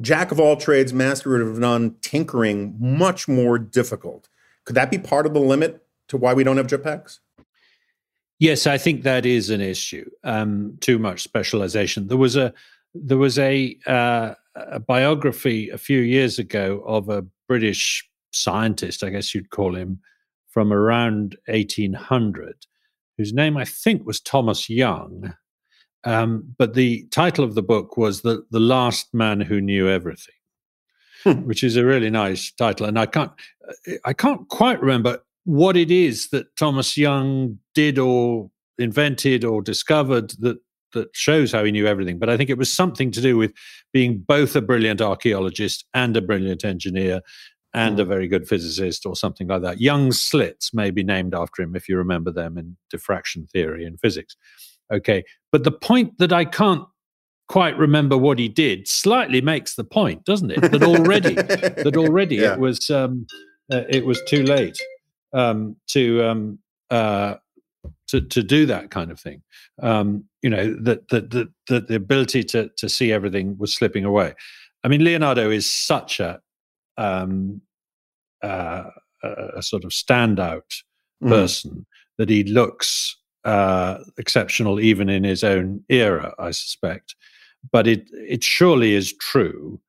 jack 0.00 0.32
of 0.32 0.40
all 0.40 0.56
trades, 0.56 0.92
master 0.92 1.40
of 1.40 1.58
none 1.58 1.96
tinkering 2.00 2.76
much 2.78 3.28
more 3.28 3.58
difficult. 3.58 4.28
Could 4.64 4.76
that 4.76 4.90
be 4.90 4.98
part 4.98 5.26
of 5.26 5.34
the 5.34 5.40
limit 5.40 5.84
to 6.08 6.16
why 6.16 6.34
we 6.34 6.44
don't 6.44 6.56
have 6.56 6.66
jetpacks? 6.66 7.18
Yes, 8.38 8.66
I 8.66 8.78
think 8.78 9.02
that 9.02 9.24
is 9.24 9.50
an 9.50 9.60
issue. 9.60 10.08
Um, 10.24 10.76
too 10.80 10.98
much 10.98 11.22
specialization. 11.22 12.08
There 12.08 12.16
was 12.16 12.36
a 12.36 12.52
there 12.94 13.18
was 13.18 13.38
a, 13.38 13.78
uh, 13.86 14.34
a 14.54 14.80
biography 14.80 15.70
a 15.70 15.78
few 15.78 16.00
years 16.00 16.38
ago 16.38 16.82
of 16.86 17.08
a 17.08 17.24
British 17.48 18.08
scientist, 18.32 19.02
I 19.02 19.10
guess 19.10 19.34
you'd 19.34 19.50
call 19.50 19.74
him, 19.74 20.00
from 20.48 20.72
around 20.72 21.36
1800, 21.46 22.66
whose 23.16 23.32
name 23.32 23.56
I 23.56 23.64
think 23.64 24.06
was 24.06 24.20
Thomas 24.20 24.68
Young. 24.68 25.34
Um, 26.04 26.54
but 26.58 26.74
the 26.74 27.06
title 27.10 27.44
of 27.44 27.54
the 27.54 27.62
book 27.62 27.96
was 27.96 28.22
the 28.22 28.44
the 28.50 28.60
last 28.60 29.12
man 29.14 29.40
who 29.40 29.60
knew 29.60 29.88
everything, 29.88 30.34
hmm. 31.22 31.46
which 31.46 31.62
is 31.62 31.76
a 31.76 31.84
really 31.84 32.10
nice 32.10 32.50
title. 32.52 32.86
And 32.86 32.98
I 32.98 33.06
can't 33.06 33.32
I 34.04 34.12
can't 34.12 34.48
quite 34.48 34.80
remember 34.80 35.20
what 35.44 35.76
it 35.76 35.90
is 35.90 36.28
that 36.30 36.54
Thomas 36.56 36.96
Young 36.96 37.58
did 37.74 37.98
or 37.98 38.50
invented 38.78 39.44
or 39.44 39.62
discovered 39.62 40.30
that 40.40 40.58
that 40.92 41.14
shows 41.16 41.52
how 41.52 41.64
he 41.64 41.72
knew 41.72 41.86
everything. 41.86 42.18
But 42.18 42.28
I 42.28 42.36
think 42.36 42.50
it 42.50 42.58
was 42.58 42.72
something 42.72 43.10
to 43.12 43.20
do 43.20 43.36
with 43.36 43.52
being 43.92 44.18
both 44.18 44.54
a 44.54 44.60
brilliant 44.60 45.00
archaeologist 45.00 45.86
and 45.94 46.14
a 46.16 46.20
brilliant 46.20 46.64
engineer 46.64 47.22
and 47.74 47.98
a 47.98 48.04
hmm. 48.04 48.10
very 48.10 48.28
good 48.28 48.46
physicist 48.46 49.06
or 49.06 49.16
something 49.16 49.46
like 49.46 49.62
that. 49.62 49.80
Young's 49.80 50.20
slits 50.20 50.74
may 50.74 50.90
be 50.90 51.02
named 51.02 51.34
after 51.34 51.62
him 51.62 51.74
if 51.74 51.88
you 51.88 51.96
remember 51.96 52.30
them 52.30 52.58
in 52.58 52.76
diffraction 52.90 53.46
theory 53.46 53.86
and 53.86 53.98
physics. 54.00 54.36
Okay. 54.92 55.24
But 55.50 55.64
the 55.64 55.72
point 55.72 56.18
that 56.18 56.32
I 56.32 56.44
can't 56.44 56.84
quite 57.48 57.76
remember 57.76 58.16
what 58.16 58.38
he 58.38 58.48
did 58.48 58.88
slightly 58.88 59.40
makes 59.40 59.74
the 59.74 59.84
point, 59.84 60.24
doesn't 60.24 60.50
it? 60.50 60.60
That 60.60 60.82
already, 60.82 61.34
that 61.34 61.96
already 61.96 62.36
yeah. 62.36 62.54
it 62.54 62.58
was 62.58 62.88
um, 62.90 63.26
uh, 63.70 63.82
it 63.88 64.06
was 64.06 64.20
too 64.26 64.42
late 64.42 64.78
um, 65.32 65.76
to 65.88 66.24
um, 66.24 66.58
uh, 66.90 67.34
to 68.08 68.20
to 68.20 68.42
do 68.42 68.66
that 68.66 68.90
kind 68.90 69.10
of 69.10 69.20
thing. 69.20 69.42
Um, 69.82 70.24
you 70.42 70.50
know 70.50 70.74
that 70.82 71.08
that 71.08 71.30
that 71.30 71.48
the, 71.68 71.80
the 71.80 71.94
ability 71.94 72.44
to 72.44 72.70
to 72.76 72.88
see 72.88 73.12
everything 73.12 73.56
was 73.58 73.74
slipping 73.74 74.04
away. 74.04 74.34
I 74.84 74.88
mean, 74.88 75.04
Leonardo 75.04 75.50
is 75.50 75.70
such 75.70 76.20
a 76.20 76.40
um, 76.96 77.60
uh, 78.42 78.84
a 79.22 79.62
sort 79.62 79.84
of 79.84 79.90
standout 79.90 80.82
mm. 81.22 81.28
person 81.28 81.86
that 82.18 82.28
he 82.28 82.44
looks 82.44 83.16
uh, 83.44 83.98
exceptional 84.18 84.80
even 84.80 85.08
in 85.08 85.24
his 85.24 85.42
own 85.42 85.84
era, 85.88 86.34
I 86.38 86.50
suspect. 86.50 87.14
But 87.70 87.86
it 87.86 88.08
it 88.12 88.42
surely 88.42 88.94
is 88.94 89.12
true 89.12 89.80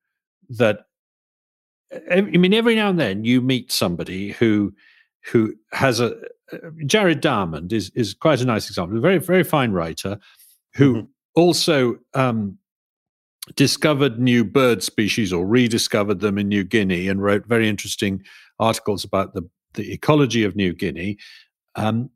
that 0.49 0.85
I 2.11 2.21
mean, 2.21 2.53
every 2.53 2.75
now 2.75 2.89
and 2.89 2.99
then 2.99 3.23
you 3.23 3.41
meet 3.41 3.71
somebody 3.71 4.31
who 4.31 4.73
who 5.31 5.53
has 5.71 5.99
a 5.99 6.15
Jared 6.85 7.21
Diamond 7.21 7.73
is 7.73 7.91
is 7.95 8.13
quite 8.13 8.41
a 8.41 8.45
nice 8.45 8.67
example. 8.67 8.97
A 8.97 9.01
very 9.01 9.17
very 9.17 9.43
fine 9.43 9.71
writer 9.71 10.19
who 10.75 10.95
mm-hmm. 10.95 11.05
also 11.35 11.97
um, 12.13 12.57
discovered 13.55 14.19
new 14.19 14.43
bird 14.43 14.83
species 14.83 15.33
or 15.33 15.45
rediscovered 15.45 16.19
them 16.19 16.37
in 16.37 16.47
New 16.47 16.63
Guinea 16.63 17.07
and 17.07 17.21
wrote 17.21 17.45
very 17.45 17.67
interesting 17.67 18.23
articles 18.59 19.03
about 19.03 19.33
the 19.33 19.47
the 19.73 19.91
ecology 19.91 20.43
of 20.43 20.55
New 20.55 20.73
Guinea. 20.73 21.17
Um, 21.75 22.09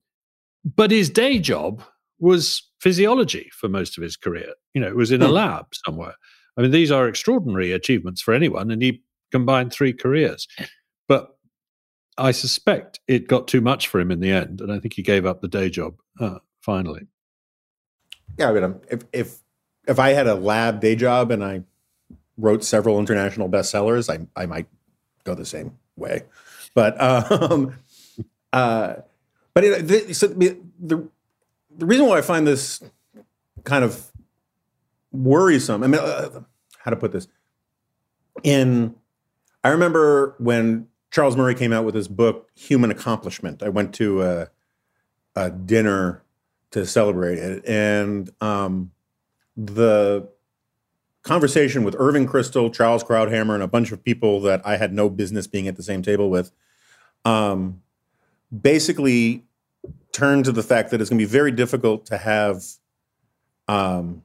but 0.63 0.91
his 0.91 1.09
day 1.09 1.39
job 1.39 1.83
was 2.19 2.63
physiology 2.79 3.49
for 3.53 3.69
most 3.69 3.97
of 3.97 4.03
his 4.03 4.15
career. 4.15 4.53
You 4.73 4.81
know, 4.81 4.87
it 4.87 4.95
was 4.95 5.11
in 5.11 5.21
a 5.21 5.27
hmm. 5.27 5.33
lab 5.33 5.65
somewhere. 5.85 6.15
I 6.57 6.61
mean, 6.61 6.71
these 6.71 6.91
are 6.91 7.07
extraordinary 7.07 7.71
achievements 7.71 8.21
for 8.21 8.33
anyone, 8.33 8.71
and 8.71 8.81
he 8.81 9.03
combined 9.31 9.71
three 9.71 9.93
careers. 9.93 10.47
But 11.07 11.37
I 12.17 12.31
suspect 12.31 12.99
it 13.07 13.27
got 13.27 13.47
too 13.47 13.61
much 13.61 13.87
for 13.87 13.99
him 13.99 14.11
in 14.11 14.19
the 14.19 14.31
end, 14.31 14.61
and 14.61 14.71
I 14.71 14.79
think 14.79 14.93
he 14.93 15.03
gave 15.03 15.25
up 15.25 15.41
the 15.41 15.47
day 15.47 15.69
job 15.69 15.95
uh, 16.19 16.39
finally. 16.61 17.07
Yeah, 18.37 18.49
I 18.49 18.53
mean, 18.53 18.63
um, 18.63 18.81
if 18.89 19.03
if 19.13 19.37
if 19.87 19.99
I 19.99 20.09
had 20.09 20.27
a 20.27 20.35
lab 20.35 20.79
day 20.79 20.95
job 20.95 21.31
and 21.31 21.43
I 21.43 21.63
wrote 22.37 22.63
several 22.63 22.99
international 22.99 23.49
bestsellers, 23.49 24.09
I 24.09 24.25
I 24.39 24.47
might 24.47 24.67
go 25.23 25.35
the 25.35 25.45
same 25.45 25.77
way. 25.95 26.23
But 26.73 26.99
um, 27.41 27.75
uh, 28.51 28.95
but 29.57 29.63
it, 29.63 29.87
the, 29.87 30.13
so 30.13 30.27
the, 30.27 30.55
the 30.79 31.09
reason 31.83 32.05
why 32.05 32.19
I 32.19 32.21
find 32.21 32.45
this 32.45 32.79
kind 33.63 33.83
of 33.83 34.11
worrisome. 35.11 35.81
I 35.81 35.87
mean, 35.87 35.99
uh, 35.99 36.41
how 36.77 36.91
to 36.91 36.95
put 36.95 37.11
this 37.11 37.27
in 38.43 38.93
I 39.63 39.69
remember 39.69 40.35
when 40.37 40.89
Charles 41.09 41.35
Murray 41.35 41.55
came 41.55 41.73
out 41.73 41.85
with 41.85 41.95
his 41.95 42.07
book 42.07 42.51
Human 42.53 42.91
Accomplishment. 42.91 43.63
I 43.63 43.69
went 43.69 43.95
to 43.95 44.21
a, 44.21 44.47
a 45.35 45.49
dinner 45.49 46.21
to 46.69 46.85
celebrate 46.85 47.39
it, 47.39 47.67
and 47.67 48.29
um, 48.39 48.91
the 49.55 50.29
conversation 51.23 51.83
with 51.83 51.95
Irving 51.97 52.27
Kristol, 52.27 52.71
Charles 52.71 53.03
Krauthammer, 53.03 53.55
and 53.55 53.63
a 53.63 53.67
bunch 53.67 53.91
of 53.91 54.03
people 54.03 54.39
that 54.41 54.61
I 54.63 54.77
had 54.77 54.93
no 54.93 55.09
business 55.09 55.47
being 55.47 55.67
at 55.67 55.77
the 55.77 55.83
same 55.83 56.03
table 56.03 56.29
with, 56.29 56.51
um, 57.25 57.81
basically 58.61 59.46
turned 60.17 60.45
to 60.45 60.51
the 60.51 60.63
fact 60.63 60.89
that 60.89 60.99
it's 60.99 61.11
going 61.11 61.19
to 61.19 61.25
be 61.25 61.31
very 61.31 61.51
difficult 61.51 62.07
to 62.07 62.17
have 62.17 62.63
um, 63.67 64.23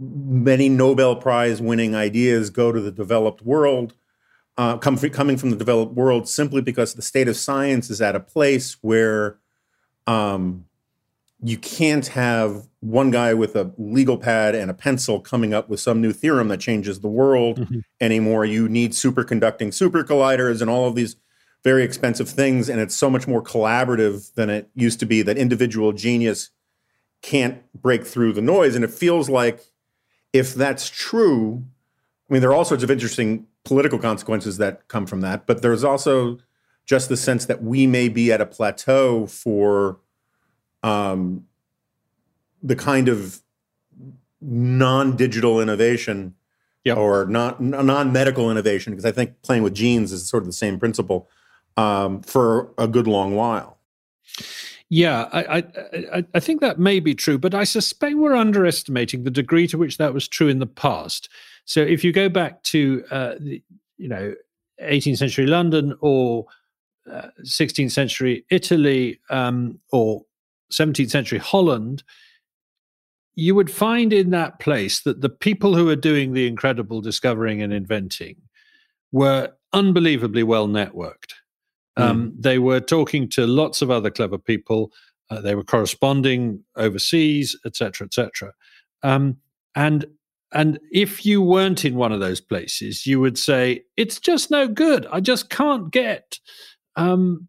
many 0.00 0.68
Nobel 0.68 1.14
Prize 1.14 1.62
winning 1.62 1.94
ideas 1.94 2.50
go 2.50 2.72
to 2.72 2.80
the 2.80 2.90
developed 2.90 3.42
world, 3.42 3.94
uh, 4.58 4.76
come 4.78 4.98
coming 4.98 5.36
from 5.36 5.50
the 5.50 5.56
developed 5.56 5.94
world, 5.94 6.28
simply 6.28 6.62
because 6.62 6.94
the 6.94 7.02
state 7.02 7.28
of 7.28 7.36
science 7.36 7.88
is 7.88 8.02
at 8.02 8.16
a 8.16 8.20
place 8.20 8.76
where 8.80 9.38
um, 10.08 10.64
you 11.40 11.56
can't 11.56 12.08
have 12.08 12.66
one 12.80 13.12
guy 13.12 13.34
with 13.34 13.54
a 13.54 13.72
legal 13.78 14.18
pad 14.18 14.56
and 14.56 14.68
a 14.68 14.74
pencil 14.74 15.20
coming 15.20 15.54
up 15.54 15.68
with 15.68 15.78
some 15.78 16.00
new 16.00 16.12
theorem 16.12 16.48
that 16.48 16.58
changes 16.58 17.00
the 17.00 17.08
world 17.08 17.60
mm-hmm. 17.60 17.78
anymore. 18.00 18.44
You 18.44 18.68
need 18.68 18.92
superconducting 18.92 19.72
super 19.72 20.02
colliders 20.02 20.60
and 20.60 20.68
all 20.68 20.88
of 20.88 20.96
these 20.96 21.14
very 21.64 21.82
expensive 21.82 22.28
things, 22.28 22.68
and 22.68 22.80
it's 22.80 22.94
so 22.94 23.10
much 23.10 23.26
more 23.26 23.42
collaborative 23.42 24.34
than 24.34 24.50
it 24.50 24.68
used 24.74 25.00
to 25.00 25.06
be. 25.06 25.22
That 25.22 25.36
individual 25.36 25.92
genius 25.92 26.50
can't 27.22 27.60
break 27.72 28.06
through 28.06 28.34
the 28.34 28.42
noise, 28.42 28.76
and 28.76 28.84
it 28.84 28.90
feels 28.90 29.28
like 29.28 29.64
if 30.32 30.54
that's 30.54 30.88
true, 30.88 31.64
I 32.28 32.32
mean, 32.32 32.40
there 32.40 32.50
are 32.50 32.54
all 32.54 32.64
sorts 32.64 32.84
of 32.84 32.90
interesting 32.90 33.46
political 33.64 33.98
consequences 33.98 34.58
that 34.58 34.86
come 34.88 35.06
from 35.06 35.22
that, 35.22 35.46
but 35.46 35.62
there's 35.62 35.82
also 35.82 36.38
just 36.84 37.08
the 37.08 37.16
sense 37.16 37.46
that 37.46 37.62
we 37.62 37.86
may 37.86 38.08
be 38.08 38.30
at 38.30 38.40
a 38.40 38.46
plateau 38.46 39.26
for 39.26 39.98
um, 40.84 41.46
the 42.62 42.76
kind 42.76 43.08
of 43.08 43.40
non-digital 44.40 45.60
innovation 45.60 46.34
yep. 46.84 46.96
or 46.96 47.26
not 47.26 47.60
non-medical 47.60 48.50
innovation, 48.50 48.92
because 48.92 49.04
I 49.04 49.10
think 49.10 49.42
playing 49.42 49.64
with 49.64 49.74
genes 49.74 50.12
is 50.12 50.28
sort 50.28 50.44
of 50.44 50.46
the 50.46 50.52
same 50.52 50.78
principle 50.78 51.28
um, 51.76 52.22
for 52.22 52.72
a 52.78 52.88
good 52.88 53.06
long 53.06 53.34
while. 53.34 53.78
Yeah, 54.88 55.28
I, 55.32 55.64
I, 56.12 56.24
I 56.34 56.40
think 56.40 56.60
that 56.60 56.78
may 56.78 57.00
be 57.00 57.14
true, 57.14 57.38
but 57.38 57.54
I 57.54 57.64
suspect 57.64 58.16
we're 58.16 58.36
underestimating 58.36 59.24
the 59.24 59.32
degree 59.32 59.66
to 59.68 59.78
which 59.78 59.98
that 59.98 60.14
was 60.14 60.28
true 60.28 60.46
in 60.46 60.60
the 60.60 60.66
past. 60.66 61.28
So 61.64 61.80
if 61.80 62.04
you 62.04 62.12
go 62.12 62.28
back 62.28 62.62
to 62.64 63.04
uh, 63.10 63.34
the, 63.40 63.62
you 63.98 64.08
know 64.08 64.34
18th 64.82 65.18
century 65.18 65.46
London 65.46 65.96
or 66.00 66.46
uh, 67.10 67.28
16th 67.42 67.90
century 67.90 68.44
Italy 68.50 69.20
um, 69.30 69.80
or 69.90 70.22
17th 70.72 71.10
century 71.10 71.38
Holland, 71.38 72.04
you 73.34 73.54
would 73.54 73.70
find 73.70 74.12
in 74.12 74.30
that 74.30 74.60
place 74.60 75.00
that 75.00 75.20
the 75.20 75.28
people 75.28 75.74
who 75.74 75.88
are 75.88 75.96
doing 75.96 76.32
the 76.32 76.46
incredible 76.46 77.00
discovering 77.00 77.60
and 77.60 77.72
inventing 77.72 78.36
were 79.12 79.52
unbelievably 79.72 80.42
well 80.42 80.68
networked 80.68 81.34
Um, 81.96 82.30
mm. 82.30 82.42
They 82.42 82.58
were 82.58 82.80
talking 82.80 83.28
to 83.30 83.46
lots 83.46 83.82
of 83.82 83.90
other 83.90 84.10
clever 84.10 84.38
people. 84.38 84.92
Uh, 85.30 85.40
they 85.40 85.54
were 85.54 85.64
corresponding 85.64 86.64
overseas, 86.76 87.56
etc., 87.64 88.06
etc. 88.06 88.52
Um, 89.02 89.38
and 89.74 90.06
and 90.52 90.78
if 90.92 91.26
you 91.26 91.42
weren't 91.42 91.84
in 91.84 91.96
one 91.96 92.12
of 92.12 92.20
those 92.20 92.40
places, 92.40 93.06
you 93.06 93.20
would 93.20 93.36
say 93.36 93.82
it's 93.96 94.20
just 94.20 94.50
no 94.50 94.68
good. 94.68 95.06
I 95.10 95.20
just 95.20 95.50
can't 95.50 95.90
get 95.90 96.38
um, 96.94 97.48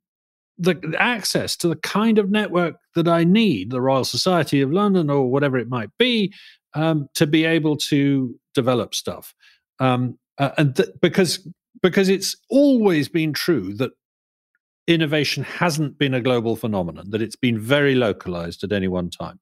the 0.58 0.96
access 0.98 1.56
to 1.58 1.68
the 1.68 1.76
kind 1.76 2.18
of 2.18 2.32
network 2.32 2.76
that 2.96 3.08
I 3.08 3.24
need, 3.24 3.70
the 3.70 3.82
Royal 3.82 4.04
Society 4.04 4.62
of 4.62 4.72
London 4.72 5.10
or 5.10 5.30
whatever 5.30 5.58
it 5.58 5.70
might 5.70 5.92
be, 6.00 6.34
um, 6.74 7.08
to 7.14 7.28
be 7.28 7.46
able 7.46 7.78
to 7.78 8.38
develop 8.56 8.96
stuff. 8.96 9.36
Um, 9.80 10.18
uh, 10.40 10.52
and 10.58 10.76
th- 10.76 10.90
because 11.02 11.48
because 11.82 12.10
it's 12.10 12.36
always 12.50 13.08
been 13.08 13.34
true 13.34 13.74
that 13.76 13.92
innovation 14.88 15.44
hasn't 15.44 15.98
been 15.98 16.14
a 16.14 16.22
global 16.22 16.56
phenomenon; 16.56 17.10
that 17.12 17.22
it's 17.22 17.36
been 17.36 17.60
very 17.60 17.96
localized 17.96 18.64
at 18.64 18.72
any 18.72 18.88
one 18.88 19.10
time. 19.10 19.40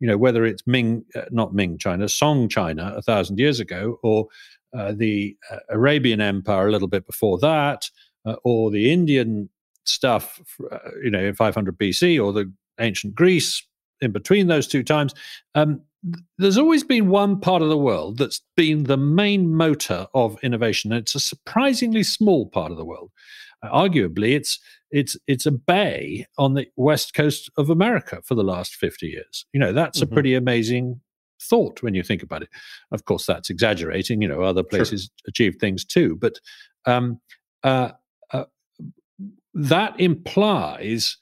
You 0.00 0.08
know, 0.08 0.16
whether 0.16 0.44
it's 0.44 0.66
Ming, 0.66 1.04
uh, 1.14 1.22
not 1.30 1.54
Ming 1.54 1.78
China, 1.78 2.08
Song 2.08 2.48
China 2.48 2.94
a 2.96 3.02
thousand 3.02 3.38
years 3.38 3.60
ago, 3.60 3.98
or 4.02 4.28
uh, 4.76 4.92
the 4.96 5.36
uh, 5.50 5.58
Arabian 5.68 6.20
Empire 6.20 6.68
a 6.68 6.72
little 6.72 6.88
bit 6.88 7.06
before 7.06 7.38
that, 7.38 7.90
uh, 8.24 8.36
or 8.44 8.70
the 8.70 8.92
Indian 8.92 9.48
stuff, 9.84 10.40
uh, 10.70 10.78
you 11.02 11.10
know, 11.10 11.24
in 11.24 11.34
500 11.34 11.78
BC, 11.78 12.22
or 12.22 12.32
the 12.32 12.52
ancient 12.78 13.14
Greece 13.14 13.66
in 14.00 14.12
between 14.12 14.46
those 14.46 14.66
two 14.66 14.82
times. 14.82 15.14
Um, 15.54 15.82
there's 16.38 16.58
always 16.58 16.84
been 16.84 17.08
one 17.08 17.40
part 17.40 17.62
of 17.62 17.68
the 17.68 17.76
world 17.76 18.18
that's 18.18 18.40
been 18.56 18.84
the 18.84 18.96
main 18.96 19.54
motor 19.54 20.06
of 20.14 20.38
innovation, 20.42 20.92
and 20.92 21.02
it's 21.02 21.14
a 21.14 21.20
surprisingly 21.20 22.02
small 22.02 22.46
part 22.46 22.70
of 22.70 22.78
the 22.78 22.84
world. 22.84 23.10
Arguably, 23.64 24.34
it's 24.34 24.58
it's 24.90 25.16
it's 25.26 25.46
a 25.46 25.52
bay 25.52 26.26
on 26.38 26.54
the 26.54 26.66
west 26.76 27.12
coast 27.12 27.50
of 27.56 27.68
America 27.68 28.20
for 28.24 28.34
the 28.34 28.42
last 28.42 28.74
50 28.74 29.06
years. 29.06 29.44
You 29.52 29.60
know, 29.60 29.72
that's 29.72 30.00
mm-hmm. 30.00 30.12
a 30.12 30.14
pretty 30.14 30.34
amazing 30.34 31.00
thought 31.42 31.82
when 31.82 31.94
you 31.94 32.02
think 32.02 32.22
about 32.22 32.42
it. 32.42 32.48
Of 32.90 33.04
course, 33.04 33.26
that's 33.26 33.50
exaggerating. 33.50 34.22
You 34.22 34.28
know, 34.28 34.42
other 34.42 34.62
places 34.62 35.04
sure. 35.04 35.28
achieved 35.28 35.60
things 35.60 35.84
too, 35.84 36.16
but 36.16 36.40
um, 36.86 37.20
uh, 37.62 37.92
uh, 38.32 38.44
that 39.52 40.00
implies 40.00 41.18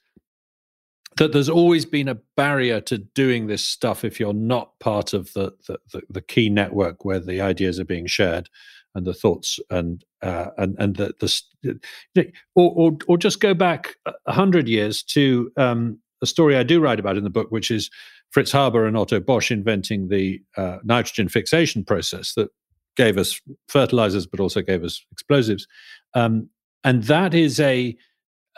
that 1.18 1.32
there's 1.32 1.48
always 1.48 1.84
been 1.84 2.08
a 2.08 2.18
barrier 2.36 2.80
to 2.80 2.98
doing 2.98 3.46
this 3.46 3.64
stuff 3.64 4.04
if 4.04 4.18
you're 4.18 4.32
not 4.32 4.78
part 4.78 5.12
of 5.12 5.32
the 5.34 5.52
the, 5.66 5.78
the, 5.92 6.02
the 6.08 6.22
key 6.22 6.48
network 6.48 7.04
where 7.04 7.20
the 7.20 7.40
ideas 7.40 7.78
are 7.78 7.84
being 7.84 8.06
shared 8.06 8.48
and 8.94 9.06
the 9.06 9.14
thoughts 9.14 9.60
and 9.70 10.04
uh, 10.22 10.48
and 10.56 10.76
and 10.78 10.96
the, 10.96 11.14
the 11.20 12.32
or, 12.54 12.72
or 12.74 12.98
or 13.06 13.18
just 13.18 13.40
go 13.40 13.54
back 13.54 13.96
hundred 14.26 14.68
years 14.68 15.02
to 15.02 15.50
um, 15.56 15.98
a 16.22 16.26
story 16.26 16.56
I 16.56 16.62
do 16.62 16.80
write 16.80 17.00
about 17.00 17.16
in 17.16 17.24
the 17.24 17.30
book, 17.30 17.50
which 17.50 17.70
is 17.70 17.90
Fritz 18.30 18.52
Haber 18.52 18.86
and 18.86 18.96
Otto 18.96 19.20
Bosch 19.20 19.50
inventing 19.50 20.08
the 20.08 20.40
uh, 20.56 20.78
nitrogen 20.84 21.28
fixation 21.28 21.84
process 21.84 22.34
that 22.34 22.48
gave 22.96 23.16
us 23.16 23.40
fertilizers, 23.68 24.26
but 24.26 24.40
also 24.40 24.60
gave 24.60 24.82
us 24.82 25.04
explosives, 25.12 25.66
um, 26.14 26.48
and 26.84 27.04
that 27.04 27.34
is 27.34 27.60
a 27.60 27.96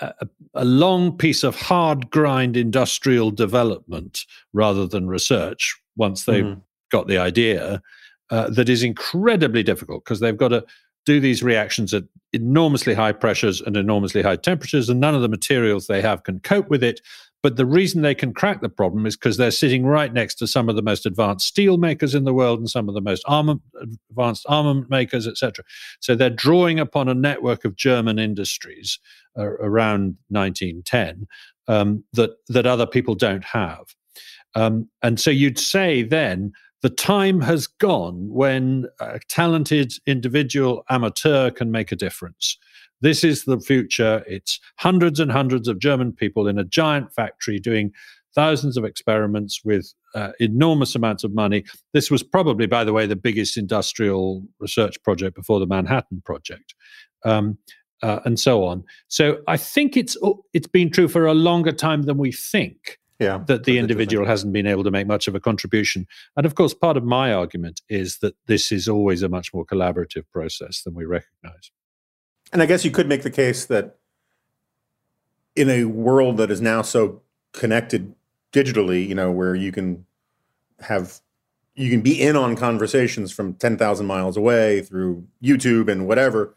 a, 0.00 0.26
a, 0.54 0.64
long 0.64 1.16
piece 1.16 1.42
of 1.42 1.56
hard 1.56 2.10
grind 2.10 2.56
industrial 2.56 3.30
development 3.30 4.24
rather 4.52 4.86
than 4.86 5.08
research 5.08 5.78
once 5.96 6.24
they've 6.24 6.44
mm-hmm. 6.44 6.60
got 6.90 7.06
the 7.06 7.18
idea 7.18 7.82
uh, 8.30 8.48
that 8.50 8.68
is 8.68 8.82
incredibly 8.82 9.62
difficult 9.62 10.04
because 10.04 10.20
they've 10.20 10.36
got 10.36 10.48
to 10.48 10.64
do 11.06 11.20
these 11.20 11.42
reactions 11.42 11.92
at 11.94 12.04
enormously 12.32 12.94
high 12.94 13.12
pressures 13.12 13.60
and 13.60 13.76
enormously 13.76 14.22
high 14.22 14.36
temperatures 14.36 14.88
and 14.88 15.00
none 15.00 15.14
of 15.14 15.22
the 15.22 15.28
materials 15.28 15.86
they 15.86 16.00
have 16.00 16.22
can 16.22 16.38
cope 16.40 16.68
with 16.68 16.82
it 16.82 17.00
but 17.42 17.57
the 17.57 17.66
reason 17.66 18.03
they 18.03 18.14
can 18.14 18.35
crack 18.35 18.61
the 18.61 18.68
problem 18.68 19.07
is 19.07 19.16
because 19.16 19.37
they're 19.37 19.50
sitting 19.50 19.87
right 19.87 20.12
next 20.12 20.35
to 20.37 20.46
some 20.46 20.68
of 20.68 20.76
the 20.76 20.83
most 20.83 21.07
advanced 21.07 21.46
steel 21.46 21.79
makers 21.79 22.14
in 22.14 22.24
the 22.24 22.35
world 22.35 22.59
and 22.59 22.68
some 22.68 22.88
of 22.88 22.94
the 22.94 23.00
most 23.00 23.24
advanced 24.11 24.44
armament 24.48 24.90
makers, 24.90 25.26
etc. 25.26 25.64
So 26.00 26.14
they're 26.14 26.29
drawing 26.31 26.79
upon 26.79 27.09
a 27.09 27.14
network 27.14 27.64
of 27.64 27.76
German 27.76 28.18
industries 28.18 28.98
uh, 29.38 29.44
around 29.44 30.16
1910 30.29 31.26
um, 31.68 32.05
that 32.12 32.31
that 32.48 32.66
other 32.66 32.87
people 32.87 33.14
don't 33.14 33.44
have. 33.44 33.94
Um, 34.55 34.88
and 35.03 35.18
so 35.18 35.31
you'd 35.31 35.59
say 35.59 36.03
then 36.03 36.53
the 36.83 36.90
time 36.90 37.40
has 37.42 37.66
gone 37.66 38.29
when 38.29 38.87
a 39.00 39.20
talented 39.29 39.92
individual 40.07 40.85
amateur 40.88 41.50
can 41.50 41.70
make 41.70 41.92
a 41.92 41.96
difference. 41.96 42.59
This 43.00 43.24
is 43.24 43.44
the 43.44 43.58
future. 43.60 44.22
It's 44.26 44.60
hundreds 44.78 45.20
and 45.20 45.32
hundreds 45.32 45.68
of 45.68 45.78
German 45.78 46.12
people 46.12 46.46
in 46.46 46.58
a 46.58 46.64
giant 46.64 47.12
factory 47.14 47.58
doing 47.58 47.92
thousands 48.34 48.76
of 48.76 48.84
experiments 48.84 49.62
with 49.64 49.92
uh, 50.14 50.30
enormous 50.38 50.94
amounts 50.94 51.24
of 51.24 51.34
money. 51.34 51.64
This 51.92 52.10
was 52.10 52.22
probably, 52.22 52.66
by 52.66 52.84
the 52.84 52.92
way, 52.92 53.06
the 53.06 53.16
biggest 53.16 53.56
industrial 53.56 54.44
research 54.58 55.02
project 55.02 55.36
before 55.36 55.60
the 55.60 55.66
Manhattan 55.66 56.22
Project. 56.24 56.74
Um, 57.24 57.58
uh, 58.02 58.20
and 58.24 58.40
so 58.40 58.64
on. 58.64 58.82
So 59.08 59.38
I 59.46 59.58
think 59.58 59.94
it's 59.94 60.16
it's 60.54 60.66
been 60.66 60.90
true 60.90 61.06
for 61.06 61.26
a 61.26 61.34
longer 61.34 61.70
time 61.70 62.04
than 62.04 62.16
we 62.16 62.32
think. 62.32 62.98
Yeah, 63.18 63.44
that 63.48 63.64
the 63.64 63.76
individual 63.76 64.24
hasn't 64.24 64.54
been 64.54 64.66
able 64.66 64.84
to 64.84 64.90
make 64.90 65.06
much 65.06 65.28
of 65.28 65.34
a 65.34 65.40
contribution. 65.40 66.06
And 66.38 66.46
of 66.46 66.54
course, 66.54 66.72
part 66.72 66.96
of 66.96 67.04
my 67.04 67.34
argument 67.34 67.82
is 67.90 68.16
that 68.20 68.34
this 68.46 68.72
is 68.72 68.88
always 68.88 69.22
a 69.22 69.28
much 69.28 69.52
more 69.52 69.66
collaborative 69.66 70.24
process 70.32 70.82
than 70.82 70.94
we 70.94 71.04
recognize. 71.04 71.70
And 72.52 72.62
I 72.62 72.66
guess 72.66 72.84
you 72.84 72.90
could 72.90 73.08
make 73.08 73.22
the 73.22 73.30
case 73.30 73.66
that 73.66 73.96
in 75.56 75.68
a 75.68 75.84
world 75.84 76.36
that 76.38 76.50
is 76.50 76.60
now 76.60 76.82
so 76.82 77.22
connected 77.52 78.14
digitally, 78.52 79.06
you 79.06 79.14
know, 79.14 79.30
where 79.30 79.54
you 79.54 79.72
can 79.72 80.04
have 80.80 81.20
you 81.74 81.90
can 81.90 82.00
be 82.00 82.20
in 82.20 82.36
on 82.36 82.56
conversations 82.56 83.32
from 83.32 83.54
10,000 83.54 84.04
miles 84.04 84.36
away 84.36 84.82
through 84.82 85.26
YouTube 85.42 85.88
and 85.88 86.06
whatever 86.06 86.54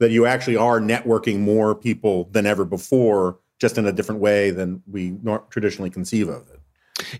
that 0.00 0.10
you 0.10 0.26
actually 0.26 0.56
are 0.56 0.80
networking 0.80 1.38
more 1.38 1.74
people 1.74 2.28
than 2.32 2.46
ever 2.46 2.64
before 2.64 3.38
just 3.60 3.78
in 3.78 3.86
a 3.86 3.92
different 3.92 4.20
way 4.20 4.50
than 4.50 4.82
we 4.90 5.16
traditionally 5.50 5.90
conceive 5.90 6.28
of 6.28 6.48
it. 6.48 6.60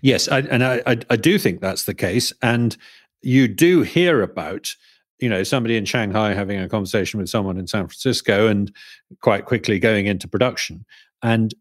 Yes, 0.01 0.27
I, 0.27 0.39
and 0.39 0.63
I, 0.63 0.81
I, 0.85 0.97
I 1.09 1.15
do 1.15 1.37
think 1.37 1.61
that's 1.61 1.83
the 1.83 1.93
case 1.93 2.33
and 2.41 2.75
you 3.21 3.47
do 3.47 3.81
hear 3.81 4.21
about 4.21 4.75
you 5.19 5.29
know 5.29 5.43
somebody 5.43 5.77
in 5.77 5.85
Shanghai 5.85 6.33
having 6.33 6.59
a 6.59 6.69
conversation 6.69 7.19
with 7.19 7.29
someone 7.29 7.57
in 7.57 7.67
San 7.67 7.87
Francisco 7.87 8.47
and 8.47 8.71
quite 9.21 9.45
quickly 9.45 9.79
going 9.79 10.07
into 10.07 10.27
production. 10.27 10.85
And 11.23 11.53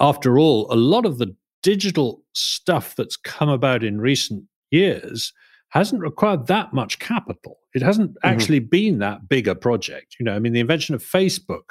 after 0.00 0.38
all, 0.38 0.66
a 0.72 0.76
lot 0.76 1.06
of 1.06 1.18
the 1.18 1.34
digital 1.62 2.22
stuff 2.34 2.94
that's 2.96 3.16
come 3.16 3.48
about 3.48 3.82
in 3.82 4.00
recent 4.00 4.44
years 4.70 5.32
hasn't 5.70 6.02
required 6.02 6.46
that 6.46 6.72
much 6.72 6.98
capital. 6.98 7.58
It 7.74 7.82
hasn't 7.82 8.12
mm-hmm. 8.12 8.28
actually 8.28 8.60
been 8.60 8.98
that 8.98 9.28
big 9.28 9.48
a 9.48 9.54
project. 9.54 10.16
You 10.18 10.24
know, 10.24 10.34
I 10.34 10.38
mean, 10.38 10.52
the 10.52 10.60
invention 10.60 10.94
of 10.94 11.02
Facebook 11.02 11.70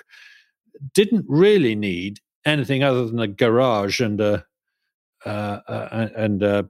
didn't 0.93 1.26
really 1.28 1.76
need 1.76 2.19
anything 2.45 2.84
other 2.84 3.06
than 3.08 3.19
a 3.19 3.28
garage 3.28 4.00
and 4.02 4.19
a 4.21 4.45
uh, 5.26 5.60
uh, 5.67 6.10
and 6.15 6.43
a 6.43 6.69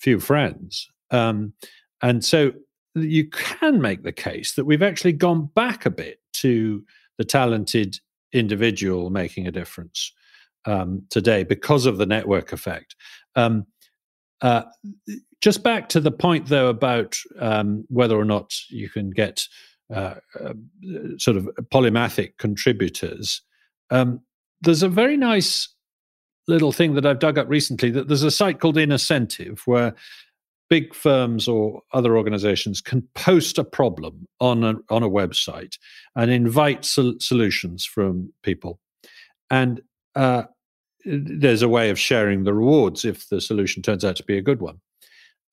few 0.00 0.18
friends. 0.18 0.88
Um, 1.12 1.52
and 2.02 2.24
so 2.24 2.52
you 2.96 3.28
can 3.28 3.80
make 3.80 4.02
the 4.02 4.12
case 4.12 4.54
that 4.54 4.64
we've 4.64 4.82
actually 4.82 5.12
gone 5.12 5.50
back 5.54 5.86
a 5.86 5.90
bit 5.90 6.20
to 6.34 6.84
the 7.18 7.24
talented 7.24 7.98
individual 8.32 9.10
making 9.10 9.46
a 9.46 9.52
difference 9.52 10.12
um, 10.64 11.02
today 11.10 11.44
because 11.44 11.86
of 11.86 11.98
the 11.98 12.06
network 12.06 12.52
effect. 12.52 12.96
Um, 13.34 13.66
uh, 14.40 14.62
just 15.40 15.62
back 15.62 15.88
to 15.90 16.00
the 16.00 16.10
point, 16.10 16.46
though, 16.46 16.68
about 16.68 17.16
um, 17.38 17.84
whether 17.88 18.16
or 18.16 18.24
not 18.24 18.52
you 18.68 18.88
can 18.88 19.10
get 19.10 19.46
uh, 19.94 20.14
uh, 20.40 20.54
sort 21.18 21.36
of 21.36 21.48
polymathic 21.72 22.36
contributors. 22.38 23.42
Um, 23.90 24.20
there's 24.62 24.82
a 24.82 24.88
very 24.88 25.16
nice 25.16 25.68
little 26.48 26.72
thing 26.72 26.94
that 26.94 27.06
I've 27.06 27.18
dug 27.18 27.38
up 27.38 27.48
recently 27.48 27.90
that 27.90 28.08
there's 28.08 28.22
a 28.22 28.30
site 28.30 28.60
called 28.60 28.76
Innocentive 28.76 29.60
where 29.66 29.94
big 30.68 30.94
firms 30.94 31.46
or 31.48 31.82
other 31.92 32.16
organizations 32.16 32.80
can 32.80 33.02
post 33.14 33.58
a 33.58 33.64
problem 33.64 34.26
on 34.40 34.64
a, 34.64 34.74
on 34.90 35.02
a 35.02 35.08
website 35.08 35.78
and 36.14 36.30
invite 36.30 36.84
sol- 36.84 37.14
solutions 37.18 37.84
from 37.84 38.32
people. 38.42 38.80
And 39.50 39.80
uh, 40.14 40.44
there's 41.04 41.62
a 41.62 41.68
way 41.68 41.90
of 41.90 41.98
sharing 41.98 42.44
the 42.44 42.54
rewards 42.54 43.04
if 43.04 43.28
the 43.28 43.40
solution 43.40 43.82
turns 43.82 44.04
out 44.04 44.16
to 44.16 44.24
be 44.24 44.36
a 44.36 44.42
good 44.42 44.60
one. 44.60 44.80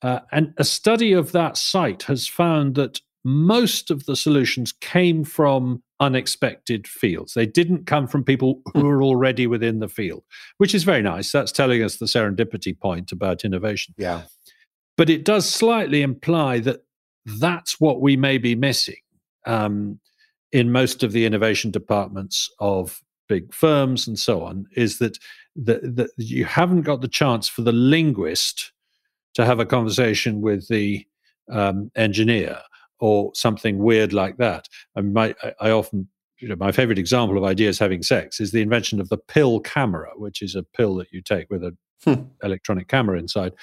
Uh, 0.01 0.19
and 0.31 0.53
a 0.57 0.63
study 0.63 1.13
of 1.13 1.31
that 1.31 1.57
site 1.57 2.03
has 2.03 2.27
found 2.27 2.75
that 2.75 2.99
most 3.23 3.89
of 3.89 4.05
the 4.05 4.15
solutions 4.15 4.73
came 4.73 5.23
from 5.23 5.81
unexpected 5.99 6.85
fields. 6.87 7.33
They 7.33 7.45
didn't 7.45 7.85
come 7.85 8.07
from 8.07 8.23
people 8.23 8.61
who 8.73 8.83
were 8.83 9.01
already 9.01 9.47
within 9.47 9.79
the 9.79 9.87
field, 9.87 10.23
which 10.57 10.75
is 10.75 10.83
very 10.83 11.01
nice. 11.01 11.31
That's 11.31 11.53
telling 11.53 11.81
us 11.81 11.97
the 11.97 12.05
serendipity 12.05 12.77
point 12.77 13.13
about 13.13 13.45
innovation. 13.45 13.95
Yeah. 13.97 14.23
But 14.97 15.09
it 15.09 15.25
does 15.25 15.49
slightly 15.49 16.01
imply 16.01 16.59
that 16.59 16.83
that's 17.25 17.79
what 17.79 18.01
we 18.01 18.17
may 18.17 18.37
be 18.37 18.55
missing 18.55 18.97
um, 19.45 19.99
in 20.51 20.71
most 20.71 21.03
of 21.03 21.11
the 21.11 21.25
innovation 21.25 21.71
departments 21.71 22.49
of 22.59 23.01
big 23.27 23.53
firms 23.53 24.07
and 24.07 24.19
so 24.19 24.43
on 24.43 24.67
is 24.75 24.99
that, 24.99 25.17
that, 25.55 26.09
you 26.17 26.45
haven't 26.45 26.81
got 26.81 27.01
the 27.01 27.07
chance 27.07 27.47
for 27.47 27.61
the 27.61 27.71
linguist 27.71 28.71
to 29.33 29.45
have 29.45 29.59
a 29.59 29.65
conversation 29.65 30.41
with 30.41 30.67
the 30.67 31.05
um, 31.49 31.89
engineer 31.95 32.59
or 32.99 33.31
something 33.33 33.79
weird 33.79 34.13
like 34.13 34.37
that. 34.37 34.67
And 34.95 35.13
my, 35.13 35.33
I, 35.41 35.53
I 35.61 35.71
often 35.71 36.07
you 36.43 36.49
know, 36.49 36.57
my 36.57 36.73
favorite 36.73 36.99
example 36.99 37.37
of 37.37 37.45
ideas 37.45 37.79
having 37.79 38.03
sex 38.03 38.41
is 38.41 38.51
the 38.51 38.61
invention 38.61 38.99
of 38.99 39.07
the 39.07 39.17
pill 39.17 39.61
camera, 39.61 40.09
which 40.17 40.41
is 40.41 40.55
a 40.55 40.63
pill 40.63 40.95
that 40.95 41.11
you 41.11 41.21
take 41.21 41.49
with 41.49 41.63
an 41.63 41.77
hmm. 42.03 42.23
electronic 42.43 42.89
camera 42.89 43.17
inside. 43.17 43.53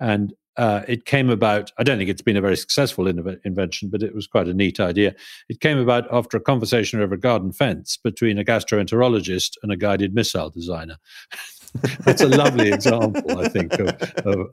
And 0.00 0.34
uh, 0.56 0.82
it 0.88 1.04
came 1.04 1.28
about, 1.28 1.70
I 1.78 1.82
don't 1.82 1.98
think 1.98 2.08
it's 2.08 2.22
been 2.22 2.36
a 2.36 2.40
very 2.40 2.56
successful 2.56 3.06
in- 3.06 3.40
invention, 3.44 3.88
but 3.88 4.02
it 4.02 4.14
was 4.14 4.26
quite 4.26 4.48
a 4.48 4.54
neat 4.54 4.80
idea. 4.80 5.14
It 5.48 5.60
came 5.60 5.78
about 5.78 6.06
after 6.10 6.36
a 6.36 6.40
conversation 6.40 7.00
over 7.00 7.14
a 7.14 7.20
garden 7.20 7.52
fence 7.52 7.96
between 7.96 8.38
a 8.38 8.44
gastroenterologist 8.44 9.52
and 9.62 9.70
a 9.70 9.76
guided 9.76 10.14
missile 10.14 10.50
designer. 10.50 10.96
That's 12.00 12.22
a 12.22 12.28
lovely 12.28 12.70
example, 12.72 13.38
I 13.38 13.48
think, 13.48 13.74
of, 13.74 13.88
of, 14.24 14.48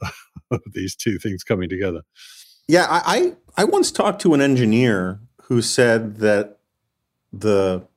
of, 0.52 0.62
these 0.74 0.96
two 0.96 1.18
things 1.20 1.44
coming 1.44 1.70
together. 1.70 2.02
Yeah, 2.68 2.86
I, 2.90 3.34
I, 3.56 3.62
I 3.62 3.64
once 3.64 3.92
talked 3.92 4.22
to 4.24 4.34
an 4.34 4.42
engineer 4.42 5.22
who 5.44 5.62
said 5.62 6.18
that 6.18 6.58
the 7.32 7.88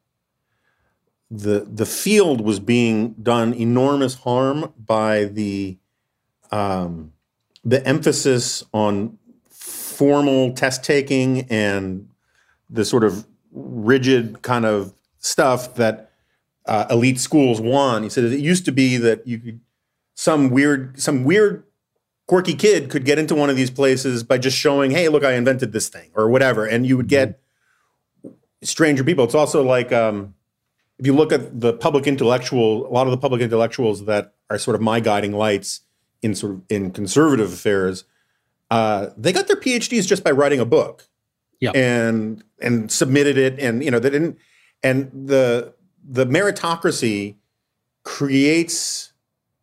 the 1.28 1.66
the 1.68 1.86
field 1.86 2.40
was 2.40 2.60
being 2.60 3.14
done 3.14 3.52
enormous 3.52 4.14
harm 4.14 4.72
by 4.78 5.24
the 5.24 5.76
um, 6.52 7.12
the 7.66 7.84
emphasis 7.86 8.62
on 8.72 9.18
formal 9.50 10.52
test 10.52 10.84
taking 10.84 11.40
and 11.50 12.08
the 12.70 12.84
sort 12.84 13.02
of 13.02 13.26
rigid 13.50 14.40
kind 14.42 14.64
of 14.64 14.94
stuff 15.18 15.74
that 15.74 16.12
uh, 16.66 16.86
elite 16.90 17.18
schools 17.18 17.60
want. 17.60 18.04
He 18.04 18.10
said 18.10 18.24
it 18.24 18.38
used 18.38 18.64
to 18.66 18.72
be 18.72 18.96
that 18.98 19.26
you 19.26 19.38
could 19.38 19.60
some 20.14 20.48
weird 20.48 21.00
some 21.00 21.24
weird 21.24 21.64
quirky 22.26 22.54
kid 22.54 22.88
could 22.88 23.04
get 23.04 23.18
into 23.18 23.34
one 23.34 23.50
of 23.50 23.56
these 23.56 23.70
places 23.70 24.22
by 24.22 24.38
just 24.38 24.56
showing, 24.56 24.92
"Hey, 24.92 25.08
look, 25.08 25.24
I 25.24 25.32
invented 25.32 25.72
this 25.72 25.88
thing" 25.88 26.10
or 26.14 26.28
whatever, 26.30 26.64
and 26.66 26.86
you 26.86 26.96
would 26.96 27.08
get 27.08 27.40
stranger 28.62 29.02
people. 29.02 29.24
It's 29.24 29.34
also 29.34 29.62
like 29.64 29.92
um, 29.92 30.34
if 30.98 31.06
you 31.06 31.14
look 31.14 31.32
at 31.32 31.60
the 31.60 31.72
public 31.72 32.06
intellectual, 32.06 32.86
a 32.86 32.92
lot 32.92 33.08
of 33.08 33.10
the 33.10 33.18
public 33.18 33.42
intellectuals 33.42 34.04
that 34.04 34.34
are 34.50 34.58
sort 34.58 34.76
of 34.76 34.80
my 34.80 35.00
guiding 35.00 35.32
lights 35.32 35.80
in 36.22 36.34
sort 36.34 36.52
of 36.52 36.62
in 36.68 36.90
conservative 36.90 37.52
affairs, 37.52 38.04
uh, 38.70 39.08
they 39.16 39.32
got 39.32 39.46
their 39.46 39.56
PhDs 39.56 40.06
just 40.06 40.24
by 40.24 40.30
writing 40.30 40.60
a 40.60 40.64
book, 40.64 41.06
yeah, 41.60 41.72
and 41.72 42.42
and 42.60 42.90
submitted 42.90 43.38
it, 43.38 43.58
and 43.58 43.84
you 43.84 43.90
know 43.90 43.98
they 43.98 44.10
didn't, 44.10 44.38
and 44.82 45.10
the 45.12 45.74
the 46.08 46.26
meritocracy 46.26 47.36
creates 48.02 49.12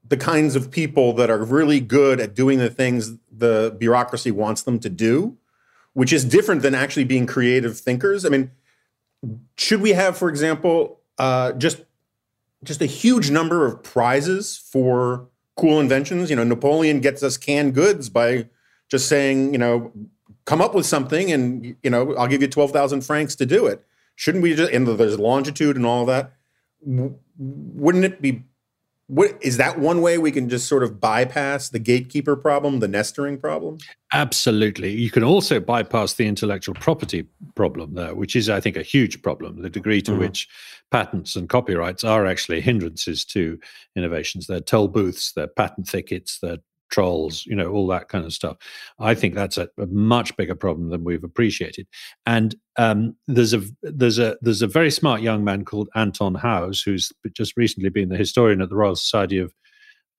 the 0.07 0.17
kinds 0.17 0.55
of 0.55 0.69
people 0.69 1.13
that 1.13 1.29
are 1.29 1.43
really 1.43 1.79
good 1.79 2.19
at 2.19 2.35
doing 2.35 2.59
the 2.59 2.69
things 2.69 3.17
the 3.31 3.75
bureaucracy 3.79 4.31
wants 4.31 4.61
them 4.63 4.79
to 4.79 4.89
do, 4.89 5.37
which 5.93 6.11
is 6.11 6.25
different 6.25 6.61
than 6.61 6.75
actually 6.75 7.05
being 7.05 7.25
creative 7.25 7.79
thinkers. 7.79 8.25
I 8.25 8.29
mean 8.29 8.51
should 9.57 9.81
we 9.81 9.91
have, 9.91 10.17
for 10.17 10.29
example, 10.29 10.99
uh, 11.17 11.53
just 11.53 11.83
just 12.63 12.81
a 12.81 12.85
huge 12.85 13.29
number 13.29 13.65
of 13.65 13.83
prizes 13.83 14.57
for 14.57 15.27
cool 15.55 15.79
inventions? 15.79 16.29
You 16.29 16.35
know, 16.35 16.43
Napoleon 16.43 16.99
gets 16.99 17.23
us 17.23 17.37
canned 17.37 17.73
goods 17.73 18.09
by 18.09 18.47
just 18.89 19.07
saying, 19.07 19.53
you 19.53 19.59
know, 19.59 19.91
come 20.45 20.61
up 20.61 20.75
with 20.75 20.85
something, 20.85 21.31
and 21.31 21.75
you 21.83 21.89
know, 21.89 22.15
I'll 22.15 22.27
give 22.27 22.41
you 22.41 22.47
twelve 22.47 22.71
thousand 22.71 23.01
francs 23.01 23.35
to 23.37 23.45
do 23.45 23.65
it. 23.65 23.85
Shouldn't 24.15 24.43
we 24.43 24.55
just? 24.55 24.71
And 24.71 24.87
there's 24.87 25.19
longitude 25.19 25.75
and 25.75 25.85
all 25.85 26.05
that. 26.05 26.33
Wouldn't 26.85 28.05
it 28.05 28.21
be 28.21 28.43
what 29.07 29.37
is 29.41 29.57
that 29.57 29.79
one 29.79 30.01
way 30.01 30.17
we 30.17 30.31
can 30.31 30.47
just 30.47 30.67
sort 30.67 30.81
of 30.81 30.99
bypass 30.99 31.69
the 31.69 31.79
gatekeeper 31.79 32.35
problem, 32.35 32.79
the 32.79 32.87
nestering 32.87 33.37
problem? 33.37 33.77
Absolutely. 34.13 34.91
You 34.91 35.11
can 35.11 35.23
also 35.23 35.59
bypass 35.59 36.13
the 36.13 36.25
intellectual 36.25 36.75
property 36.75 37.27
problem 37.55 37.95
there, 37.95 38.15
which 38.15 38.35
is, 38.35 38.49
I 38.49 38.59
think, 38.59 38.77
a 38.77 38.83
huge 38.83 39.21
problem. 39.21 39.61
The 39.61 39.69
degree 39.69 40.01
to 40.03 40.11
mm-hmm. 40.11 40.21
which 40.21 40.47
patents 40.91 41.35
and 41.35 41.49
copyrights 41.49 42.03
are 42.03 42.25
actually 42.25 42.61
hindrances 42.61 43.25
to 43.25 43.59
innovations. 43.95 44.47
They're 44.47 44.61
toll 44.61 44.87
booths, 44.87 45.33
they're 45.33 45.47
patent 45.47 45.87
thickets, 45.87 46.39
they're 46.39 46.59
trolls, 46.93 47.43
you 47.47 47.55
know, 47.55 47.71
all 47.71 47.87
that 47.87 48.07
kind 48.07 48.23
of 48.23 48.31
stuff. 48.31 48.57
I 48.99 49.15
think 49.15 49.33
that's 49.33 49.57
a, 49.57 49.67
a 49.79 49.87
much 49.87 50.37
bigger 50.37 50.53
problem 50.53 50.89
than 50.89 51.03
we've 51.03 51.23
appreciated. 51.23 51.87
And 52.27 52.55
um, 52.77 53.15
there's 53.27 53.53
a 53.53 53.63
there's 53.81 54.19
a 54.19 54.37
there's 54.41 54.61
a 54.61 54.67
very 54.67 54.91
smart 54.91 55.21
young 55.21 55.43
man 55.43 55.65
called 55.65 55.89
Anton 55.95 56.35
Howes 56.35 56.81
who's 56.81 57.11
just 57.33 57.57
recently 57.57 57.89
been 57.89 58.09
the 58.09 58.17
historian 58.17 58.61
at 58.61 58.69
the 58.69 58.75
Royal 58.75 58.95
Society 58.95 59.39
of 59.39 59.51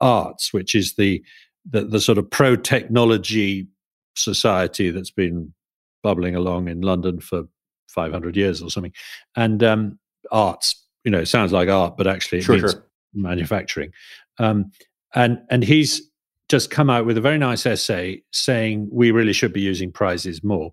Arts, 0.01 0.53
which 0.53 0.75
is 0.75 0.95
the 0.95 1.25
the, 1.71 1.85
the 1.85 2.01
sort 2.01 2.19
of 2.19 2.29
pro 2.29 2.57
technology 2.57 3.69
society 4.17 4.91
that's 4.91 5.13
been 5.13 5.55
bubbling 6.03 6.35
along 6.35 6.69
in 6.69 6.81
London 6.81 7.21
for 7.21 7.45
500 7.89 8.37
years 8.37 8.61
or 8.61 8.69
something. 8.69 8.93
And 9.37 9.63
um, 9.63 9.99
arts, 10.33 10.85
you 11.05 11.11
know, 11.13 11.23
sounds 11.23 11.53
like 11.53 11.69
art, 11.69 11.97
but 11.97 12.09
actually 12.09 12.39
it 12.39 12.45
sure, 12.45 12.57
means 12.57 12.73
sure. 12.73 12.87
manufacturing. 13.15 13.93
Um, 14.39 14.73
and 15.15 15.39
and 15.49 15.63
he's 15.63 16.11
just 16.55 16.71
come 16.71 16.89
out 16.89 17.05
with 17.05 17.19
a 17.19 17.21
very 17.21 17.37
nice 17.37 17.67
essay 17.67 18.23
saying 18.31 18.89
we 18.93 19.11
really 19.11 19.33
should 19.33 19.53
be 19.53 19.61
using 19.61 19.91
prizes 19.91 20.45
more. 20.45 20.73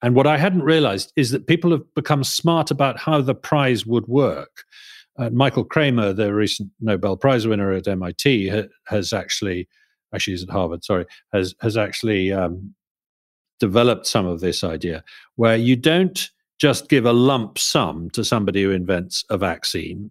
And 0.00 0.14
what 0.14 0.26
I 0.26 0.38
hadn't 0.38 0.62
realized 0.62 1.12
is 1.16 1.32
that 1.32 1.46
people 1.46 1.70
have 1.70 1.82
become 1.94 2.24
smart 2.24 2.70
about 2.70 2.98
how 2.98 3.20
the 3.20 3.34
prize 3.34 3.84
would 3.84 4.06
work. 4.06 4.64
Uh, 5.18 5.28
Michael 5.28 5.64
Kremer, 5.64 6.14
the 6.14 6.32
recent 6.32 6.70
Nobel 6.80 7.14
Prize 7.14 7.46
winner 7.46 7.72
at 7.72 7.86
MIT, 7.86 8.48
ha- 8.48 8.68
has 8.86 9.12
actually, 9.12 9.68
actually 10.14 10.32
he's 10.32 10.44
at 10.44 10.48
Harvard, 10.48 10.82
sorry, 10.82 11.04
has 11.34 11.54
has 11.60 11.76
actually 11.76 12.32
um, 12.32 12.74
developed 13.60 14.06
some 14.06 14.24
of 14.24 14.40
this 14.40 14.64
idea 14.64 15.04
where 15.36 15.56
you 15.56 15.76
don't 15.76 16.30
just 16.58 16.88
give 16.88 17.04
a 17.04 17.12
lump 17.12 17.58
sum 17.58 18.08
to 18.12 18.24
somebody 18.24 18.62
who 18.62 18.70
invents 18.70 19.26
a 19.28 19.36
vaccine 19.36 20.10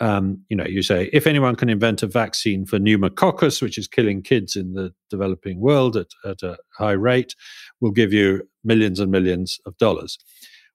um, 0.00 0.42
you 0.48 0.56
know, 0.56 0.64
you 0.64 0.82
say 0.82 1.10
if 1.12 1.26
anyone 1.26 1.56
can 1.56 1.68
invent 1.68 2.02
a 2.02 2.06
vaccine 2.06 2.64
for 2.64 2.78
pneumococcus, 2.78 3.60
which 3.60 3.76
is 3.76 3.86
killing 3.86 4.22
kids 4.22 4.56
in 4.56 4.72
the 4.72 4.92
developing 5.10 5.60
world 5.60 5.96
at, 5.96 6.08
at 6.24 6.42
a 6.42 6.56
high 6.76 6.92
rate, 6.92 7.34
we'll 7.80 7.92
give 7.92 8.12
you 8.12 8.48
millions 8.64 8.98
and 8.98 9.10
millions 9.10 9.60
of 9.66 9.76
dollars. 9.78 10.18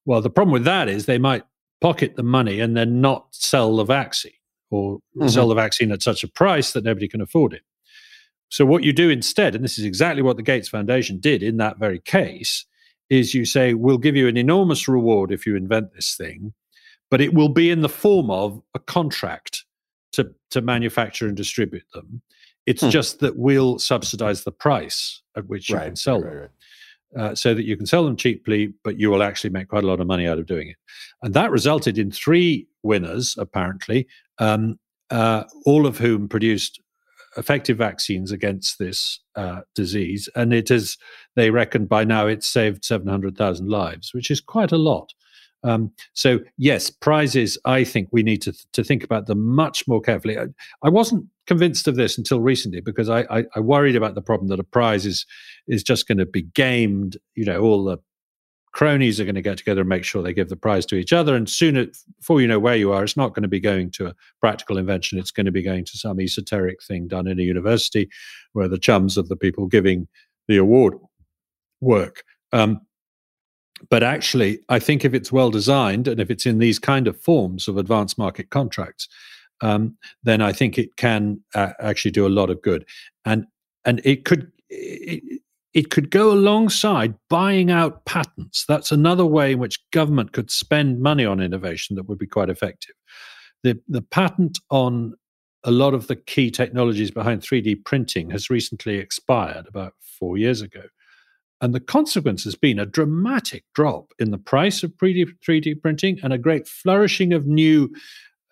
Well, 0.05 0.21
the 0.21 0.29
problem 0.29 0.53
with 0.53 0.65
that 0.65 0.87
is 0.87 1.05
they 1.05 1.17
might 1.17 1.43
pocket 1.81 2.15
the 2.15 2.23
money 2.23 2.59
and 2.59 2.77
then 2.77 3.01
not 3.01 3.27
sell 3.31 3.75
the 3.75 3.83
vaccine 3.83 4.31
or 4.69 4.97
mm-hmm. 5.17 5.27
sell 5.27 5.47
the 5.47 5.55
vaccine 5.55 5.91
at 5.91 6.03
such 6.03 6.23
a 6.23 6.27
price 6.27 6.73
that 6.73 6.83
nobody 6.83 7.07
can 7.07 7.21
afford 7.21 7.53
it. 7.53 7.63
So, 8.49 8.65
what 8.65 8.83
you 8.83 8.93
do 8.93 9.09
instead, 9.09 9.55
and 9.55 9.63
this 9.63 9.79
is 9.79 9.85
exactly 9.85 10.21
what 10.21 10.37
the 10.37 10.43
Gates 10.43 10.69
Foundation 10.69 11.19
did 11.19 11.41
in 11.41 11.57
that 11.57 11.79
very 11.79 11.99
case, 11.99 12.65
is 13.09 13.33
you 13.33 13.43
say, 13.43 13.73
We'll 13.73 13.97
give 13.97 14.15
you 14.15 14.27
an 14.27 14.37
enormous 14.37 14.87
reward 14.87 15.31
if 15.31 15.47
you 15.47 15.55
invent 15.55 15.93
this 15.93 16.15
thing 16.15 16.53
but 17.09 17.21
it 17.21 17.33
will 17.33 17.49
be 17.49 17.69
in 17.69 17.81
the 17.81 17.89
form 17.89 18.29
of 18.29 18.61
a 18.73 18.79
contract 18.79 19.65
to, 20.13 20.33
to 20.51 20.61
manufacture 20.61 21.27
and 21.27 21.37
distribute 21.37 21.85
them. 21.93 22.21
It's 22.65 22.81
hmm. 22.81 22.89
just 22.89 23.19
that 23.19 23.37
we'll 23.37 23.79
subsidize 23.79 24.43
the 24.43 24.51
price 24.51 25.21
at 25.35 25.47
which 25.47 25.69
you 25.69 25.75
right, 25.75 25.85
can 25.85 25.95
sell 25.95 26.21
right, 26.21 26.29
them. 26.33 26.39
Right, 26.39 26.49
uh, 27.15 27.35
so 27.35 27.53
that 27.53 27.65
you 27.65 27.77
can 27.77 27.85
sell 27.85 28.03
them 28.03 28.15
cheaply, 28.15 28.73
but 28.83 28.99
you 28.99 29.09
will 29.09 29.23
actually 29.23 29.49
make 29.51 29.69
quite 29.69 29.83
a 29.83 29.87
lot 29.87 30.01
of 30.01 30.07
money 30.07 30.27
out 30.27 30.39
of 30.39 30.45
doing 30.45 30.69
it. 30.69 30.77
And 31.21 31.33
that 31.33 31.51
resulted 31.51 31.97
in 31.97 32.11
three 32.11 32.67
winners, 32.83 33.35
apparently, 33.37 34.07
um, 34.39 34.79
uh, 35.09 35.43
all 35.65 35.85
of 35.85 35.97
whom 35.97 36.27
produced 36.27 36.81
effective 37.37 37.77
vaccines 37.77 38.31
against 38.31 38.79
this 38.79 39.19
uh, 39.35 39.61
disease. 39.75 40.29
And 40.35 40.53
it 40.53 40.71
is, 40.71 40.97
they 41.35 41.49
reckon 41.51 41.85
by 41.85 42.03
now 42.03 42.27
it's 42.27 42.47
saved 42.47 42.85
700,000 42.85 43.69
lives, 43.69 44.13
which 44.13 44.31
is 44.31 44.41
quite 44.41 44.71
a 44.71 44.77
lot. 44.77 45.13
Um, 45.65 45.91
so 46.13 46.39
yes, 46.57 46.89
prizes. 46.89 47.57
I 47.65 47.83
think 47.83 48.09
we 48.11 48.23
need 48.23 48.41
to 48.43 48.53
to 48.73 48.83
think 48.83 49.03
about 49.03 49.25
them 49.25 49.41
much 49.43 49.87
more 49.87 49.99
carefully. 49.99 50.37
I, 50.37 50.45
I 50.83 50.89
wasn't 50.89 51.25
convinced 51.47 51.87
of 51.87 51.95
this 51.95 52.17
until 52.17 52.39
recently 52.39 52.81
because 52.81 53.09
I, 53.09 53.21
I, 53.29 53.43
I 53.55 53.59
worried 53.59 53.95
about 53.95 54.15
the 54.15 54.21
problem 54.21 54.47
that 54.49 54.59
a 54.59 54.63
prize 54.63 55.05
is 55.05 55.25
is 55.67 55.83
just 55.83 56.07
going 56.07 56.19
to 56.19 56.25
be 56.25 56.43
gamed. 56.43 57.17
You 57.33 57.45
know, 57.45 57.61
all 57.61 57.83
the 57.83 57.97
cronies 58.75 59.19
are 59.19 59.23
going 59.23 59.35
to 59.35 59.41
get 59.41 59.57
together 59.57 59.81
and 59.81 59.89
make 59.89 60.03
sure 60.03 60.21
they 60.21 60.33
give 60.33 60.49
the 60.49 60.55
prize 60.55 60.85
to 60.85 60.95
each 60.95 61.13
other. 61.13 61.33
And 61.33 61.49
soon, 61.49 61.91
before 62.19 62.41
you 62.41 62.47
know 62.47 62.59
where 62.59 62.75
you 62.75 62.91
are, 62.91 63.03
it's 63.03 63.17
not 63.17 63.33
going 63.33 63.43
to 63.43 63.49
be 63.49 63.59
going 63.59 63.89
to 63.91 64.07
a 64.07 64.15
practical 64.41 64.77
invention. 64.77 65.17
It's 65.17 65.31
going 65.31 65.45
to 65.45 65.51
be 65.51 65.63
going 65.63 65.85
to 65.85 65.97
some 65.97 66.19
esoteric 66.19 66.83
thing 66.83 67.07
done 67.07 67.25
in 67.25 67.39
a 67.39 67.43
university 67.43 68.09
where 68.51 68.67
the 68.67 68.77
chums 68.77 69.17
of 69.17 69.29
the 69.29 69.37
people 69.37 69.65
giving 69.65 70.07
the 70.47 70.57
award 70.57 70.95
work. 71.79 72.23
Um, 72.51 72.81
but 73.89 74.03
actually, 74.03 74.59
I 74.69 74.79
think 74.79 75.03
if 75.03 75.13
it's 75.13 75.31
well 75.31 75.51
designed 75.51 76.07
and 76.07 76.19
if 76.19 76.29
it's 76.29 76.45
in 76.45 76.59
these 76.59 76.79
kind 76.79 77.07
of 77.07 77.19
forms 77.19 77.67
of 77.67 77.77
advanced 77.77 78.17
market 78.17 78.49
contracts, 78.49 79.07
um, 79.61 79.97
then 80.23 80.41
I 80.41 80.53
think 80.53 80.77
it 80.77 80.95
can 80.95 81.41
uh, 81.53 81.73
actually 81.79 82.11
do 82.11 82.27
a 82.27 82.29
lot 82.29 82.49
of 82.49 82.61
good. 82.61 82.85
And 83.25 83.45
and 83.83 84.01
it 84.03 84.25
could 84.25 84.51
it, 84.69 85.41
it 85.73 85.91
could 85.91 86.09
go 86.09 86.31
alongside 86.31 87.15
buying 87.29 87.69
out 87.69 88.05
patents. 88.05 88.65
That's 88.65 88.91
another 88.91 89.25
way 89.25 89.51
in 89.51 89.59
which 89.59 89.79
government 89.91 90.31
could 90.31 90.49
spend 90.49 91.01
money 91.01 91.25
on 91.25 91.41
innovation 91.41 91.95
that 91.97 92.07
would 92.07 92.17
be 92.17 92.27
quite 92.27 92.49
effective. 92.49 92.95
the 93.63 93.79
the 93.87 94.01
patent 94.01 94.59
on 94.69 95.15
a 95.65 95.71
lot 95.71 95.93
of 95.93 96.07
the 96.07 96.15
key 96.15 96.51
technologies 96.51 97.11
behind 97.11 97.41
3D 97.41 97.83
printing 97.85 98.29
has 98.29 98.49
recently 98.51 98.97
expired 98.97 99.67
about 99.67 99.95
four 99.99 100.37
years 100.37 100.61
ago. 100.61 100.83
And 101.61 101.73
the 101.73 101.79
consequence 101.79 102.43
has 102.43 102.55
been 102.55 102.79
a 102.79 102.85
dramatic 102.85 103.63
drop 103.73 104.11
in 104.19 104.31
the 104.31 104.37
price 104.37 104.83
of 104.83 104.91
3D, 104.97 105.27
3D 105.47 105.81
printing 105.81 106.19
and 106.21 106.33
a 106.33 106.37
great 106.37 106.67
flourishing 106.67 107.33
of 107.33 107.47
new 107.47 107.93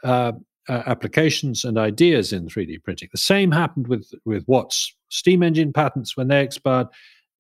uh, 0.04 0.34
uh, 0.70 0.84
applications 0.86 1.66
and 1.66 1.78
ideas 1.78 2.32
in 2.32 2.48
3D 2.48 2.82
printing. 2.84 3.10
The 3.12 3.18
same 3.18 3.52
happened 3.52 3.88
with, 3.88 4.14
with 4.26 4.46
Watt's 4.48 4.96
steam 5.10 5.44
engine 5.44 5.74
patents 5.74 6.16
when 6.16 6.30
they 6.30 6.42
expired. 6.42 6.88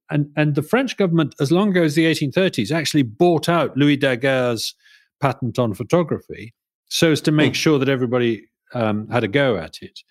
And, 0.09 0.29
and 0.35 0.55
the 0.55 0.61
French 0.61 0.97
government, 0.97 1.33
as 1.39 1.51
long 1.51 1.69
ago 1.69 1.83
as 1.83 1.95
the 1.95 2.05
1830s, 2.05 2.71
actually 2.71 3.03
bought 3.03 3.47
out 3.47 3.77
Louis 3.77 3.97
Daguerre's 3.97 4.75
patent 5.21 5.57
on 5.57 5.73
photography 5.73 6.53
so 6.89 7.11
as 7.11 7.21
to 7.21 7.31
make 7.31 7.53
hmm. 7.53 7.57
sure 7.57 7.79
that 7.79 7.89
everybody 7.89 8.47
um, 8.73 9.07
had 9.07 9.23
a 9.23 9.27
go 9.27 9.57
at 9.57 9.81
it. 9.81 10.01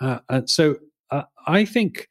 Uh, 0.00 0.20
and 0.28 0.48
so 0.48 0.76
uh, 1.10 1.24
I 1.46 1.64
think 1.64 2.08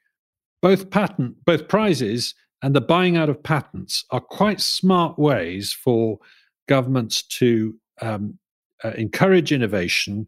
both 0.61 0.89
patent, 0.89 1.43
both 1.45 1.67
prizes 1.67 2.35
and 2.61 2.75
the 2.75 2.81
buying 2.81 3.17
out 3.17 3.29
of 3.29 3.41
patents 3.41 4.05
are 4.09 4.19
quite 4.19 4.61
smart 4.61 5.17
ways 5.17 5.71
for 5.71 6.19
governments 6.67 7.23
to 7.23 7.75
um, 8.01 8.37
uh, 8.83 8.89
encourage 8.89 9.51
innovation 9.51 10.27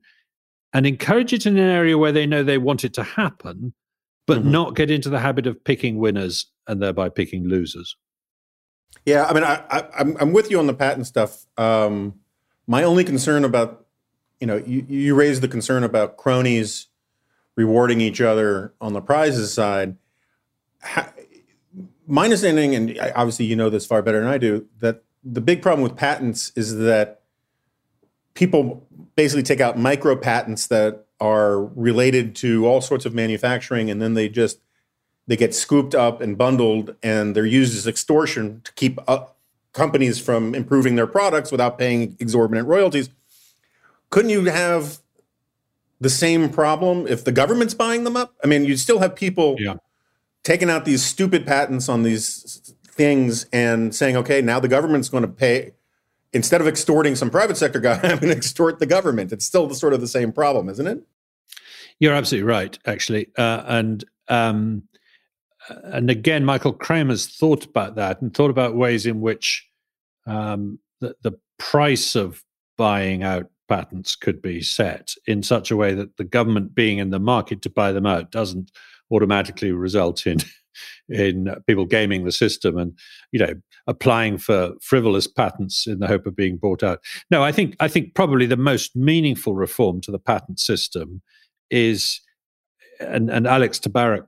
and 0.73 0.85
encourage 0.85 1.33
it 1.33 1.45
in 1.45 1.57
an 1.57 1.69
area 1.69 1.97
where 1.97 2.11
they 2.11 2.25
know 2.25 2.43
they 2.43 2.57
want 2.57 2.83
it 2.83 2.93
to 2.93 3.03
happen, 3.03 3.73
but 4.25 4.39
mm-hmm. 4.39 4.51
not 4.51 4.75
get 4.75 4.89
into 4.89 5.09
the 5.09 5.19
habit 5.19 5.45
of 5.47 5.63
picking 5.63 5.97
winners 5.97 6.45
and 6.67 6.81
thereby 6.81 7.09
picking 7.09 7.47
losers. 7.47 7.97
Yeah, 9.05 9.25
I 9.25 9.33
mean, 9.33 9.43
I, 9.43 9.63
I, 9.69 9.87
I'm 9.99 10.17
I'm 10.19 10.31
with 10.31 10.51
you 10.51 10.59
on 10.59 10.67
the 10.67 10.73
patent 10.73 11.07
stuff. 11.07 11.45
Um, 11.57 12.19
my 12.67 12.83
only 12.83 13.03
concern 13.03 13.43
about, 13.43 13.85
you 14.39 14.47
know, 14.47 14.57
you, 14.57 14.85
you 14.87 15.15
raised 15.15 15.41
the 15.41 15.47
concern 15.47 15.83
about 15.83 16.17
cronies 16.17 16.87
rewarding 17.55 17.99
each 17.99 18.21
other 18.21 18.73
on 18.79 18.93
the 18.93 19.01
prizes 19.01 19.53
side. 19.53 19.97
My 22.11 22.25
understanding, 22.25 22.75
and 22.75 22.99
obviously 23.15 23.45
you 23.45 23.55
know 23.55 23.69
this 23.69 23.85
far 23.85 24.01
better 24.01 24.19
than 24.19 24.27
I 24.27 24.37
do, 24.37 24.67
that 24.81 25.03
the 25.23 25.39
big 25.39 25.61
problem 25.61 25.81
with 25.81 25.95
patents 25.95 26.51
is 26.57 26.75
that 26.79 27.21
people 28.33 28.85
basically 29.15 29.43
take 29.43 29.61
out 29.61 29.79
micro 29.79 30.17
patents 30.17 30.67
that 30.67 31.05
are 31.21 31.63
related 31.63 32.35
to 32.35 32.67
all 32.67 32.81
sorts 32.81 33.05
of 33.05 33.13
manufacturing, 33.13 33.89
and 33.89 34.01
then 34.01 34.13
they 34.13 34.27
just 34.27 34.59
they 35.25 35.37
get 35.37 35.55
scooped 35.55 35.95
up 35.95 36.19
and 36.19 36.37
bundled, 36.37 36.95
and 37.01 37.33
they're 37.33 37.45
used 37.45 37.77
as 37.77 37.87
extortion 37.87 38.59
to 38.65 38.73
keep 38.73 38.99
companies 39.71 40.19
from 40.19 40.53
improving 40.53 40.95
their 40.95 41.07
products 41.07 41.49
without 41.49 41.79
paying 41.79 42.17
exorbitant 42.19 42.67
royalties. 42.67 43.09
Couldn't 44.09 44.31
you 44.31 44.43
have 44.45 44.99
the 46.01 46.09
same 46.09 46.49
problem 46.49 47.07
if 47.07 47.23
the 47.23 47.31
government's 47.31 47.73
buying 47.73 48.03
them 48.03 48.17
up? 48.17 48.33
I 48.43 48.47
mean, 48.47 48.65
you'd 48.65 48.79
still 48.79 48.99
have 48.99 49.15
people 49.15 49.55
yeah. 49.57 49.75
Taking 50.43 50.69
out 50.69 50.85
these 50.85 51.03
stupid 51.03 51.45
patents 51.45 51.87
on 51.87 52.03
these 52.03 52.73
things 52.87 53.45
and 53.53 53.93
saying, 53.93 54.17
okay, 54.17 54.41
now 54.41 54.59
the 54.59 54.67
government's 54.67 55.09
going 55.09 55.23
to 55.23 55.27
pay. 55.27 55.73
Instead 56.33 56.61
of 56.61 56.67
extorting 56.67 57.15
some 57.15 57.29
private 57.29 57.57
sector 57.57 57.79
guy, 57.79 57.93
I'm 58.03 58.17
going 58.17 58.31
to 58.31 58.31
extort 58.31 58.79
the 58.79 58.85
government. 58.85 59.31
It's 59.31 59.45
still 59.45 59.67
the, 59.67 59.75
sort 59.75 59.93
of 59.93 60.01
the 60.01 60.07
same 60.07 60.31
problem, 60.31 60.69
isn't 60.69 60.87
it? 60.87 61.03
You're 61.99 62.13
absolutely 62.13 62.49
right, 62.49 62.77
actually. 62.85 63.27
Uh, 63.37 63.63
and 63.67 64.03
um, 64.27 64.83
and 65.69 66.09
again, 66.09 66.45
Michael 66.45 66.73
Kremer's 66.73 67.27
thought 67.27 67.65
about 67.65 67.95
that 67.95 68.21
and 68.21 68.33
thought 68.33 68.49
about 68.49 68.75
ways 68.75 69.05
in 69.05 69.21
which 69.21 69.67
um, 70.25 70.79
the, 70.99 71.15
the 71.21 71.33
price 71.59 72.15
of 72.15 72.43
buying 72.77 73.23
out 73.23 73.49
patents 73.67 74.15
could 74.15 74.41
be 74.41 74.61
set 74.61 75.13
in 75.27 75.43
such 75.43 75.71
a 75.71 75.77
way 75.77 75.93
that 75.93 76.17
the 76.17 76.23
government 76.23 76.75
being 76.75 76.97
in 76.97 77.09
the 77.09 77.19
market 77.19 77.61
to 77.61 77.69
buy 77.69 77.91
them 77.91 78.05
out 78.05 78.31
doesn't 78.31 78.71
automatically 79.11 79.71
result 79.71 80.25
in 80.25 80.37
in 81.09 81.53
people 81.67 81.85
gaming 81.85 82.23
the 82.23 82.31
system 82.31 82.77
and 82.77 82.97
you 83.31 83.39
know 83.39 83.53
applying 83.87 84.37
for 84.37 84.71
frivolous 84.81 85.27
patents 85.27 85.87
in 85.87 85.99
the 85.99 86.07
hope 86.07 86.25
of 86.25 86.35
being 86.35 86.57
bought 86.57 86.83
out. 86.83 86.99
No, 87.29 87.43
I 87.43 87.51
think 87.51 87.75
I 87.79 87.87
think 87.87 88.15
probably 88.15 88.45
the 88.45 88.57
most 88.57 88.95
meaningful 88.95 89.55
reform 89.55 90.01
to 90.01 90.11
the 90.11 90.19
patent 90.19 90.59
system 90.59 91.21
is 91.69 92.21
and, 93.01 93.29
and 93.29 93.47
Alex 93.47 93.79
Tabarrok 93.79 94.27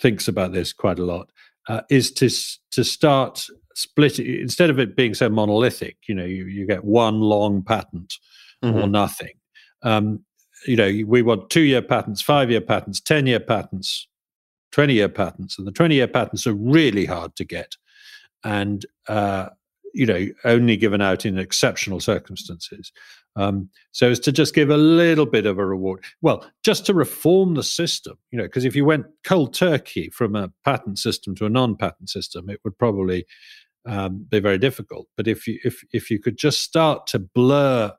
thinks 0.00 0.28
about 0.28 0.52
this 0.52 0.72
quite 0.72 0.98
a 0.98 1.04
lot, 1.04 1.30
uh, 1.68 1.82
is 1.90 2.10
to 2.12 2.28
to 2.72 2.84
start 2.84 3.46
splitting 3.74 4.26
instead 4.26 4.70
of 4.70 4.78
it 4.78 4.96
being 4.96 5.14
so 5.14 5.28
monolithic. 5.28 5.96
You 6.08 6.14
know, 6.14 6.24
you, 6.24 6.46
you 6.46 6.66
get 6.66 6.84
one 6.84 7.20
long 7.20 7.62
patent 7.62 8.14
mm-hmm. 8.64 8.78
or 8.78 8.86
nothing. 8.86 9.34
Um, 9.82 10.24
you 10.66 10.76
know, 10.76 10.92
we 11.06 11.22
want 11.22 11.50
two 11.50 11.62
year 11.62 11.82
patents, 11.82 12.22
five 12.22 12.50
year 12.50 12.60
patents, 12.60 13.00
ten 13.00 13.26
year 13.26 13.40
patents, 13.40 14.06
twenty 14.72 14.94
year 14.94 15.08
patents, 15.08 15.58
and 15.58 15.66
the 15.66 15.72
twenty 15.72 15.96
year 15.96 16.08
patents 16.08 16.46
are 16.46 16.54
really 16.54 17.04
hard 17.06 17.36
to 17.36 17.44
get, 17.44 17.76
and 18.44 18.86
uh, 19.08 19.48
you 19.92 20.06
know, 20.06 20.26
only 20.44 20.76
given 20.76 21.00
out 21.00 21.24
in 21.24 21.38
exceptional 21.38 22.00
circumstances. 22.00 22.92
Um, 23.36 23.68
so 23.92 24.10
as 24.10 24.20
to 24.20 24.32
just 24.32 24.54
give 24.54 24.70
a 24.70 24.76
little 24.76 25.26
bit 25.26 25.44
of 25.44 25.58
a 25.58 25.66
reward. 25.66 26.02
Well, 26.22 26.50
just 26.62 26.86
to 26.86 26.94
reform 26.94 27.54
the 27.54 27.62
system, 27.62 28.16
you 28.30 28.38
know, 28.38 28.44
because 28.44 28.64
if 28.64 28.74
you 28.74 28.84
went 28.84 29.06
cold 29.24 29.52
turkey 29.52 30.08
from 30.08 30.34
a 30.34 30.50
patent 30.64 30.98
system 30.98 31.34
to 31.36 31.46
a 31.46 31.50
non-patent 31.50 32.08
system, 32.08 32.48
it 32.48 32.60
would 32.64 32.78
probably 32.78 33.26
um, 33.86 34.26
be 34.30 34.40
very 34.40 34.58
difficult. 34.58 35.06
But 35.16 35.28
if 35.28 35.46
you 35.46 35.58
if 35.64 35.84
if 35.92 36.10
you 36.10 36.18
could 36.18 36.38
just 36.38 36.62
start 36.62 37.06
to 37.08 37.18
blur 37.18 37.92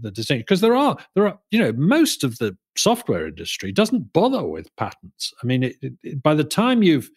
the 0.00 0.10
distinction, 0.10 0.42
because 0.42 0.60
there 0.60 0.76
are 0.76 0.96
there 1.14 1.26
are 1.26 1.38
you 1.50 1.58
know 1.58 1.72
most 1.72 2.24
of 2.24 2.38
the 2.38 2.56
software 2.76 3.26
industry 3.26 3.72
doesn't 3.72 4.12
bother 4.12 4.44
with 4.44 4.74
patents. 4.76 5.32
I 5.42 5.46
mean, 5.46 5.62
it, 5.62 5.76
it, 6.02 6.22
by 6.22 6.34
the 6.34 6.44
time 6.44 6.82
you've 6.82 7.10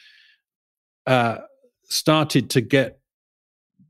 uh, 1.05 1.39
started 1.83 2.49
to 2.51 2.61
get 2.61 2.99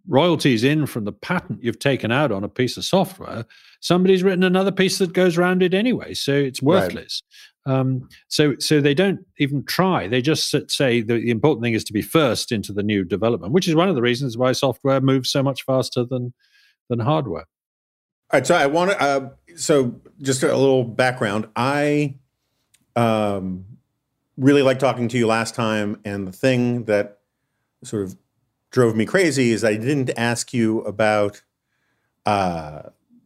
royalties 0.07 0.63
in 0.63 0.87
from 0.87 1.05
the 1.05 1.11
patent 1.11 1.63
you've 1.63 1.79
taken 1.79 2.11
out 2.11 2.31
on 2.31 2.43
a 2.43 2.49
piece 2.49 2.77
of 2.77 2.85
software, 2.85 3.45
somebody's 3.79 4.23
written 4.23 4.43
another 4.43 4.71
piece 4.71 4.97
that 4.97 5.13
goes 5.13 5.37
around 5.37 5.61
it 5.61 5.73
anyway. 5.73 6.13
So 6.13 6.33
it's 6.33 6.61
worthless. 6.61 7.21
Right. 7.21 7.79
Um, 7.79 8.09
so 8.29 8.55
so 8.59 8.81
they 8.81 8.93
don't 8.93 9.19
even 9.37 9.63
try. 9.63 10.07
They 10.07 10.21
just 10.21 10.49
say 10.71 11.01
the, 11.01 11.15
the, 11.15 11.29
important 11.29 11.63
thing 11.63 11.73
is 11.73 11.83
to 11.85 11.93
be 11.93 12.01
first 12.01 12.51
into 12.51 12.73
the 12.73 12.81
new 12.81 13.03
development, 13.03 13.53
which 13.53 13.67
is 13.67 13.75
one 13.75 13.89
of 13.89 13.95
the 13.95 14.01
reasons 14.01 14.37
why 14.37 14.53
software 14.53 15.01
moves 15.01 15.29
so 15.29 15.43
much 15.43 15.63
faster 15.63 16.03
than 16.03 16.33
than 16.89 16.99
hardware. 16.99 17.45
All 18.31 18.39
right. 18.39 18.45
So 18.45 18.55
I 18.55 18.67
want 18.67 18.91
to. 18.91 19.01
Uh, 19.01 19.29
so 19.55 19.99
just 20.21 20.43
a 20.43 20.55
little 20.55 20.83
background. 20.83 21.47
I 21.55 22.15
um, 22.95 23.65
really 24.37 24.61
like 24.61 24.79
talking 24.79 25.07
to 25.09 25.17
you 25.17 25.27
last 25.27 25.55
time, 25.55 25.99
and 26.05 26.27
the 26.27 26.31
thing 26.31 26.85
that 26.85 27.19
sort 27.83 28.03
of 28.03 28.17
drove 28.71 28.95
me 28.95 29.05
crazy 29.05 29.51
is 29.51 29.63
I 29.63 29.75
didn't 29.75 30.11
ask 30.15 30.53
you 30.53 30.81
about 30.81 31.41
uh, 32.25 32.83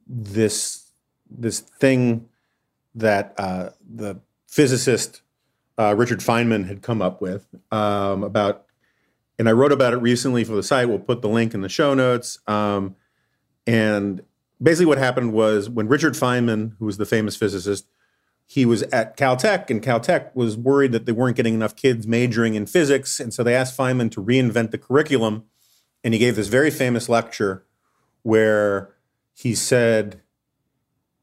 this 0.08 0.86
this 1.30 1.60
thing 1.60 2.30
that 2.96 3.34
uh, 3.38 3.72
the 3.82 4.20
physicist 4.48 5.22
uh, 5.78 5.96
Richard 5.98 6.20
Feynman 6.20 6.68
had 6.68 6.82
come 6.82 7.02
up 7.02 7.22
with 7.22 7.48
um, 7.72 8.24
about, 8.24 8.66
and 9.40 9.50
I 9.50 9.52
wrote 9.52 9.72
about 9.72 9.94
it 9.94 9.98
recently 9.98 10.44
for 10.44 10.56
the 10.56 10.64
site. 10.64 10.88
We'll 10.88 11.00
put 11.00 11.22
the 11.22 11.30
link 11.30 11.54
in 11.54 11.62
the 11.62 11.70
show 11.70 11.94
notes. 11.94 12.40
Um, 12.48 12.96
and 13.66 14.22
basically, 14.64 14.86
what 14.88 14.98
happened 14.98 15.34
was 15.34 15.70
when 15.70 15.88
Richard 15.88 16.14
Feynman, 16.14 16.76
who 16.80 16.86
was 16.86 16.98
the 16.98 17.06
famous 17.06 17.36
physicist, 17.36 17.86
he 18.46 18.66
was 18.66 18.84
at 18.84 19.18
Caltech, 19.18 19.70
and 19.70 19.82
Caltech 19.82 20.36
was 20.36 20.58
worried 20.58 20.92
that 20.94 21.06
they 21.06 21.12
weren't 21.12 21.36
getting 21.36 21.54
enough 21.54 21.76
kids 21.76 22.08
majoring 22.08 22.56
in 22.56 22.66
physics. 22.66 23.20
And 23.20 23.34
so 23.34 23.44
they 23.44 23.56
asked 23.56 23.78
Feynman 23.78 24.12
to 24.12 24.24
reinvent 24.24 24.72
the 24.72 24.78
curriculum. 24.78 25.44
And 26.04 26.14
he 26.14 26.20
gave 26.20 26.36
this 26.36 26.48
very 26.48 26.72
famous 26.72 27.08
lecture 27.08 27.66
where 28.24 28.94
he 29.34 29.56
said, 29.56 30.22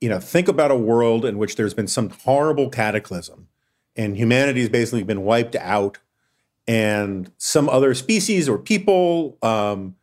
you 0.00 0.08
know, 0.08 0.20
think 0.20 0.48
about 0.48 0.70
a 0.70 0.76
world 0.76 1.24
in 1.24 1.36
which 1.38 1.56
there's 1.56 1.74
been 1.74 1.86
some 1.86 2.10
horrible 2.10 2.70
cataclysm 2.70 3.48
and 3.96 4.16
humanity 4.16 4.60
has 4.60 4.68
basically 4.68 5.02
been 5.02 5.22
wiped 5.22 5.56
out, 5.56 5.98
and 6.66 7.30
some 7.36 7.68
other 7.68 7.94
species 7.94 8.48
or 8.48 8.58
people 8.58 9.36
um, 9.42 9.96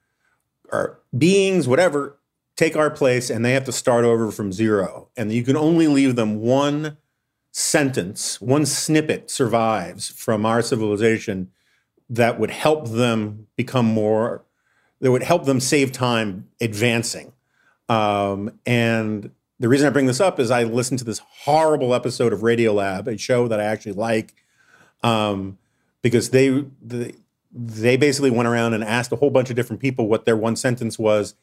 or 0.71 0.99
beings, 1.17 1.67
whatever, 1.67 2.16
take 2.57 2.75
our 2.75 2.89
place 2.89 3.29
and 3.29 3.45
they 3.45 3.53
have 3.53 3.63
to 3.63 3.71
start 3.71 4.03
over 4.03 4.31
from 4.31 4.51
zero. 4.51 5.07
And 5.15 5.31
you 5.31 5.43
can 5.43 5.55
only 5.55 5.87
leave 5.87 6.17
them 6.17 6.41
one 6.41 6.97
sentence, 7.51 8.41
one 8.41 8.65
snippet 8.65 9.31
survives 9.31 10.09
from 10.09 10.45
our 10.45 10.61
civilization 10.61 11.51
that 12.09 12.39
would 12.39 12.51
help 12.51 12.89
them 12.89 13.47
become 13.55 13.85
more, 13.85 14.43
that 14.99 15.11
would 15.11 15.23
help 15.23 15.45
them 15.45 15.59
save 15.59 15.91
time 15.91 16.49
advancing. 16.59 17.31
Um, 17.87 18.59
and 18.65 19.31
the 19.59 19.69
reason 19.69 19.87
I 19.87 19.91
bring 19.91 20.07
this 20.07 20.19
up 20.19 20.39
is 20.39 20.51
I 20.51 20.63
listened 20.63 20.99
to 20.99 21.05
this 21.05 21.19
horrible 21.19 21.93
episode 21.93 22.33
of 22.33 22.41
Radiolab, 22.41 23.07
a 23.07 23.17
show 23.17 23.47
that 23.47 23.59
I 23.59 23.63
actually 23.63 23.93
like, 23.93 24.33
um, 25.03 25.57
because 26.01 26.31
they, 26.31 26.65
they 26.81 27.13
they 27.51 27.97
basically 27.97 28.29
went 28.29 28.47
around 28.47 28.73
and 28.73 28.83
asked 28.83 29.11
a 29.11 29.15
whole 29.15 29.29
bunch 29.29 29.49
of 29.49 29.55
different 29.55 29.81
people 29.81 30.07
what 30.07 30.25
their 30.25 30.37
one 30.37 30.55
sentence 30.55 30.99
was, 30.99 31.33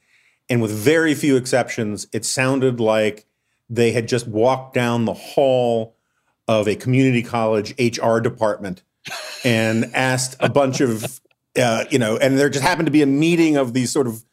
and 0.49 0.61
with 0.61 0.71
very 0.71 1.15
few 1.15 1.37
exceptions, 1.37 2.07
it 2.13 2.25
sounded 2.25 2.81
like 2.81 3.27
they 3.69 3.93
had 3.93 4.09
just 4.09 4.27
walked 4.27 4.75
down 4.75 5.05
the 5.05 5.15
hall 5.15 5.97
of 6.47 6.69
a 6.69 6.77
community 6.77 7.23
college 7.23 7.75
HR 7.79 8.19
department 8.19 8.83
and 9.45 9.91
asked 9.95 10.37
a 10.41 10.49
bunch 10.49 10.81
of, 10.81 11.21
uh, 11.59 11.85
you 11.91 11.99
know, 11.99 12.17
and 12.19 12.39
there 12.39 12.51
just 12.51 12.65
happened 12.65 12.87
to 12.87 12.93
be 12.93 13.03
a 13.03 13.07
meeting 13.07 13.57
of 13.57 13.73
these 13.73 13.91
sort 13.91 14.07
of 14.07 14.25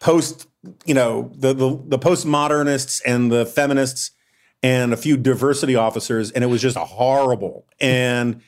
post, 0.00 0.46
you 0.86 0.94
know, 0.94 1.30
the, 1.34 1.52
the, 1.52 1.78
the 1.86 1.98
postmodernists 1.98 3.02
and 3.04 3.30
the 3.30 3.44
feminists 3.44 4.12
and 4.62 4.92
a 4.92 4.96
few 4.96 5.16
diversity 5.16 5.76
officers, 5.76 6.30
and 6.30 6.42
it 6.42 6.48
was 6.48 6.60
just 6.60 6.76
horrible. 6.76 7.66
And 7.80 8.40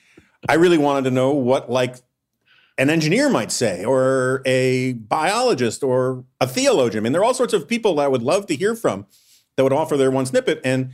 I 0.48 0.54
really 0.54 0.78
wanted 0.78 1.04
to 1.04 1.10
know 1.10 1.32
what 1.32 1.70
like 1.70 1.96
an 2.80 2.88
engineer 2.88 3.28
might 3.28 3.52
say, 3.52 3.84
or 3.84 4.40
a 4.46 4.94
biologist, 4.94 5.82
or 5.82 6.24
a 6.40 6.46
theologian. 6.46 7.02
I 7.02 7.04
mean, 7.04 7.12
there 7.12 7.20
are 7.20 7.24
all 7.24 7.34
sorts 7.34 7.52
of 7.52 7.68
people 7.68 7.96
that 7.96 8.04
I 8.04 8.08
would 8.08 8.22
love 8.22 8.46
to 8.46 8.56
hear 8.56 8.74
from 8.74 9.06
that 9.56 9.62
would 9.62 9.72
offer 9.72 9.98
their 9.98 10.10
one 10.10 10.24
snippet. 10.24 10.62
And 10.64 10.92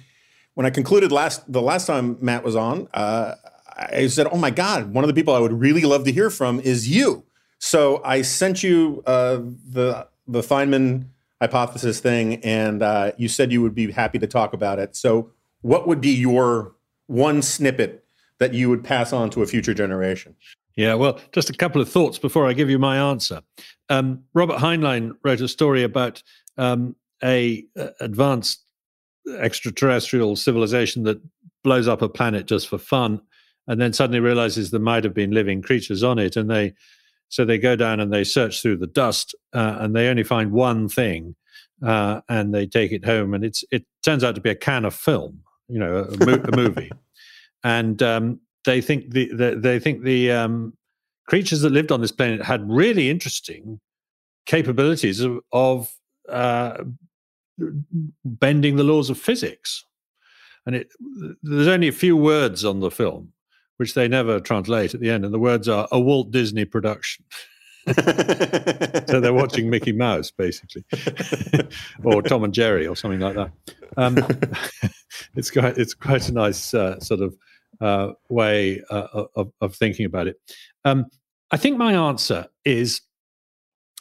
when 0.54 0.66
I 0.66 0.70
concluded 0.70 1.12
last 1.12 1.50
the 1.50 1.62
last 1.62 1.86
time 1.86 2.18
Matt 2.20 2.42
was 2.42 2.56
on, 2.56 2.88
uh, 2.92 3.36
I 3.76 4.08
said, 4.08 4.26
"Oh 4.32 4.36
my 4.36 4.50
God, 4.50 4.92
one 4.92 5.04
of 5.04 5.08
the 5.08 5.14
people 5.14 5.32
I 5.32 5.38
would 5.38 5.52
really 5.52 5.82
love 5.82 6.04
to 6.04 6.12
hear 6.12 6.28
from 6.28 6.58
is 6.60 6.88
you." 6.88 7.24
So 7.58 8.02
I 8.04 8.22
sent 8.22 8.64
you 8.64 9.04
uh, 9.06 9.36
the 9.36 10.08
the 10.26 10.40
Feynman 10.40 11.06
hypothesis 11.40 12.00
thing, 12.00 12.42
and 12.42 12.82
uh, 12.82 13.12
you 13.16 13.28
said 13.28 13.52
you 13.52 13.62
would 13.62 13.76
be 13.76 13.92
happy 13.92 14.18
to 14.18 14.26
talk 14.26 14.52
about 14.52 14.80
it. 14.80 14.96
So, 14.96 15.30
what 15.60 15.86
would 15.86 16.00
be 16.00 16.10
your 16.10 16.74
one 17.06 17.42
snippet 17.42 18.04
that 18.38 18.54
you 18.54 18.68
would 18.70 18.82
pass 18.82 19.12
on 19.12 19.30
to 19.30 19.42
a 19.42 19.46
future 19.46 19.72
generation? 19.72 20.34
Yeah, 20.76 20.94
well, 20.94 21.18
just 21.32 21.48
a 21.48 21.54
couple 21.54 21.80
of 21.80 21.88
thoughts 21.88 22.18
before 22.18 22.46
I 22.46 22.52
give 22.52 22.68
you 22.68 22.78
my 22.78 22.98
answer. 22.98 23.40
Um, 23.88 24.22
Robert 24.34 24.58
Heinlein 24.58 25.12
wrote 25.24 25.40
a 25.40 25.48
story 25.48 25.82
about 25.82 26.22
um, 26.58 26.94
a, 27.24 27.64
a 27.76 27.90
advanced 28.00 28.62
extraterrestrial 29.38 30.36
civilization 30.36 31.02
that 31.04 31.20
blows 31.64 31.88
up 31.88 32.02
a 32.02 32.08
planet 32.08 32.46
just 32.46 32.68
for 32.68 32.78
fun, 32.78 33.20
and 33.66 33.80
then 33.80 33.92
suddenly 33.92 34.20
realizes 34.20 34.70
there 34.70 34.78
might 34.78 35.02
have 35.02 35.14
been 35.14 35.30
living 35.30 35.62
creatures 35.62 36.02
on 36.02 36.18
it, 36.18 36.36
and 36.36 36.50
they 36.50 36.74
so 37.28 37.44
they 37.44 37.58
go 37.58 37.74
down 37.74 37.98
and 37.98 38.12
they 38.12 38.22
search 38.22 38.62
through 38.62 38.76
the 38.76 38.86
dust, 38.86 39.34
uh, 39.54 39.78
and 39.80 39.96
they 39.96 40.08
only 40.08 40.22
find 40.22 40.52
one 40.52 40.88
thing, 40.88 41.34
uh, 41.84 42.20
and 42.28 42.54
they 42.54 42.66
take 42.66 42.92
it 42.92 43.04
home, 43.04 43.32
and 43.32 43.44
it's 43.44 43.64
it 43.70 43.86
turns 44.04 44.22
out 44.22 44.34
to 44.34 44.40
be 44.42 44.50
a 44.50 44.54
can 44.54 44.84
of 44.84 44.94
film, 44.94 45.40
you 45.68 45.78
know, 45.78 46.04
a, 46.04 46.24
mo- 46.24 46.44
a 46.52 46.56
movie, 46.56 46.92
and 47.64 48.02
um, 48.02 48.40
they 48.66 48.82
think 48.82 49.10
the, 49.10 49.30
the, 49.32 49.56
they 49.56 49.78
think 49.78 50.02
the 50.02 50.30
um, 50.30 50.74
creatures 51.26 51.62
that 51.62 51.70
lived 51.70 51.90
on 51.90 52.02
this 52.02 52.12
planet 52.12 52.44
had 52.44 52.70
really 52.70 53.08
interesting 53.08 53.80
capabilities 54.44 55.20
of, 55.20 55.40
of 55.52 55.90
uh, 56.28 56.76
bending 58.24 58.76
the 58.76 58.84
laws 58.84 59.08
of 59.08 59.18
physics, 59.18 59.84
and 60.66 60.76
it, 60.76 60.92
there's 61.42 61.68
only 61.68 61.88
a 61.88 61.92
few 61.92 62.16
words 62.16 62.64
on 62.64 62.80
the 62.80 62.90
film 62.90 63.32
which 63.76 63.94
they 63.94 64.08
never 64.08 64.40
translate 64.40 64.94
at 64.94 65.00
the 65.00 65.10
end. 65.10 65.24
And 65.24 65.32
the 65.32 65.38
words 65.38 65.68
are 65.68 65.86
a 65.92 66.00
Walt 66.00 66.30
Disney 66.30 66.64
production. 66.64 67.24
so 67.86 69.20
they're 69.20 69.32
watching 69.32 69.70
Mickey 69.70 69.92
Mouse, 69.92 70.30
basically, 70.30 70.84
or 72.04 72.20
Tom 72.20 72.42
and 72.42 72.52
Jerry, 72.52 72.86
or 72.86 72.96
something 72.96 73.20
like 73.20 73.36
that. 73.36 73.52
Um, 73.96 74.16
it's 75.36 75.52
quite 75.52 75.78
it's 75.78 75.94
quite 75.94 76.28
a 76.28 76.32
nice 76.32 76.74
uh, 76.74 76.98
sort 76.98 77.20
of 77.20 77.36
uh, 77.80 78.12
way 78.28 78.82
uh, 78.90 79.24
of, 79.34 79.52
of, 79.60 79.74
thinking 79.74 80.06
about 80.06 80.26
it. 80.26 80.40
Um, 80.84 81.06
I 81.50 81.56
think 81.56 81.78
my 81.78 81.92
answer 81.92 82.46
is 82.64 83.02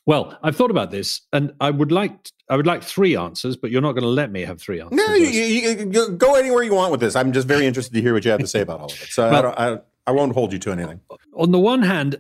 well, 0.08 0.38
I've 0.44 0.56
thought 0.56 0.70
about 0.70 0.92
this, 0.92 1.22
and 1.34 1.54
I 1.60 1.72
would 1.72 1.92
like 1.92 2.30
I 2.50 2.56
would 2.56 2.68
like 2.68 2.84
three 2.84 3.16
answers, 3.16 3.58
but 3.58 3.72
you're 3.72 3.82
not 3.82 3.94
going 3.94 4.04
to 4.04 4.10
let 4.10 4.32
me 4.32 4.42
have 4.42 4.62
three 4.62 4.80
answers. 4.80 4.96
No, 4.96 5.14
you, 5.16 5.28
you, 5.28 5.90
you, 5.92 6.10
go 6.12 6.36
anywhere 6.36 6.64
you 6.64 6.76
want 6.76 6.92
with 6.92 7.00
this. 7.00 7.16
I'm 7.16 7.34
just 7.34 7.48
very 7.48 7.66
interested 7.66 7.94
to 7.96 8.02
hear 8.02 8.14
what 8.14 8.24
you 8.24 8.32
have 8.32 8.40
to 8.40 8.48
say 8.48 8.62
about 8.62 8.82
all 8.82 8.92
of 8.92 9.02
it. 9.02 9.10
So 9.10 9.30
well, 9.32 9.54
I, 9.58 9.74
I, 9.74 9.78
I 10.08 10.12
won't 10.12 10.34
hold 10.34 10.54
you 10.54 10.60
to 10.60 10.72
anything. 10.72 11.00
On 11.34 11.52
the 11.52 11.60
one 11.60 11.82
hand, 11.82 12.20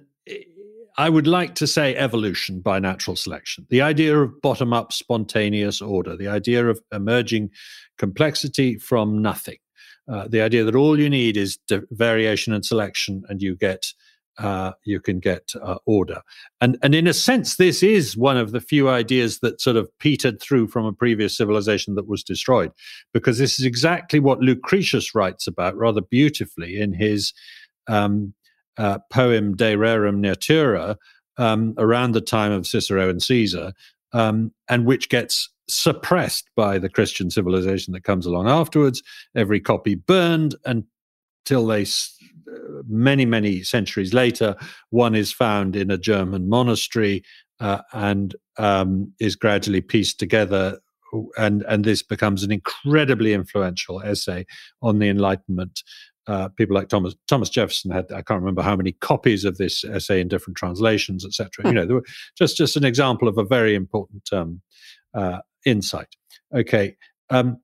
I 0.97 1.09
would 1.09 1.27
like 1.27 1.55
to 1.55 1.67
say 1.67 1.95
evolution 1.95 2.61
by 2.61 2.79
natural 2.79 3.15
selection. 3.15 3.67
The 3.69 3.81
idea 3.81 4.17
of 4.17 4.41
bottom 4.41 4.71
up 4.71 4.93
spontaneous 4.93 5.81
order, 5.81 6.15
the 6.15 6.29
idea 6.29 6.67
of 6.67 6.81
emerging 6.91 7.51
complexity 7.97 8.77
from 8.77 9.21
nothing, 9.21 9.57
uh, 10.07 10.27
the 10.27 10.41
idea 10.41 10.63
that 10.63 10.75
all 10.75 10.99
you 10.99 11.09
need 11.09 11.37
is 11.37 11.57
variation 11.91 12.53
and 12.53 12.65
selection 12.65 13.23
and 13.29 13.41
you 13.41 13.55
get 13.55 13.93
uh, 14.37 14.73
you 14.83 14.99
can 14.99 15.19
get 15.19 15.51
uh, 15.61 15.77
order. 15.85 16.21
And, 16.59 16.77
and 16.81 16.93
in 16.93 17.07
a 17.07 17.13
sense, 17.13 17.55
this 17.55 17.81
is 17.81 18.17
one 18.17 18.37
of 18.37 18.51
the 18.51 18.59
few 18.59 18.89
ideas 18.89 19.39
that 19.39 19.61
sort 19.61 19.77
of 19.77 19.89
petered 19.99 20.41
through 20.41 20.67
from 20.67 20.85
a 20.85 20.93
previous 20.93 21.37
civilization 21.37 21.95
that 21.95 22.07
was 22.07 22.23
destroyed, 22.23 22.71
because 23.13 23.37
this 23.37 23.59
is 23.59 23.65
exactly 23.65 24.19
what 24.19 24.41
Lucretius 24.41 25.15
writes 25.15 25.47
about 25.47 25.77
rather 25.77 26.01
beautifully 26.01 26.79
in 26.79 26.93
his 26.93 27.33
um, 27.87 28.33
uh, 28.77 28.99
poem 29.09 29.55
De 29.55 29.75
Rerum 29.75 30.17
Natura 30.17 30.97
um, 31.37 31.73
around 31.77 32.11
the 32.11 32.21
time 32.21 32.51
of 32.51 32.67
Cicero 32.67 33.09
and 33.09 33.23
Caesar, 33.23 33.71
um, 34.11 34.51
and 34.67 34.85
which 34.85 35.07
gets 35.07 35.49
suppressed 35.67 36.49
by 36.55 36.77
the 36.77 36.89
Christian 36.89 37.29
civilization 37.29 37.93
that 37.93 38.03
comes 38.03 38.25
along 38.25 38.47
afterwards. 38.47 39.01
Every 39.35 39.59
copy 39.59 39.95
burned 39.95 40.55
until 40.65 41.65
they 41.65 41.85
many, 42.87 43.25
many 43.25 43.63
centuries 43.63 44.13
later, 44.13 44.55
one 44.89 45.15
is 45.15 45.31
found 45.31 45.75
in 45.75 45.91
a 45.91 45.97
German 45.97 46.49
monastery 46.49 47.23
uh, 47.59 47.81
and 47.93 48.35
um, 48.57 49.11
is 49.19 49.35
gradually 49.35 49.81
pieced 49.81 50.19
together. 50.19 50.79
And, 51.37 51.63
and 51.67 51.85
this 51.85 52.03
becomes 52.03 52.43
an 52.43 52.51
incredibly 52.51 53.33
influential 53.33 54.01
essay 54.01 54.45
on 54.81 54.99
the 54.99 55.07
Enlightenment. 55.07 55.81
Uh, 56.27 56.49
people 56.49 56.75
like 56.75 56.89
Thomas 56.89 57.13
Thomas 57.27 57.49
Jefferson 57.49 57.91
had 57.91 58.11
I 58.11 58.23
can't 58.23 58.39
remember 58.39 58.63
how 58.63 58.75
many 58.75 58.93
copies 58.93 59.45
of 59.45 59.57
this 59.57 59.83
essay 59.83 60.19
in 60.19 60.27
different 60.27 60.57
translations, 60.57 61.23
etc. 61.23 61.67
You 61.67 61.73
know, 61.73 62.01
just 62.35 62.57
just 62.57 62.75
an 62.75 62.83
example 62.83 63.27
of 63.27 63.37
a 63.37 63.43
very 63.43 63.75
important 63.75 64.23
um, 64.33 64.59
uh, 65.13 65.41
insight. 65.65 66.15
Okay, 66.53 66.95
um, 67.29 67.59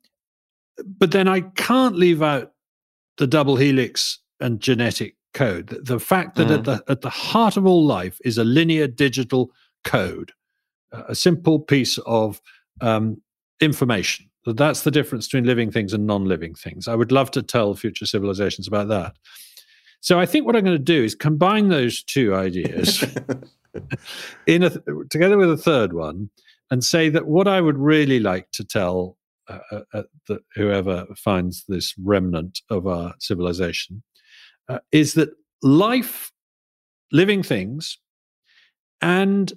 but 0.86 1.12
then 1.12 1.28
I 1.28 1.42
can't 1.42 1.96
leave 1.96 2.22
out 2.22 2.52
the 3.18 3.28
double 3.28 3.56
helix 3.56 4.20
and 4.40 4.60
genetic 4.60 5.16
code. 5.34 5.68
The, 5.68 5.80
the 5.80 6.00
fact 6.00 6.36
that 6.36 6.48
mm. 6.48 6.58
at, 6.58 6.64
the, 6.66 6.84
at 6.88 7.02
the 7.02 7.10
heart 7.10 7.58
of 7.58 7.66
all 7.66 7.86
life 7.86 8.20
is 8.26 8.38
a 8.38 8.44
linear 8.44 8.88
digital 8.88 9.52
code, 9.84 10.32
a 10.92 11.16
simple 11.16 11.60
piece 11.60 11.98
of 12.00 12.42
um, 12.82 13.22
information. 13.60 14.28
That's 14.46 14.82
the 14.82 14.92
difference 14.92 15.28
between 15.28 15.46
living 15.46 15.72
things 15.72 15.94
and 15.94 16.08
non 16.08 16.26
living 16.26 16.56
things. 16.56 16.88
I 16.88 16.96
would 16.96 17.12
love 17.12 17.30
to 17.32 17.44
tell 17.44 17.76
future 17.76 18.08
civilizations 18.08 18.68
about 18.68 18.88
that. 18.88 19.16
So 20.00 20.20
I 20.20 20.26
think 20.26 20.48
what 20.48 20.56
I'm 20.56 20.64
going 20.64 20.78
to 20.78 20.84
do 20.84 21.04
is 21.04 21.14
combine 21.14 21.70
those 21.70 22.04
two 22.04 22.34
ideas 22.34 23.04
in 24.48 24.64
a, 24.64 24.72
together 25.12 25.38
with 25.38 25.52
a 25.52 25.58
third 25.58 25.94
one 25.94 26.32
and 26.72 26.84
say 26.84 27.10
that 27.10 27.28
what 27.28 27.48
I 27.48 27.62
would 27.62 27.78
really 27.78 28.20
like 28.20 28.50
to 28.54 28.64
tell 28.64 29.18
uh, 29.48 29.60
uh, 29.72 29.82
uh 29.94 30.04
the, 30.28 30.40
whoever 30.56 31.06
finds 31.16 31.66
this 31.68 31.94
remnant 32.04 32.62
of 32.70 32.88
our 32.88 33.14
civilization 33.20 34.02
uh, 34.70 34.80
is 34.92 35.14
that 35.16 35.30
life, 35.62 36.32
living 37.12 37.44
things, 37.44 37.98
and 39.02 39.52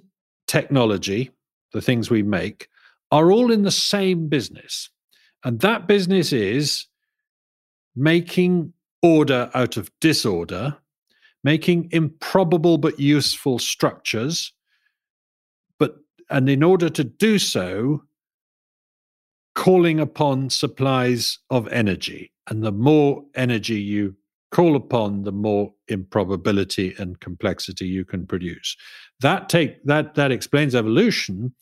technology, 0.47 1.31
the 1.73 1.81
things 1.81 2.09
we 2.09 2.23
make, 2.23 2.67
are 3.11 3.31
all 3.31 3.51
in 3.51 3.63
the 3.63 3.71
same 3.71 4.27
business. 4.27 4.89
And 5.43 5.61
that 5.61 5.87
business 5.87 6.33
is 6.33 6.87
making 7.95 8.73
order 9.01 9.49
out 9.53 9.77
of 9.77 9.91
disorder, 10.01 10.77
making 11.43 11.89
improbable 11.91 12.77
but 12.77 12.99
useful 12.99 13.59
structures. 13.59 14.51
And 16.29 16.49
in 16.49 16.63
order 16.63 16.89
to 16.89 17.03
do 17.03 17.39
so, 17.39 18.03
calling 19.55 19.99
upon 19.99 20.49
supplies 20.49 21.39
of 21.49 21.67
energy. 21.69 22.31
And 22.47 22.63
the 22.63 22.71
more 22.71 23.23
energy 23.35 23.79
you 23.79 24.15
call 24.51 24.75
upon, 24.75 25.23
the 25.23 25.31
more 25.31 25.73
improbability 25.87 26.93
and 26.99 27.19
complexity 27.19 27.87
you 27.87 28.05
can 28.05 28.27
produce. 28.27 28.77
That 29.21 29.49
take 29.49 29.83
that 29.85 30.15
that 30.15 30.31
explains 30.31 30.75
evolution. 30.75 31.55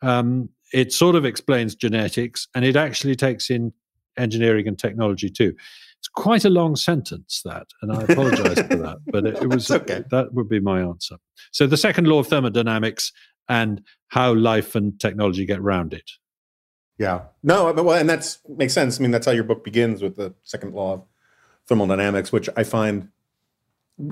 Um, 0.00 0.48
it 0.72 0.92
sort 0.92 1.16
of 1.16 1.24
explains 1.24 1.74
genetics, 1.74 2.48
and 2.54 2.64
it 2.64 2.76
actually 2.76 3.16
takes 3.16 3.50
in 3.50 3.72
engineering 4.16 4.66
and 4.66 4.78
technology 4.78 5.28
too. 5.28 5.54
It's 5.98 6.08
quite 6.08 6.46
a 6.46 6.50
long 6.50 6.76
sentence 6.76 7.42
that, 7.44 7.66
and 7.82 7.92
I 7.92 8.02
apologize 8.02 8.66
for 8.66 8.76
that, 8.76 8.98
but 9.06 9.26
it, 9.26 9.42
it 9.42 9.48
was 9.50 9.70
okay. 9.70 10.02
that 10.10 10.32
would 10.32 10.48
be 10.48 10.60
my 10.60 10.80
answer. 10.80 11.16
So 11.50 11.66
the 11.66 11.76
second 11.76 12.06
law 12.06 12.20
of 12.20 12.28
thermodynamics 12.28 13.12
and 13.48 13.82
how 14.08 14.34
life 14.34 14.74
and 14.74 14.98
technology 14.98 15.44
get 15.44 15.62
round 15.62 15.94
it. 15.94 16.10
Yeah, 16.98 17.22
no, 17.42 17.72
but 17.72 17.84
well, 17.84 17.98
and 17.98 18.10
that 18.10 18.36
makes 18.48 18.74
sense. 18.74 18.98
I 18.98 19.02
mean, 19.02 19.10
that's 19.10 19.26
how 19.26 19.32
your 19.32 19.44
book 19.44 19.64
begins 19.64 20.02
with 20.02 20.16
the 20.16 20.34
second 20.44 20.74
law 20.74 20.94
of 20.94 21.04
thermodynamics, 21.66 22.30
which 22.30 22.48
I 22.56 22.64
find 22.64 23.08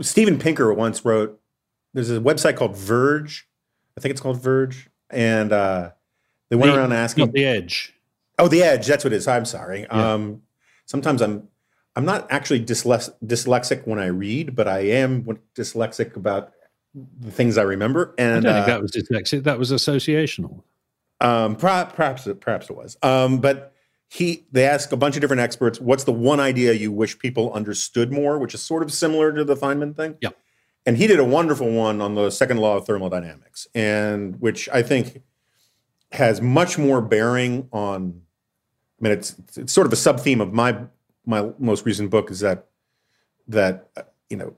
Steven 0.01 0.39
Pinker 0.39 0.73
once 0.73 1.05
wrote. 1.05 1.41
There's 1.93 2.11
a 2.11 2.21
website 2.21 2.57
called 2.57 2.77
Verge. 2.77 3.47
I 3.97 4.01
think 4.01 4.13
it's 4.13 4.21
called 4.21 4.41
Verge, 4.43 4.89
and 5.11 5.53
uh, 5.53 5.91
they 6.49 6.57
went 6.57 6.73
the, 6.73 6.79
around 6.79 6.93
asking 6.93 7.31
the 7.33 7.45
Edge. 7.45 7.95
Oh, 8.39 8.49
the 8.49 8.63
edge. 8.63 8.87
That's 8.87 9.05
what 9.05 9.13
it 9.13 9.17
is. 9.17 9.27
I'm 9.27 9.45
sorry. 9.45 9.81
Yeah. 9.81 10.13
Um, 10.15 10.43
sometimes 10.87 11.21
I'm 11.21 11.49
I'm 11.97 12.05
not 12.05 12.31
actually 12.31 12.65
dyslex- 12.65 13.13
dyslexic 13.25 13.87
when 13.87 13.99
I 13.99 14.07
read, 14.07 14.55
but 14.55 14.69
I 14.69 14.81
am 14.81 15.25
dyslexic 15.57 16.15
about 16.15 16.53
the 17.21 17.31
things 17.31 17.59
I 17.59 17.63
remember. 17.63 18.15
And 18.19 18.47
I 18.47 18.61
uh, 18.61 18.67
that 18.67 18.83
was 18.83 18.93
dyslexic. 18.93 19.45
That 19.45 19.59
was 19.59 19.73
associational. 19.73 20.63
Um, 21.21 21.57
perhaps, 21.57 21.95
perhaps, 21.95 22.29
perhaps 22.41 22.71
it 22.71 22.77
was. 22.77 22.97
Um, 23.03 23.41
but 23.41 23.75
he, 24.09 24.47
they 24.53 24.65
ask 24.65 24.93
a 24.93 24.97
bunch 24.97 25.17
of 25.17 25.21
different 25.21 25.41
experts, 25.41 25.81
what's 25.81 26.05
the 26.05 26.13
one 26.13 26.41
idea 26.41 26.73
you 26.73 26.93
wish 26.93 27.19
people 27.19 27.53
understood 27.53 28.13
more, 28.13 28.39
which 28.39 28.55
is 28.55 28.63
sort 28.63 28.83
of 28.83 28.93
similar 28.93 29.33
to 29.33 29.45
the 29.45 29.57
Feynman 29.57 29.95
thing. 29.97 30.17
Yeah. 30.21 30.31
And 30.87 30.97
he 30.97 31.07
did 31.07 31.19
a 31.19 31.25
wonderful 31.25 31.71
one 31.71 32.01
on 32.01 32.15
the 32.15 32.31
second 32.31 32.59
law 32.59 32.77
of 32.77 32.87
thermodynamics, 32.87 33.67
and 33.75 34.41
which 34.41 34.69
I 34.71 34.83
think 34.83 35.23
has 36.13 36.41
much 36.41 36.79
more 36.79 37.03
bearing 37.03 37.69
on. 37.73 38.23
I 38.99 39.05
mean, 39.05 39.13
it's 39.13 39.37
it's 39.55 39.73
sort 39.73 39.87
of 39.87 39.93
a 39.93 39.97
sub 39.97 40.21
theme 40.21 40.41
of 40.41 40.55
my 40.55 40.79
my 41.27 41.51
most 41.59 41.85
recent 41.85 42.09
book 42.11 42.31
is 42.31 42.41
that 42.41 42.69
that 43.49 43.91
uh, 43.99 44.03
you 44.31 44.39
know 44.39 44.55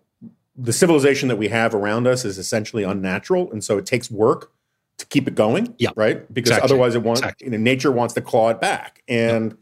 the 0.60 0.72
civilization 0.72 1.28
that 1.28 1.36
we 1.36 1.48
have 1.48 1.74
around 1.74 2.06
us 2.06 2.24
is 2.24 2.38
essentially 2.38 2.82
unnatural, 2.82 3.50
and 3.50 3.64
so 3.64 3.78
it 3.78 3.86
takes 3.86 4.10
work 4.10 4.52
to 4.98 5.06
keep 5.06 5.26
it 5.26 5.34
going. 5.34 5.74
Yeah, 5.78 5.90
right. 5.96 6.32
Because 6.32 6.50
exactly. 6.50 6.66
otherwise, 6.66 6.94
it 6.94 7.02
wants 7.02 7.20
exactly. 7.20 7.46
you 7.46 7.50
know, 7.52 7.56
nature 7.58 7.90
wants 7.90 8.14
to 8.14 8.20
claw 8.20 8.50
it 8.50 8.60
back, 8.60 9.02
and 9.08 9.56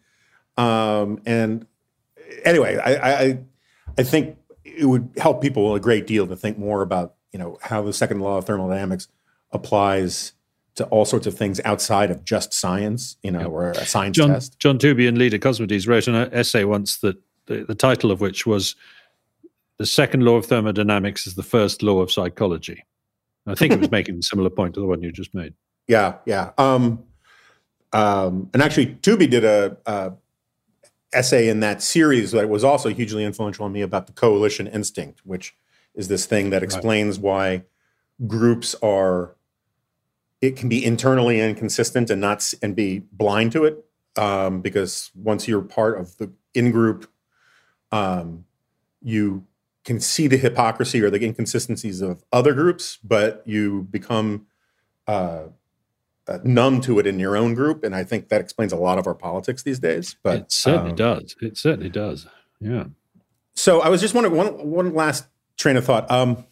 yeah. 0.57 1.01
um, 1.01 1.23
and 1.25 1.67
anyway, 2.45 2.77
I, 2.77 3.13
I 3.13 3.39
I 3.97 4.03
think 4.03 4.37
it 4.65 4.87
would 4.87 5.11
help 5.17 5.41
people 5.41 5.75
a 5.75 5.81
great 5.81 6.07
deal 6.07 6.27
to 6.27 6.37
think 6.37 6.59
more 6.59 6.83
about 6.83 7.15
you 7.33 7.39
know 7.39 7.59
how 7.63 7.83
the 7.83 7.93
second 7.93 8.21
law 8.21 8.39
of 8.39 8.47
thermodynamics 8.47 9.09
applies 9.53 10.33
to 10.75 10.85
all 10.87 11.05
sorts 11.05 11.27
of 11.27 11.37
things 11.37 11.61
outside 11.65 12.11
of 12.11 12.25
just 12.25 12.53
science, 12.53 13.17
you 13.23 13.31
know, 13.31 13.47
or 13.47 13.71
a 13.71 13.87
science 13.87 14.17
John, 14.17 14.31
test. 14.31 14.59
John 14.59 14.79
Tooby 14.79 15.09
and 15.09 15.19
Leda 15.19 15.39
Cosmides 15.39 15.89
wrote 15.89 16.07
an 16.07 16.15
essay 16.33 16.65
once 16.65 16.99
that 16.99 17.17
the, 17.47 17.65
the 17.65 17.75
title 17.75 18.13
of 18.13 18.21
which 18.21 18.47
was 18.47 18.77
"The 19.79 19.87
Second 19.87 20.25
Law 20.25 20.37
of 20.37 20.47
Thermodynamics 20.47 21.27
is 21.27 21.35
the 21.35 21.43
First 21.43 21.83
Law 21.83 22.01
of 22.01 22.13
Psychology." 22.13 22.85
I 23.47 23.55
think 23.55 23.73
it 23.73 23.81
was 23.81 23.91
making 23.99 24.19
a 24.19 24.23
similar 24.23 24.51
point 24.51 24.75
to 24.75 24.81
the 24.81 24.87
one 24.87 25.03
you 25.03 25.11
just 25.11 25.35
made. 25.35 25.55
Yeah, 25.87 26.17
yeah. 26.27 26.51
Um, 26.59 27.05
um, 27.93 28.51
and 28.53 28.63
actually, 28.63 28.87
Tooby 28.97 29.31
did 29.31 29.45
a, 29.45 29.77
a, 29.87 30.13
essay 31.13 31.49
in 31.49 31.61
that 31.61 31.83
series 31.83 32.33
that 32.33 32.49
was 32.49 32.63
also 32.63 32.91
hugely 32.91 33.25
influential 33.25 33.65
on 33.65 33.73
me 33.73 33.81
about 33.81 34.07
the 34.07 34.13
coalition 34.13 34.67
instinct, 34.67 35.21
which 35.25 35.57
is 35.95 36.09
this 36.09 36.27
thing 36.27 36.51
that 36.51 36.63
explains 36.63 37.17
right. 37.17 37.25
why 37.25 37.63
groups 38.27 38.75
are 38.83 39.37
it 40.41 40.57
can 40.57 40.69
be 40.69 40.85
internally 40.85 41.41
inconsistent 41.41 42.11
and 42.11 42.21
not 42.21 42.53
and 42.63 42.77
be 42.77 43.01
blind 43.13 43.53
to 43.53 43.65
it 43.65 43.85
um, 44.17 44.61
because 44.61 45.11
once 45.15 45.49
you're 45.49 45.63
part 45.63 45.99
of 45.99 46.17
the 46.19 46.31
in 46.55 46.71
group, 46.71 47.11
um, 47.91 48.45
you 49.03 49.45
can 49.89 50.01
see 50.01 50.27
the 50.27 50.37
hypocrisy 50.37 51.01
or 51.01 51.09
the 51.09 51.25
inconsistencies 51.25 52.03
of 52.03 52.23
other 52.31 52.53
groups, 52.53 52.99
but 53.03 53.43
you 53.47 53.89
become 53.91 54.47
uh, 55.07 55.45
uh, 56.29 56.39
numb 56.45 56.83
to 56.83 56.99
it 56.99 57.07
in 57.07 57.19
your 57.19 57.39
own 57.39 57.55
group, 57.55 57.83
and 57.83 57.95
I 57.95 58.05
think 58.05 58.29
that 58.29 58.39
explains 58.39 58.71
a 58.71 58.77
lot 58.77 58.99
of 58.99 59.07
our 59.07 59.15
politics 59.15 59.63
these 59.63 59.79
days. 59.79 60.15
But 60.23 60.37
it 60.37 60.53
certainly 60.53 60.91
um, 60.91 60.97
does. 60.97 61.37
It 61.41 61.57
certainly 61.57 61.89
does. 61.89 62.27
Yeah. 62.61 62.85
So 63.55 63.81
I 63.81 63.89
was 63.89 64.03
just 64.03 64.15
wondering 64.15 64.37
one 64.37 64.71
one 64.71 64.95
last 64.95 65.25
train 65.57 65.79
of 65.79 65.87
thought. 65.87 66.09
Um, 66.11 66.45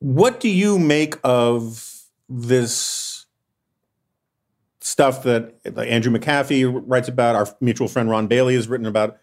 what 0.00 0.40
do 0.40 0.48
you 0.48 0.76
make 0.76 1.14
of 1.22 2.02
this 2.28 3.26
stuff 4.80 5.22
that 5.22 5.54
Andrew 5.64 6.12
McAfee 6.12 6.82
writes 6.84 7.06
about? 7.06 7.36
Our 7.36 7.46
mutual 7.60 7.86
friend 7.86 8.10
Ron 8.10 8.26
Bailey 8.26 8.56
has 8.56 8.66
written 8.66 8.86
about 8.86 9.18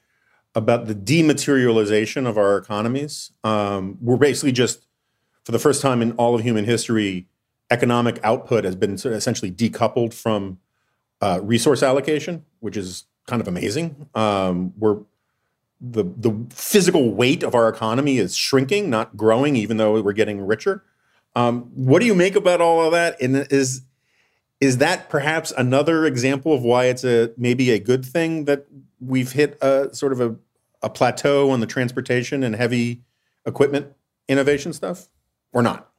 about 0.57 0.87
the 0.87 0.95
dematerialization 0.95 2.27
of 2.27 2.35
our 2.35 2.57
economies. 2.57 3.31
Um, 3.43 3.99
we're 4.01 4.17
basically 4.17 4.51
just, 4.51 4.87
for 5.43 5.51
the 5.51 5.59
first 5.59 5.83
time 5.83 6.01
in 6.01 6.13
all 6.13 6.33
of 6.33 6.41
human 6.41 6.65
history, 6.65 7.27
economic 7.69 8.19
output 8.23 8.63
has 8.63 8.75
been 8.75 8.97
sort 8.97 9.13
of 9.13 9.19
essentially 9.19 9.51
decoupled 9.51 10.15
from 10.15 10.57
uh, 11.21 11.39
resource 11.43 11.83
allocation, 11.83 12.43
which 12.59 12.75
is 12.75 13.03
kind 13.27 13.39
of 13.39 13.47
amazing. 13.47 14.09
Um, 14.15 14.73
we're 14.79 14.97
the 15.79 16.03
the 16.03 16.33
physical 16.49 17.13
weight 17.13 17.43
of 17.43 17.53
our 17.53 17.69
economy 17.69 18.17
is 18.17 18.35
shrinking, 18.35 18.89
not 18.89 19.15
growing, 19.15 19.55
even 19.55 19.77
though 19.77 20.01
we're 20.01 20.11
getting 20.13 20.41
richer. 20.41 20.83
Um, 21.35 21.69
what 21.75 21.99
do 21.99 22.07
you 22.07 22.15
make 22.15 22.35
about 22.35 22.61
all 22.61 22.83
of 22.83 22.93
that? 22.93 23.21
And 23.21 23.45
is 23.51 23.83
is 24.59 24.79
that 24.79 25.07
perhaps 25.07 25.53
another 25.55 26.07
example 26.07 26.51
of 26.51 26.63
why 26.63 26.85
it's 26.85 27.03
a 27.03 27.31
maybe 27.37 27.69
a 27.69 27.77
good 27.77 28.03
thing 28.03 28.45
that 28.45 28.65
we've 28.99 29.33
hit 29.33 29.55
a 29.61 29.93
sort 29.93 30.13
of 30.13 30.19
a 30.19 30.35
a 30.81 30.89
plateau 30.89 31.49
on 31.49 31.59
the 31.59 31.65
transportation 31.65 32.43
and 32.43 32.55
heavy 32.55 33.01
equipment 33.45 33.93
innovation 34.27 34.73
stuff 34.73 35.07
or 35.53 35.61
not? 35.61 35.91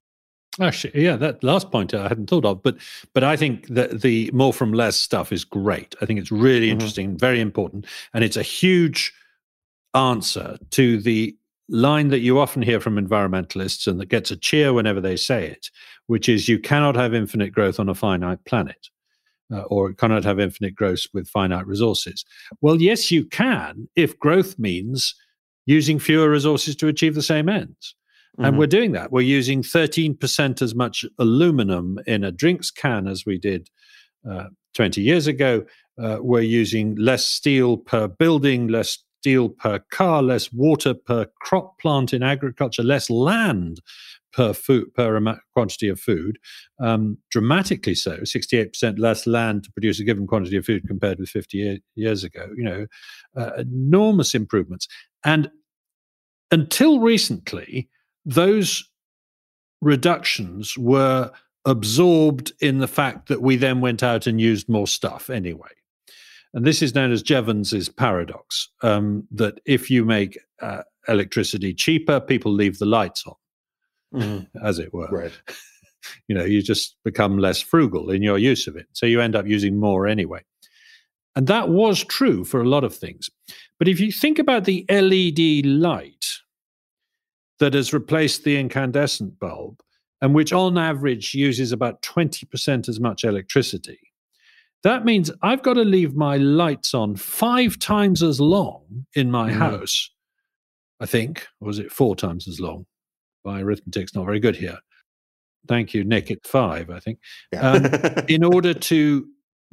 Actually, 0.61 1.05
yeah, 1.05 1.17
that 1.17 1.45
last 1.45 1.71
point 1.71 1.95
I 1.95 2.09
hadn't 2.09 2.29
thought 2.29 2.45
of, 2.45 2.63
but 2.63 2.77
but 3.15 3.23
I 3.23 3.37
think 3.37 3.69
that 3.69 4.03
the 4.03 4.31
more 4.33 4.53
from 4.53 4.73
less 4.73 4.97
stuff 4.97 5.31
is 5.31 5.45
great. 5.45 5.95
I 6.01 6.07
think 6.07 6.19
it's 6.19 6.33
really 6.33 6.67
mm-hmm. 6.67 6.73
interesting, 6.73 7.17
very 7.17 7.41
important, 7.41 7.87
and 8.13 8.25
it's 8.25 8.37
a 8.37 8.43
huge 8.43 9.13
answer 9.95 10.59
to 10.71 11.01
the 11.01 11.37
line 11.69 12.09
that 12.09 12.21
you 12.21 12.39
often 12.39 12.63
hear 12.63 12.81
from 12.81 12.97
environmentalists 12.97 13.87
and 13.87 14.01
that 14.01 14.09
gets 14.09 14.31
a 14.31 14.37
cheer 14.37 14.73
whenever 14.73 15.01
they 15.01 15.17
say 15.17 15.47
it, 15.47 15.71
which 16.07 16.29
is 16.29 16.49
you 16.49 16.59
cannot 16.59 16.97
have 16.97 17.15
infinite 17.15 17.53
growth 17.53 17.79
on 17.79 17.89
a 17.89 17.95
finite 17.95 18.43
planet 18.45 18.89
uh, 19.53 19.63
or 19.63 19.93
cannot 19.93 20.25
have 20.25 20.41
infinite 20.41 20.75
growth 20.75 21.07
with 21.13 21.29
finite 21.29 21.67
resources. 21.67 22.25
Well, 22.61 22.81
yes, 22.81 23.11
you 23.11 23.25
can 23.25 23.89
if 23.97 24.19
growth 24.19 24.59
means 24.59 25.15
using 25.67 25.99
fewer 25.99 26.31
resources 26.31 26.75
to 26.77 26.89
achieve 26.89 27.15
the 27.15 27.23
same 27.23 27.49
ends. 27.49 27.95
Mm-hmm. 28.35 28.45
And 28.45 28.59
we're 28.59 28.67
doing 28.67 28.93
that. 28.93 29.13
We're 29.13 29.23
using 29.23 29.63
13% 29.63 30.63
as 30.63 30.75
much 30.75 31.05
aluminum 31.19 31.99
in 32.07 32.25
a 32.25 32.33
drinks 32.33 32.71
can 32.71 33.07
as 33.07 33.27
we 33.27 33.39
did 33.39 33.69
uh, 34.29 34.45
20 34.75 35.03
years 35.03 35.27
ago. 35.27 35.65
Uh, 36.03 36.19
we're 36.21 36.41
using 36.41 36.95
less 36.97 37.27
steel 37.27 37.77
per 37.77 38.07
building, 38.07 38.69
less 38.69 38.99
steel 39.21 39.49
per 39.49 39.81
car, 39.91 40.23
less 40.23 40.53
water 40.53 40.95
per 40.95 41.27
crop 41.41 41.79
plant 41.81 42.13
in 42.13 42.23
agriculture, 42.23 42.83
less 42.83 43.11
land 43.11 43.81
per 44.33 44.53
food 44.53 44.93
per 44.95 45.41
quantity 45.55 45.89
of 45.89 46.01
food, 46.01 46.39
um, 46.81 47.19
dramatically 47.31 47.95
so. 47.95 48.25
Sixty-eight 48.25 48.73
percent 48.73 48.99
less 48.99 49.27
land 49.27 49.65
to 49.65 49.73
produce 49.73 50.01
a 50.01 50.05
given 50.05 50.27
quantity 50.27 50.57
of 50.57 50.65
food 50.65 50.87
compared 50.87 51.19
with 51.19 51.29
fifty 51.29 51.83
years 51.95 52.25
ago. 52.25 52.49
You 52.57 52.65
know, 52.65 52.87
uh, 53.37 53.53
enormous 53.59 54.35
improvements. 54.35 54.89
And 55.25 55.51
until 56.51 57.01
recently, 57.01 57.89
those 58.25 58.89
reductions 59.81 60.77
were 60.79 61.31
absorbed 61.65 62.53
in 62.61 62.79
the 62.79 62.89
fact 62.89 63.29
that 63.29 63.43
we 63.43 63.57
then 63.57 63.81
went 63.81 64.03
out 64.03 64.27
and 64.27 64.41
used 64.41 64.69
more 64.69 64.87
stuff 64.87 65.29
anyway. 65.29 65.69
And 66.55 66.65
this 66.65 66.81
is 66.81 66.95
known 66.95 67.13
as 67.13 67.23
Jevons's 67.23 67.91
paradox 67.91 68.71
um, 68.83 69.27
that 69.33 69.61
if 69.67 69.91
you 69.91 70.05
make 70.05 70.39
uh, 70.63 70.83
electricity 71.07 71.75
cheaper, 71.75 72.21
people 72.21 72.53
leave 72.53 72.79
the 72.79 72.87
lights 72.87 73.25
on 73.27 73.35
mm. 74.15 74.47
as 74.63 74.79
it 74.79 74.93
were. 74.93 75.09
Right. 75.09 75.33
you 76.29 76.35
know, 76.35 76.45
you 76.45 76.63
just 76.63 76.97
become 77.05 77.39
less 77.39 77.61
frugal 77.61 78.11
in 78.11 78.23
your 78.23 78.39
use 78.39 78.67
of 78.67 78.77
it. 78.77 78.87
So 78.93 79.07
you 79.07 79.21
end 79.21 79.37
up 79.37 79.47
using 79.47 79.79
more 79.79 80.07
anyway. 80.07 80.43
And 81.37 81.47
that 81.47 81.69
was 81.69 82.03
true 82.05 82.45
for 82.45 82.61
a 82.61 82.69
lot 82.69 82.85
of 82.85 82.95
things. 82.95 83.31
But 83.79 83.89
if 83.89 84.01
you 84.01 84.11
think 84.11 84.39
about 84.39 84.65
the 84.65 84.85
LED 84.91 85.67
light 85.67 86.27
that 87.61 87.75
has 87.75 87.93
replaced 87.93 88.45
the 88.45 88.57
incandescent 88.59 89.39
bulb, 89.39 89.81
and 90.21 90.35
which 90.35 90.53
on 90.53 90.77
average 90.77 91.35
uses 91.35 91.71
about 91.71 92.03
20% 92.03 92.89
as 92.89 92.99
much 92.99 93.23
electricity, 93.23 94.01
that 94.83 95.05
means 95.05 95.31
I've 95.43 95.63
got 95.63 95.75
to 95.75 95.85
leave 95.85 96.15
my 96.15 96.37
lights 96.37 96.95
on 96.95 97.17
five 97.17 97.79
times 97.79 98.23
as 98.23 98.41
long 98.41 99.07
in 99.15 99.31
my 99.31 99.51
mm. 99.51 99.55
house, 99.55 100.11
I 101.01 101.07
think. 101.07 101.47
Or 101.61 101.67
was 101.67 101.79
it 101.79 101.93
four 101.93 102.17
times 102.17 102.49
as 102.49 102.61
long? 102.61 102.87
My 103.45 103.61
arithmetic's 103.61 104.15
not 104.15 104.25
very 104.25 104.41
good 104.41 104.57
here. 104.57 104.79
Thank 105.67 105.93
you, 105.95 106.05
Nick. 106.05 106.31
At 106.31 106.47
five, 106.47 106.91
I 106.91 107.01
think. 107.01 107.19
Yeah. 107.53 107.71
um, 107.71 108.25
in 108.29 108.43
order 108.45 108.73
to 108.73 109.27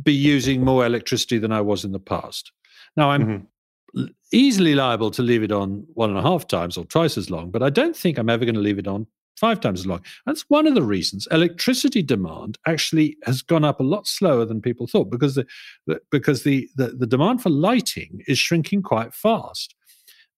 be 0.03 0.13
using 0.13 0.63
more 0.63 0.85
electricity 0.85 1.37
than 1.37 1.51
I 1.51 1.61
was 1.61 1.85
in 1.85 1.91
the 1.91 1.99
past. 1.99 2.51
Now 2.97 3.11
I'm 3.11 3.25
mm-hmm. 3.25 4.05
easily 4.33 4.75
liable 4.75 5.11
to 5.11 5.21
leave 5.21 5.43
it 5.43 5.51
on 5.51 5.85
one 5.93 6.09
and 6.09 6.19
a 6.19 6.21
half 6.21 6.47
times 6.47 6.77
or 6.77 6.85
twice 6.85 7.17
as 7.17 7.29
long, 7.29 7.51
but 7.51 7.63
I 7.63 7.69
don't 7.69 7.95
think 7.95 8.17
I'm 8.17 8.29
ever 8.29 8.45
going 8.45 8.55
to 8.55 8.61
leave 8.61 8.79
it 8.79 8.87
on 8.87 9.07
five 9.37 9.59
times 9.59 9.81
as 9.81 9.87
long. 9.87 10.03
That's 10.25 10.45
one 10.49 10.67
of 10.67 10.75
the 10.75 10.83
reasons 10.83 11.27
electricity 11.31 12.01
demand 12.01 12.57
actually 12.67 13.17
has 13.23 13.41
gone 13.41 13.63
up 13.65 13.79
a 13.79 13.83
lot 13.83 14.07
slower 14.07 14.45
than 14.45 14.61
people 14.61 14.87
thought 14.87 15.09
because 15.09 15.35
the, 15.35 15.45
the 15.87 15.99
because 16.11 16.43
the, 16.43 16.69
the, 16.75 16.87
the 16.87 17.07
demand 17.07 17.41
for 17.41 17.49
lighting 17.49 18.21
is 18.27 18.39
shrinking 18.39 18.81
quite 18.81 19.13
fast. 19.13 19.75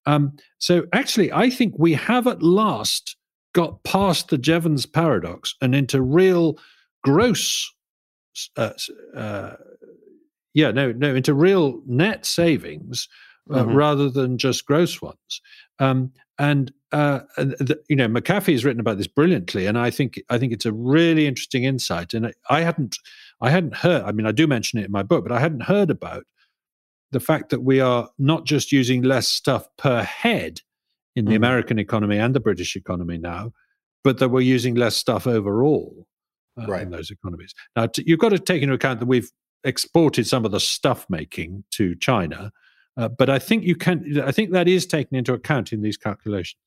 Um, 0.07 0.37
so 0.57 0.87
actually, 0.93 1.31
I 1.31 1.51
think 1.51 1.75
we 1.77 1.93
have 1.93 2.25
at 2.25 2.41
last 2.41 3.15
got 3.53 3.83
past 3.83 4.29
the 4.29 4.37
Jevons 4.37 4.85
paradox 4.85 5.53
and 5.61 5.75
into 5.75 6.01
real 6.01 6.57
gross 7.03 7.71
uh, 8.55 8.71
uh, 9.15 9.53
yeah, 10.53 10.71
no, 10.71 10.91
no, 10.91 11.13
into 11.13 11.33
real 11.33 11.81
net 11.85 12.25
savings 12.25 13.07
uh, 13.51 13.63
mm-hmm. 13.63 13.75
rather 13.75 14.09
than 14.09 14.37
just 14.37 14.65
gross 14.65 15.01
ones. 15.01 15.41
Um, 15.79 16.11
and 16.39 16.71
uh, 16.91 17.19
the, 17.37 17.79
you 17.89 17.95
know, 17.95 18.07
McAfee 18.07 18.53
has 18.53 18.65
written 18.65 18.79
about 18.79 18.97
this 18.97 19.07
brilliantly, 19.07 19.65
and 19.65 19.77
I 19.77 19.89
think 19.89 20.19
I 20.29 20.37
think 20.37 20.53
it's 20.53 20.65
a 20.65 20.73
really 20.73 21.27
interesting 21.27 21.63
insight. 21.63 22.13
And 22.13 22.33
I 22.49 22.61
hadn't 22.61 22.97
I 23.41 23.49
hadn't 23.49 23.75
heard. 23.75 24.03
I 24.03 24.11
mean, 24.11 24.25
I 24.25 24.31
do 24.31 24.47
mention 24.47 24.79
it 24.79 24.85
in 24.85 24.91
my 24.91 25.03
book, 25.03 25.23
but 25.23 25.31
I 25.31 25.39
hadn't 25.39 25.63
heard 25.63 25.89
about 25.89 26.25
the 27.11 27.19
fact 27.19 27.49
that 27.49 27.63
we 27.63 27.79
are 27.79 28.09
not 28.17 28.45
just 28.45 28.71
using 28.71 29.01
less 29.01 29.27
stuff 29.27 29.67
per 29.77 30.03
head 30.03 30.61
in 31.15 31.25
the 31.25 31.31
mm-hmm. 31.31 31.37
American 31.37 31.79
economy 31.79 32.17
and 32.17 32.35
the 32.35 32.39
British 32.39 32.75
economy 32.75 33.17
now, 33.17 33.51
but 34.03 34.19
that 34.19 34.29
we're 34.29 34.41
using 34.41 34.75
less 34.75 34.95
stuff 34.95 35.25
overall 35.25 36.07
uh, 36.61 36.67
right. 36.67 36.83
in 36.83 36.91
those 36.91 37.09
economies. 37.09 37.53
Now, 37.75 37.87
t- 37.87 38.03
you've 38.05 38.19
got 38.19 38.29
to 38.29 38.39
take 38.39 38.61
into 38.61 38.75
account 38.75 38.99
that 38.99 39.05
we've 39.05 39.31
exported 39.63 40.27
some 40.27 40.45
of 40.45 40.51
the 40.51 40.59
stuff 40.59 41.05
making 41.09 41.63
to 41.71 41.95
China, 41.95 42.51
uh, 42.97 43.07
but 43.07 43.29
I 43.29 43.39
think 43.39 43.63
you 43.63 43.75
can. 43.75 44.21
I 44.23 44.31
think 44.31 44.51
that 44.51 44.67
is 44.67 44.85
taken 44.85 45.17
into 45.17 45.33
account 45.33 45.71
in 45.71 45.81
these 45.81 45.97
calculations. 45.97 46.59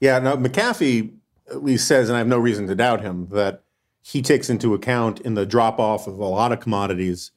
Yeah. 0.00 0.18
Now, 0.18 0.36
McAfee 0.36 1.12
at 1.50 1.64
least 1.64 1.88
says, 1.88 2.08
and 2.08 2.16
I 2.16 2.18
have 2.18 2.28
no 2.28 2.38
reason 2.38 2.66
to 2.68 2.74
doubt 2.74 3.00
him, 3.00 3.28
that 3.32 3.64
he 4.02 4.22
takes 4.22 4.48
into 4.48 4.74
account 4.74 5.20
in 5.20 5.34
the 5.34 5.44
drop 5.44 5.78
off 5.78 6.06
of 6.06 6.18
a 6.18 6.24
lot 6.24 6.52
of 6.52 6.60
commodities 6.60 7.32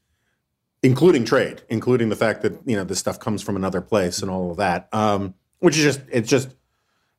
including 0.84 1.24
trade, 1.24 1.62
including 1.70 2.10
the 2.10 2.16
fact 2.16 2.42
that 2.42 2.60
you 2.66 2.76
know 2.76 2.84
this 2.84 3.00
stuff 3.00 3.20
comes 3.20 3.42
from 3.42 3.56
another 3.56 3.82
place 3.82 4.22
and 4.22 4.30
all 4.30 4.52
of 4.52 4.58
that, 4.58 4.90
um, 4.94 5.34
which 5.60 5.78
is 5.78 5.84
just 5.84 6.02
it's 6.12 6.30
just 6.30 6.54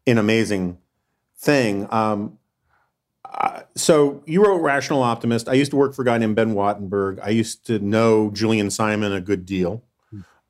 an 0.07 0.19
amazing 0.19 0.79
thing. 1.39 1.89
Um, 1.91 2.39
uh, 3.25 3.63
so 3.75 4.23
you 4.27 4.45
wrote 4.45 4.59
Rational 4.59 5.03
Optimist. 5.03 5.49
I 5.49 5.55
used 5.55 5.71
to 5.73 5.77
work 5.77 5.95
for 5.95 6.03
a 6.03 6.05
guy 6.05 6.19
named 6.19 6.37
Ben 6.37 6.55
Wattenberg. 6.55 7.19
I 7.23 7.31
used 7.31 7.67
to 7.67 7.79
know 7.81 8.31
Julian 8.31 8.71
Simon 8.71 9.13
a 9.13 9.21
good 9.21 9.45
deal, 9.47 9.83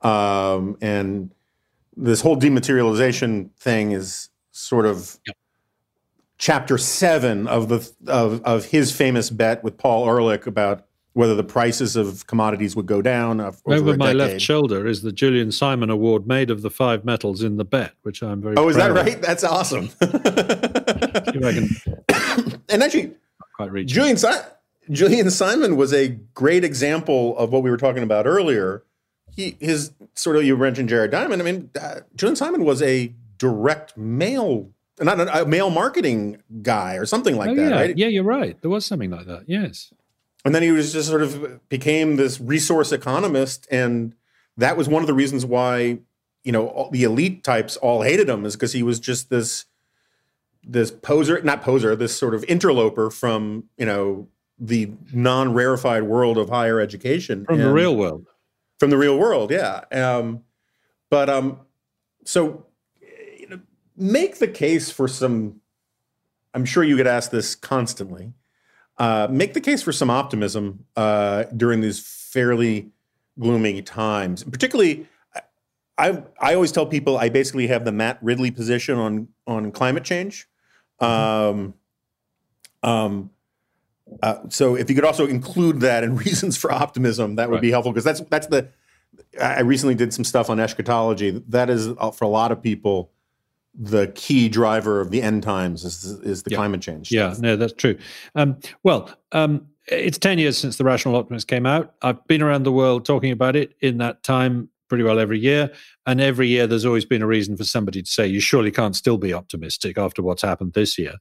um, 0.03 0.77
and 0.83 1.31
this 1.97 2.21
whole 2.21 2.37
dematerialization 2.37 3.51
thing 3.57 3.93
is 3.93 4.29
sort 4.51 4.85
of. 4.85 5.19
Yep. 5.27 5.37
Chapter 6.37 6.79
seven 6.79 7.47
of 7.47 7.69
the 7.69 7.91
of, 8.09 8.43
of 8.43 8.67
his 8.67 8.95
famous 8.95 9.31
bet 9.31 9.63
with 9.63 9.79
Paul 9.79 10.07
Ehrlich 10.09 10.49
about 10.49 10.85
whether 11.15 11.37
the 11.37 11.45
prices 11.45 11.97
of 11.97 12.27
commodities 12.27 12.77
would 12.77 12.87
go 12.87 13.01
down. 13.01 13.41
Over, 13.41 13.57
over 13.69 13.97
my 13.97 14.13
left 14.13 14.41
shoulder 14.41 14.87
is 14.87 15.03
the 15.03 15.13
Julian 15.13 15.53
Simon 15.53 15.89
Award 15.89 16.27
made 16.27 16.51
of 16.51 16.63
the 16.63 16.71
five 16.71 17.05
metals 17.05 17.43
in 17.43 17.57
the 17.57 17.65
bet, 17.65 17.93
which 18.03 18.23
I'm 18.23 18.43
very. 18.43 18.57
Oh, 18.57 18.69
is 18.69 18.77
that 18.77 18.93
right? 18.93 19.15
Of. 19.15 19.23
That's 19.23 19.45
awesome. 19.45 19.91
and 22.69 22.83
actually, 22.83 23.15
quite 23.55 23.87
Julian, 23.87 24.17
si- 24.17 24.29
Julian 24.91 25.31
Simon 25.31 25.77
was 25.77 25.95
a 25.95 26.09
great 26.35 26.65
example 26.65 27.39
of 27.39 27.53
what 27.53 27.63
we 27.63 27.71
were 27.71 27.77
talking 27.77 28.03
about 28.03 28.27
earlier. 28.27 28.83
He 29.35 29.57
his 29.61 29.93
sort 30.15 30.37
of 30.37 30.45
you 30.45 30.57
mentioned 30.57 30.89
Jared 30.89 31.13
Diamond. 31.13 31.41
I 31.41 31.45
mean, 31.45 31.71
uh, 31.81 32.01
Julian 32.17 32.37
Simon 32.37 32.65
was 32.65 32.83
a 32.83 33.15
direct 33.39 33.97
mail. 33.97 34.71
Not 35.01 35.19
a, 35.19 35.43
a 35.43 35.47
mail 35.47 35.71
marketing 35.71 36.41
guy 36.63 36.95
or 36.95 37.07
something 37.07 37.37
like 37.37 37.51
oh, 37.51 37.55
that, 37.57 37.71
yeah. 37.71 37.77
right? 37.77 37.99
Yeah, 37.99 38.07
you're 38.07 38.23
right. 38.23 38.61
There 38.61 38.71
was 38.71 38.87
something 38.87 39.11
like 39.11 39.27
that. 39.27 39.45
Yes 39.47 39.93
and 40.45 40.55
then 40.55 40.63
he 40.63 40.71
was 40.71 40.93
just 40.93 41.09
sort 41.09 41.23
of 41.23 41.69
became 41.69 42.17
this 42.17 42.41
resource 42.41 42.93
economist 42.93 43.67
and 43.71 44.15
that 44.57 44.77
was 44.77 44.89
one 44.89 45.03
of 45.03 45.07
the 45.07 45.15
reasons 45.15 45.45
why 45.45 45.99
you 46.43 46.53
know 46.53 46.89
the 46.93 47.05
elite 47.05 47.43
types 47.43 47.77
all 47.79 48.03
hated 48.03 48.29
him 48.29 48.45
is 48.45 48.55
because 48.55 48.73
he 48.73 48.83
was 48.83 49.01
just 49.01 49.31
this 49.31 49.65
this 50.63 50.91
poser 50.91 51.41
not 51.43 51.63
poser 51.63 51.97
this 51.97 52.17
sort 52.17 52.35
of 52.35 52.45
interloper 52.45 53.11
from 53.11 53.65
you 53.77 53.87
know 53.87 54.29
the 54.59 54.91
non-rarefied 55.13 56.05
world 56.05 56.39
of 56.39 56.49
higher 56.49 56.79
education 56.79 57.45
from 57.45 57.57
and, 57.57 57.65
the 57.65 57.73
real 57.73 57.97
world. 57.97 58.27
From 58.79 58.91
the 58.91 58.97
real 58.97 59.19
world 59.19 59.51
yeah. 59.51 59.85
Um, 59.91 60.45
but 61.11 61.29
um 61.29 61.61
so 62.25 62.67
you 63.01 63.49
know, 63.49 63.61
make 63.97 64.39
the 64.39 64.49
case 64.49 64.91
for 64.91 65.09
some 65.09 65.61
i'm 66.55 66.65
sure 66.65 66.83
you 66.83 66.97
get 66.97 67.07
asked 67.07 67.31
this 67.31 67.55
constantly 67.55 68.33
uh, 68.99 69.29
make 69.31 69.55
the 69.55 69.61
case 69.61 69.83
for 69.83 69.93
some 69.93 70.11
optimism 70.11 70.85
uh, 70.97 71.45
during 71.57 71.81
these 71.81 72.01
fairly 72.01 72.91
gloomy 73.39 73.83
times. 73.83 74.45
Particularly, 74.45 75.07
I 75.99 76.23
I 76.41 76.55
always 76.55 76.73
tell 76.73 76.87
people 76.87 77.19
I 77.19 77.29
basically 77.29 77.67
have 77.69 77.85
the 77.85 77.93
Matt 77.93 78.19
Ridley 78.23 78.51
position 78.51 78.99
on 78.99 79.29
on 79.47 79.73
climate 79.73 80.05
change. 80.05 80.49
Um, 81.01 81.75
um, 82.83 83.31
uh, 84.23 84.37
so 84.49 84.77
if 84.77 84.89
you 84.89 84.95
could 84.95 85.05
also 85.05 85.27
include 85.27 85.81
that 85.81 86.05
in 86.05 86.17
reasons 86.25 86.57
for 86.57 86.73
optimism, 86.73 87.37
that 87.37 87.49
would 87.49 87.57
right. 87.57 87.63
be 87.63 87.71
helpful 87.71 87.93
because 87.93 88.05
that's 88.05 88.21
that's 88.23 88.47
the. 88.47 88.69
I 89.41 89.61
recently 89.61 89.95
did 89.95 90.13
some 90.13 90.25
stuff 90.25 90.51
on 90.51 90.59
eschatology. 90.59 91.43
That 91.49 91.71
is 91.71 91.89
uh, 91.99 92.11
for 92.11 92.25
a 92.25 92.29
lot 92.29 92.51
of 92.51 92.61
people 92.61 93.13
the 93.77 94.09
key 94.15 94.49
driver 94.49 95.01
of 95.01 95.11
the 95.11 95.23
end 95.23 95.43
times 95.43 95.85
is, 95.85 96.05
is 96.23 96.43
the 96.43 96.51
yeah. 96.51 96.57
climate 96.57 96.81
change. 96.81 97.11
Yeah, 97.11 97.35
no, 97.39 97.57
that's 97.57 97.73
true. 97.73 97.99
Um, 98.35 98.59
well, 98.83 99.11
um, 99.33 99.67
it's 99.89 100.19
10 100.19 100.39
years 100.39 100.57
since 100.57 100.77
The 100.77 100.85
Rational 100.85 101.17
Optimist 101.17 101.49
came 101.49 101.67
out. 101.67 101.95
I've 102.03 102.25
been 102.27 102.43
around 102.43 102.63
the 102.63 102.73
world 102.73 103.05
talking 103.05 103.33
about 103.33 103.57
it 103.57 103.75
in 103.81 103.99
that 103.99 104.23
time 104.23 104.69
pretty 104.89 105.05
well 105.05 105.19
every 105.19 105.39
year. 105.39 105.73
And 106.07 106.21
every 106.21 106.49
year 106.49 106.67
there's 106.67 106.85
always 106.85 107.05
been 107.05 107.23
a 107.23 107.27
reason 107.27 107.57
for 107.57 107.65
somebody 107.65 108.03
to 108.03 108.11
say, 108.11 108.27
you 108.27 108.41
surely 108.41 108.71
can't 108.71 108.95
still 108.95 109.19
be 109.19 109.33
optimistic 109.33 109.99
after 109.99 110.23
what's 110.23 110.43
happened 110.43 110.75
this 110.75 110.99
year. 110.99 111.15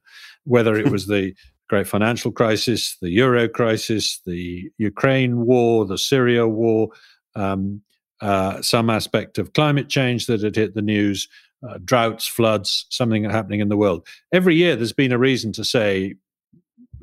Whether 0.44 0.76
it 0.76 0.90
was 0.90 1.06
the 1.08 1.34
great 1.68 1.88
financial 1.88 2.30
crisis, 2.30 2.96
the 3.00 3.10
euro 3.10 3.48
crisis, 3.48 4.20
the 4.26 4.70
Ukraine 4.78 5.44
war, 5.44 5.86
the 5.86 5.98
Syria 5.98 6.46
war, 6.46 6.88
um, 7.34 7.82
uh, 8.20 8.62
some 8.62 8.90
aspect 8.90 9.38
of 9.38 9.52
climate 9.54 9.88
change 9.88 10.26
that 10.26 10.42
had 10.42 10.56
hit 10.56 10.74
the 10.74 10.82
news, 10.82 11.28
uh, 11.68 11.78
droughts, 11.84 12.26
floods, 12.26 12.86
something 12.90 13.24
happening 13.24 13.60
in 13.60 13.68
the 13.68 13.76
world. 13.76 14.06
Every 14.32 14.54
year, 14.54 14.76
there's 14.76 14.92
been 14.92 15.12
a 15.12 15.18
reason 15.18 15.52
to 15.52 15.64
say 15.64 16.14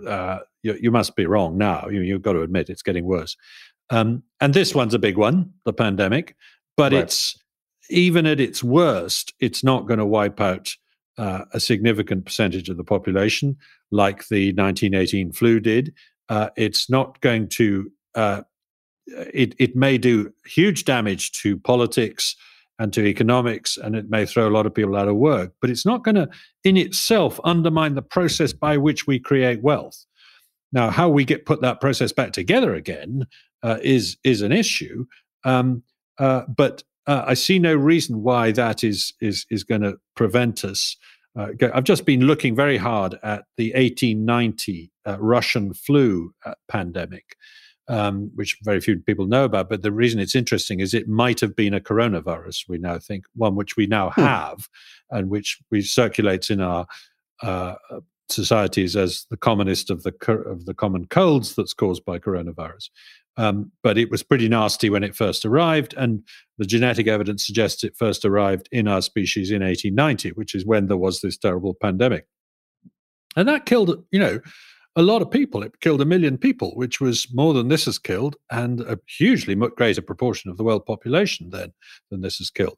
uh, 0.07 0.39
you, 0.64 0.78
you, 0.82 0.91
must 0.91 1.16
be 1.16 1.26
wrong 1.26 1.57
now. 1.57 1.88
You, 1.88 2.14
have 2.14 2.22
got 2.22 2.34
to 2.34 2.41
admit 2.41 2.70
it's 2.70 2.84
getting 2.84 3.05
worse. 3.05 3.36
Um, 3.89 4.24
and 4.39 4.53
this 4.53 4.74
one's 4.74 4.93
a 4.93 4.99
big 4.99 5.18
one, 5.18 5.53
the 5.66 5.74
pandemic. 5.74 6.36
But 6.78 6.93
right. 6.93 7.03
it's 7.03 7.38
even 7.89 8.26
at 8.26 8.39
its 8.39 8.64
worst, 8.64 9.34
it's 9.39 9.64
not 9.64 9.88
going 9.88 9.99
to 9.99 10.05
wipe 10.05 10.39
out 10.39 10.70
uh, 11.18 11.45
a 11.53 11.59
significant 11.59 12.26
percentage 12.26 12.70
of 12.70 12.78
the 12.78 12.84
population 12.84 13.57
like 13.91 14.28
the 14.30 14.47
1918 14.53 15.34
flu 15.34 15.59
did. 15.59 15.93
Uh, 16.30 16.49
it's 16.55 16.89
not 16.89 17.20
going 17.22 17.47
to. 17.49 17.91
Uh, 18.16 18.41
it, 19.07 19.55
it 19.59 19.76
may 19.76 19.97
do 19.97 20.32
huge 20.45 20.86
damage 20.86 21.32
to 21.34 21.57
politics, 21.57 22.36
and 22.82 22.92
to 22.94 23.06
economics, 23.06 23.78
and 23.78 23.96
it 23.96 24.10
may 24.10 24.26
throw 24.26 24.48
a 24.48 24.50
lot 24.50 24.66
of 24.66 24.74
people 24.74 24.96
out 24.96 25.08
of 25.08 25.16
work. 25.16 25.54
But 25.62 25.70
it's 25.70 25.86
not 25.86 26.04
going 26.04 26.16
to, 26.16 26.28
in 26.64 26.78
itself, 26.78 27.40
undermine 27.44 27.94
the 27.94 28.02
process 28.02 28.54
by 28.54 28.76
which 28.78 29.06
we 29.06 29.20
create 29.20 29.62
wealth. 29.62 30.04
Now, 30.74 30.90
how 30.90 31.08
we 31.08 31.24
get 31.24 31.46
put 31.46 31.62
that 31.62 31.80
process 31.80 32.12
back 32.12 32.32
together 32.32 32.74
again 32.74 33.28
uh, 33.62 33.78
is 33.84 34.18
is 34.24 34.42
an 34.42 34.52
issue. 34.52 35.06
Um, 35.44 35.84
uh, 36.18 36.42
but 36.48 36.82
uh, 37.06 37.24
I 37.28 37.36
see 37.36 37.60
no 37.60 37.76
reason 37.76 38.24
why 38.24 38.52
that 38.54 38.84
is 38.84 39.14
is 39.22 39.46
is 39.52 39.64
going 39.64 39.82
to 39.82 39.98
prevent 40.16 40.66
us. 40.66 40.98
Uh, 41.38 41.50
I've 41.76 41.84
just 41.84 42.08
been 42.08 42.22
looking 42.22 42.56
very 42.56 42.78
hard 42.78 43.14
at 43.22 43.46
the 43.58 43.74
1890 43.74 44.92
uh, 45.08 45.18
Russian 45.20 45.76
flu 45.76 46.34
uh, 46.44 46.56
pandemic, 46.68 47.36
um, 47.88 48.32
which 48.36 48.58
very 48.64 48.80
few 48.80 49.00
people 49.00 49.26
know 49.26 49.46
about. 49.46 49.70
But 49.70 49.82
the 49.82 49.92
reason 49.92 50.20
it's 50.20 50.36
interesting 50.36 50.80
is 50.80 50.94
it 50.94 51.08
might 51.08 51.40
have 51.40 51.56
been 51.56 51.74
a 51.74 51.80
coronavirus. 51.80 52.66
We 52.68 52.78
now 52.78 53.00
think 53.00 53.26
one 53.36 53.56
which 53.56 53.76
we 53.76 53.88
now 53.88 54.12
hmm. 54.12 54.22
have, 54.22 54.68
and 55.10 55.30
which 55.30 55.60
we 55.70 55.82
circulates 55.82 56.50
in 56.50 56.62
our 56.62 56.86
uh, 57.42 57.76
societies 58.30 58.96
as 58.96 59.26
the 59.30 59.38
commonest 59.38 59.90
of 59.90 60.04
the 60.04 60.14
of 60.46 60.66
the 60.66 60.74
common 60.74 61.06
colds 61.08 61.56
that's 61.56 61.74
caused 61.74 62.06
by 62.06 62.20
coronavirus. 62.20 62.90
Um, 63.38 63.72
but 63.82 63.98
it 63.98 64.12
was 64.12 64.24
pretty 64.24 64.50
nasty 64.50 64.90
when 64.90 65.04
it 65.04 65.16
first 65.16 65.46
arrived, 65.46 65.94
and 65.98 66.24
the 66.58 66.66
genetic 66.66 67.08
evidence 67.08 67.46
suggests 67.46 67.84
it 67.84 67.96
first 67.98 68.26
arrived 68.26 68.68
in 68.72 68.88
our 68.88 69.02
species 69.02 69.52
in 69.52 69.64
1890, 69.64 70.32
which 70.32 70.54
is 70.54 70.66
when 70.66 70.88
there 70.88 70.98
was 70.98 71.22
this 71.22 71.38
terrible 71.38 71.74
pandemic, 71.74 72.26
and 73.36 73.48
that 73.48 73.66
killed, 73.66 74.04
you 74.12 74.20
know, 74.20 74.40
a 74.96 75.02
lot 75.02 75.22
of 75.22 75.32
people. 75.32 75.64
It 75.64 75.80
killed 75.80 76.02
a 76.02 76.06
million 76.06 76.38
people, 76.38 76.72
which 76.76 77.00
was 77.00 77.28
more 77.34 77.54
than 77.54 77.70
this 77.70 77.86
has 77.86 77.98
killed, 77.98 78.36
and 78.50 78.82
a 78.82 79.00
hugely 79.08 79.56
much 79.56 79.76
greater 79.76 80.02
proportion 80.02 80.52
of 80.52 80.58
the 80.58 80.64
world 80.64 80.86
population 80.86 81.50
then 81.50 81.74
than 82.10 82.22
this 82.22 82.38
has 82.38 82.50
killed. 82.50 82.78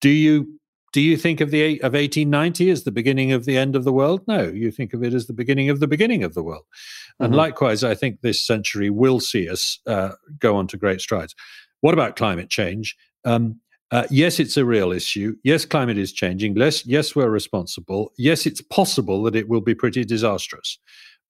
Do 0.00 0.10
you 0.10 0.58
do 0.92 1.00
you 1.00 1.16
think 1.16 1.40
of 1.40 1.50
the 1.50 1.78
of 1.80 1.92
1890 1.92 2.70
as 2.70 2.84
the 2.84 2.90
beginning 2.90 3.32
of 3.32 3.44
the 3.44 3.56
end 3.56 3.76
of 3.76 3.84
the 3.84 3.92
world? 3.92 4.22
No, 4.26 4.44
you 4.44 4.70
think 4.70 4.94
of 4.94 5.02
it 5.02 5.12
as 5.12 5.26
the 5.26 5.32
beginning 5.32 5.68
of 5.68 5.80
the 5.80 5.86
beginning 5.86 6.22
of 6.22 6.34
the 6.34 6.42
world. 6.42 6.64
And 7.18 7.28
mm-hmm. 7.28 7.38
likewise, 7.38 7.84
I 7.84 7.94
think 7.94 8.20
this 8.20 8.44
century 8.44 8.90
will 8.90 9.20
see 9.20 9.48
us 9.48 9.78
uh, 9.86 10.12
go 10.38 10.56
on 10.56 10.66
to 10.68 10.76
great 10.76 11.00
strides. 11.00 11.34
What 11.80 11.94
about 11.94 12.16
climate 12.16 12.48
change? 12.48 12.96
Um, 13.24 13.60
uh, 13.90 14.06
yes, 14.10 14.40
it's 14.40 14.56
a 14.56 14.64
real 14.64 14.90
issue. 14.90 15.36
Yes, 15.44 15.64
climate 15.64 15.98
is 15.98 16.12
changing. 16.12 16.56
Yes, 16.56 16.84
yes, 16.86 17.14
we're 17.14 17.30
responsible. 17.30 18.12
Yes, 18.18 18.46
it's 18.46 18.60
possible 18.60 19.22
that 19.24 19.36
it 19.36 19.48
will 19.48 19.60
be 19.60 19.74
pretty 19.74 20.04
disastrous. 20.04 20.78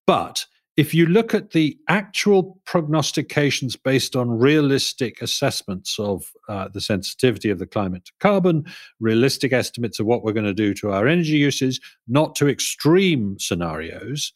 But 0.07 0.47
if 0.77 0.93
you 0.93 1.07
look 1.07 1.35
at 1.35 1.53
the 1.53 1.79
actual 1.89 2.61
prognostications 2.67 3.77
based 3.77 4.15
on 4.15 4.29
realistic 4.29 5.23
assessments 5.23 5.99
of 5.99 6.31
uh, 6.49 6.69
the 6.69 6.83
sensitivity 6.83 7.49
of 7.49 7.59
the 7.59 7.67
climate 7.67 8.05
to 8.05 8.13
carbon, 8.21 8.65
realistic 9.01 9.53
estimates 9.53 9.99
of 9.99 10.07
what 10.07 10.23
we're 10.23 10.33
going 10.33 10.45
to 10.45 10.55
do 10.55 10.75
to 10.75 10.93
our 10.93 11.09
energy 11.09 11.39
uses, 11.39 11.81
not 12.07 12.35
to 12.37 12.49
extreme 12.49 13.39
scenarios, 13.39 14.35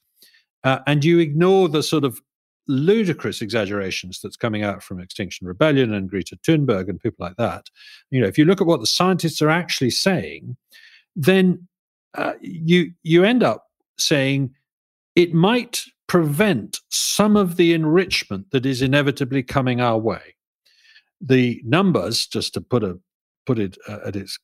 uh, 0.64 0.78
and 0.86 1.04
you 1.04 1.18
ignore 1.18 1.68
the 1.68 1.82
sort 1.82 2.04
of 2.04 2.20
ludicrous 2.68 3.42
exaggerations 3.42 4.20
that's 4.22 4.36
coming 4.36 4.62
out 4.62 4.82
from 4.82 5.00
Extinction 5.00 5.46
Rebellion 5.46 5.92
and 5.92 6.08
Greta 6.08 6.36
Thunberg 6.36 6.88
and 6.88 7.00
people 7.00 7.26
like 7.26 7.36
that, 7.36 7.66
you 8.10 8.20
know, 8.20 8.28
if 8.28 8.38
you 8.38 8.44
look 8.44 8.60
at 8.60 8.66
what 8.66 8.80
the 8.80 8.86
scientists 8.86 9.42
are 9.42 9.50
actually 9.50 9.90
saying, 9.90 10.56
then 11.16 11.66
uh, 12.14 12.34
you 12.40 12.92
you 13.02 13.24
end 13.24 13.42
up 13.42 13.66
saying 13.98 14.54
it 15.14 15.34
might 15.34 15.84
prevent 16.06 16.80
some 16.88 17.36
of 17.36 17.56
the 17.56 17.72
enrichment 17.72 18.50
that 18.50 18.66
is 18.66 18.82
inevitably 18.82 19.42
coming 19.42 19.80
our 19.80 19.98
way. 19.98 20.34
The 21.20 21.60
numbers, 21.64 22.26
just 22.26 22.54
to 22.54 22.60
put 22.60 22.82
a 22.82 22.98
put 23.46 23.58
it 23.58 23.76
uh, 23.88 23.98
at 24.06 24.16
its 24.16 24.38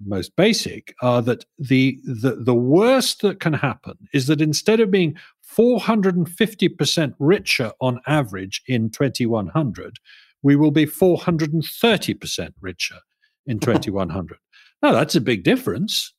most 0.00 0.34
basic, 0.34 0.94
are 1.00 1.22
that 1.22 1.44
the, 1.58 2.00
the 2.04 2.36
the 2.36 2.54
worst 2.54 3.22
that 3.22 3.40
can 3.40 3.52
happen 3.52 3.96
is 4.12 4.26
that 4.26 4.40
instead 4.40 4.80
of 4.80 4.90
being 4.90 5.16
450% 5.56 7.14
richer 7.18 7.72
on 7.80 8.00
average 8.06 8.62
in 8.66 8.90
2100, 8.90 9.98
we 10.42 10.56
will 10.56 10.70
be 10.70 10.86
430% 10.86 12.52
richer 12.60 12.98
in 13.46 13.60
2100. 13.60 14.38
now 14.82 14.92
that's 14.92 15.14
a 15.14 15.20
big 15.20 15.44
difference, 15.44 16.14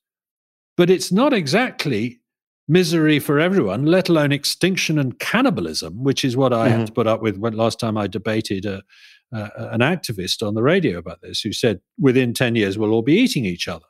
but 0.76 0.88
it's 0.88 1.12
not 1.12 1.32
exactly 1.32 2.20
misery 2.68 3.18
for 3.18 3.38
everyone, 3.38 3.84
let 3.84 4.08
alone 4.08 4.32
extinction 4.32 4.98
and 4.98 5.18
cannibalism, 5.18 6.02
which 6.02 6.24
is 6.24 6.36
what 6.36 6.52
I 6.52 6.68
mm-hmm. 6.68 6.78
had 6.78 6.86
to 6.86 6.92
put 6.92 7.06
up 7.06 7.22
with 7.22 7.38
when 7.38 7.54
last 7.54 7.78
time 7.78 7.96
I 7.96 8.06
debated 8.06 8.64
a, 8.64 8.82
uh, 9.34 9.48
an 9.56 9.80
activist 9.80 10.46
on 10.46 10.54
the 10.54 10.62
radio 10.62 10.98
about 10.98 11.20
this, 11.22 11.40
who 11.40 11.52
said 11.52 11.80
within 11.98 12.32
ten 12.34 12.56
years 12.56 12.78
we'll 12.78 12.92
all 12.92 13.02
be 13.02 13.14
eating 13.14 13.44
each 13.44 13.68
other. 13.68 13.86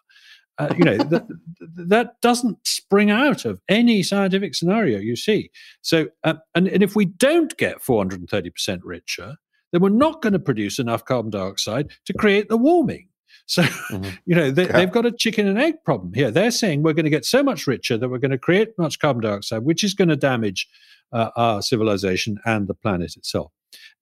Uh, 0.57 0.73
you 0.77 0.85
know 0.85 0.97
that 0.97 1.27
that 1.61 2.21
doesn't 2.21 2.59
spring 2.67 3.11
out 3.11 3.45
of 3.45 3.61
any 3.69 4.03
scientific 4.03 4.55
scenario 4.55 4.99
you 4.99 5.17
see. 5.17 5.51
So, 5.83 6.09
uh, 6.23 6.35
and, 6.55 6.69
and 6.69 6.83
if 6.83 6.95
we 6.95 7.07
don't 7.07 7.57
get 7.57 7.83
430 7.83 8.51
percent 8.51 8.85
richer, 8.85 9.37
then 9.73 9.83
we're 9.83 9.89
not 9.89 10.23
going 10.23 10.33
to 10.33 10.39
produce 10.39 10.79
enough 10.79 11.05
carbon 11.05 11.31
dioxide 11.31 11.91
to 12.07 12.13
create 12.13 12.49
the 12.49 12.57
warming. 12.57 13.09
So, 13.47 13.63
mm-hmm. 13.63 14.11
you 14.27 14.35
know, 14.35 14.51
they, 14.51 14.67
have 14.67 14.93
got 14.93 15.07
a 15.07 15.13
chicken 15.13 15.47
and 15.47 15.59
egg 15.59 15.77
problem 15.85 16.13
here. 16.15 16.31
They're 16.31 16.51
saying 16.51 16.83
we're 16.83 16.93
going 16.93 17.05
to 17.05 17.11
get 17.11 17.25
so 17.25 17.43
much 17.43 17.67
richer 17.67 17.97
that 17.99 18.09
we're 18.09 18.19
going 18.19 18.31
to 18.31 18.39
create 18.39 18.79
much 18.79 18.99
carbon 18.99 19.23
dioxide, 19.23 19.65
which 19.65 19.85
is 19.85 19.95
going 19.95 20.09
to 20.09 20.17
damage 20.17 20.69
uh, 21.13 21.31
our 21.37 21.63
civilization 21.63 22.39
and 22.45 22.67
the 22.67 22.75
planet 22.75 23.17
itself. 23.17 23.53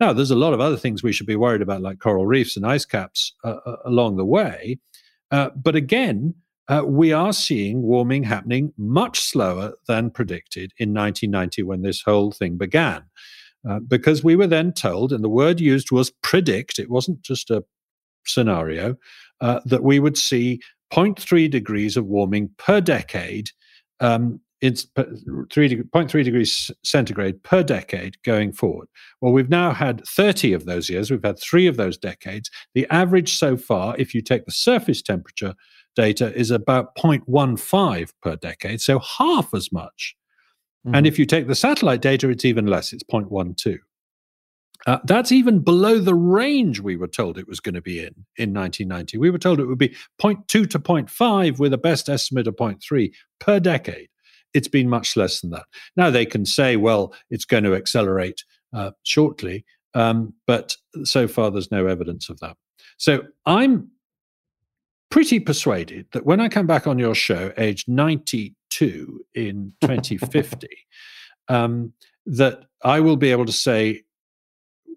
Now, 0.00 0.12
there's 0.12 0.30
a 0.30 0.36
lot 0.36 0.52
of 0.52 0.60
other 0.60 0.76
things 0.76 1.02
we 1.02 1.12
should 1.12 1.26
be 1.26 1.36
worried 1.36 1.62
about, 1.62 1.82
like 1.82 1.98
coral 1.98 2.26
reefs 2.26 2.56
and 2.56 2.66
ice 2.66 2.84
caps 2.84 3.32
uh, 3.44 3.56
uh 3.66 3.76
along 3.84 4.16
the 4.16 4.24
way. 4.24 4.78
Uh, 5.30 5.50
but 5.56 5.74
again, 5.74 6.34
uh, 6.68 6.82
we 6.86 7.12
are 7.12 7.32
seeing 7.32 7.82
warming 7.82 8.22
happening 8.22 8.72
much 8.76 9.20
slower 9.20 9.74
than 9.88 10.10
predicted 10.10 10.72
in 10.78 10.94
1990 10.94 11.62
when 11.64 11.82
this 11.82 12.02
whole 12.02 12.32
thing 12.32 12.56
began. 12.56 13.02
Uh, 13.68 13.78
because 13.80 14.24
we 14.24 14.36
were 14.36 14.46
then 14.46 14.72
told, 14.72 15.12
and 15.12 15.22
the 15.22 15.28
word 15.28 15.60
used 15.60 15.90
was 15.90 16.10
predict, 16.22 16.78
it 16.78 16.90
wasn't 16.90 17.20
just 17.22 17.50
a 17.50 17.64
scenario, 18.24 18.96
uh, 19.42 19.60
that 19.66 19.82
we 19.82 20.00
would 20.00 20.16
see 20.16 20.60
0.3 20.92 21.50
degrees 21.50 21.96
of 21.96 22.06
warming 22.06 22.48
per 22.56 22.80
decade. 22.80 23.50
Um, 24.00 24.40
it's 24.60 24.86
0.3 24.96 26.24
degrees 26.24 26.70
centigrade 26.84 27.42
per 27.42 27.64
decade 27.64 28.22
going 28.22 28.52
forward. 28.52 28.86
Well, 29.20 29.32
we've 29.32 29.50
now 29.50 29.72
had 29.72 30.06
30 30.06 30.52
of 30.52 30.64
those 30.66 30.88
years. 30.88 31.10
We've 31.10 31.24
had 31.24 31.40
three 31.40 31.66
of 31.66 31.76
those 31.76 31.98
decades. 31.98 32.48
The 32.74 32.86
average 32.90 33.36
so 33.36 33.56
far, 33.56 33.96
if 33.98 34.14
you 34.14 34.22
take 34.22 34.46
the 34.46 34.52
surface 34.52 35.02
temperature 35.02 35.54
data, 35.96 36.32
is 36.38 36.52
about 36.52 36.94
0.15 36.94 38.10
per 38.22 38.36
decade, 38.36 38.80
so 38.80 39.00
half 39.00 39.52
as 39.52 39.72
much. 39.72 40.14
Mm-hmm. 40.86 40.94
And 40.94 41.06
if 41.08 41.18
you 41.18 41.26
take 41.26 41.48
the 41.48 41.56
satellite 41.56 42.00
data, 42.00 42.28
it's 42.28 42.44
even 42.44 42.66
less, 42.66 42.92
it's 42.92 43.04
0.12. 43.04 43.78
Uh, 44.86 44.98
that's 45.04 45.30
even 45.30 45.60
below 45.60 45.98
the 45.98 46.14
range 46.14 46.80
we 46.80 46.96
were 46.96 47.08
told 47.08 47.38
it 47.38 47.46
was 47.46 47.60
going 47.60 47.74
to 47.74 47.82
be 47.82 48.00
in 48.00 48.14
in 48.36 48.52
1990. 48.52 49.18
We 49.18 49.30
were 49.30 49.38
told 49.38 49.60
it 49.60 49.66
would 49.66 49.78
be 49.78 49.94
0.2 50.20 50.46
to 50.46 50.66
0.5 50.66 51.58
with 51.58 51.72
a 51.72 51.78
best 51.78 52.08
estimate 52.08 52.48
of 52.48 52.56
0.3 52.56 53.12
per 53.38 53.60
decade. 53.60 54.08
It's 54.54 54.68
been 54.68 54.88
much 54.88 55.16
less 55.16 55.40
than 55.40 55.50
that. 55.50 55.64
Now 55.96 56.10
they 56.10 56.26
can 56.26 56.44
say, 56.44 56.76
well, 56.76 57.14
it's 57.30 57.44
going 57.44 57.64
to 57.64 57.74
accelerate 57.74 58.44
uh, 58.72 58.90
shortly, 59.04 59.64
um, 59.94 60.34
but 60.46 60.76
so 61.04 61.28
far 61.28 61.50
there's 61.50 61.70
no 61.70 61.86
evidence 61.86 62.28
of 62.28 62.40
that. 62.40 62.56
So 62.96 63.22
I'm 63.46 63.88
pretty 65.10 65.40
persuaded 65.40 66.06
that 66.12 66.26
when 66.26 66.40
I 66.40 66.48
come 66.48 66.66
back 66.66 66.86
on 66.86 66.98
your 66.98 67.14
show, 67.14 67.52
age 67.56 67.84
92 67.86 69.24
in 69.34 69.72
2050, 69.82 70.68
um, 71.48 71.92
that 72.26 72.64
I 72.82 73.00
will 73.00 73.16
be 73.16 73.30
able 73.30 73.46
to 73.46 73.52
say 73.52 74.02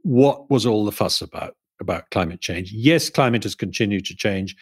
what 0.05 0.51
was 0.51 0.67
all 0.67 0.85
the 0.85 0.91
fuss 0.91 1.19
about 1.19 1.55
about 1.81 2.09
climate 2.11 2.39
change? 2.39 2.71
Yes, 2.71 3.09
climate 3.09 3.41
has 3.41 3.55
continued 3.55 4.05
to 4.05 4.15
change, 4.15 4.55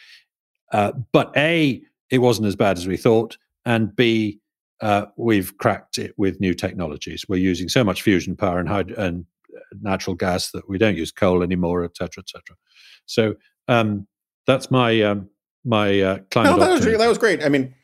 uh, 0.72 0.94
but 1.12 1.34
a 1.36 1.82
it 2.10 2.20
wasn't 2.20 2.48
as 2.48 2.56
bad 2.56 2.78
as 2.78 2.88
we 2.88 2.96
thought, 2.96 3.38
and 3.66 3.94
b 3.94 4.40
uh, 4.80 5.06
we've 5.18 5.58
cracked 5.58 5.98
it 5.98 6.14
with 6.18 6.40
new 6.40 6.54
technologies. 6.54 7.26
We're 7.28 7.38
using 7.38 7.68
so 7.68 7.84
much 7.84 8.02
fusion 8.02 8.38
power 8.38 8.58
and 8.58 8.70
hyd- 8.70 8.98
and 8.98 9.26
uh, 9.54 9.60
natural 9.82 10.16
gas 10.16 10.52
that 10.52 10.70
we 10.70 10.78
don't 10.78 10.96
use 10.96 11.12
coal 11.12 11.44
anymore, 11.44 11.84
etc., 11.84 12.08
cetera, 12.08 12.24
et 12.24 12.30
cetera. 12.30 12.58
So 13.06 13.36
um, 13.68 14.08
that's 14.48 14.72
my 14.72 15.02
um, 15.02 15.30
my 15.66 16.00
uh, 16.00 16.18
climate. 16.32 16.58
No, 16.58 16.66
that, 16.66 16.72
was, 16.72 16.86
that 16.86 17.10
was 17.10 17.18
great. 17.18 17.44
I 17.44 17.50
mean, 17.50 17.76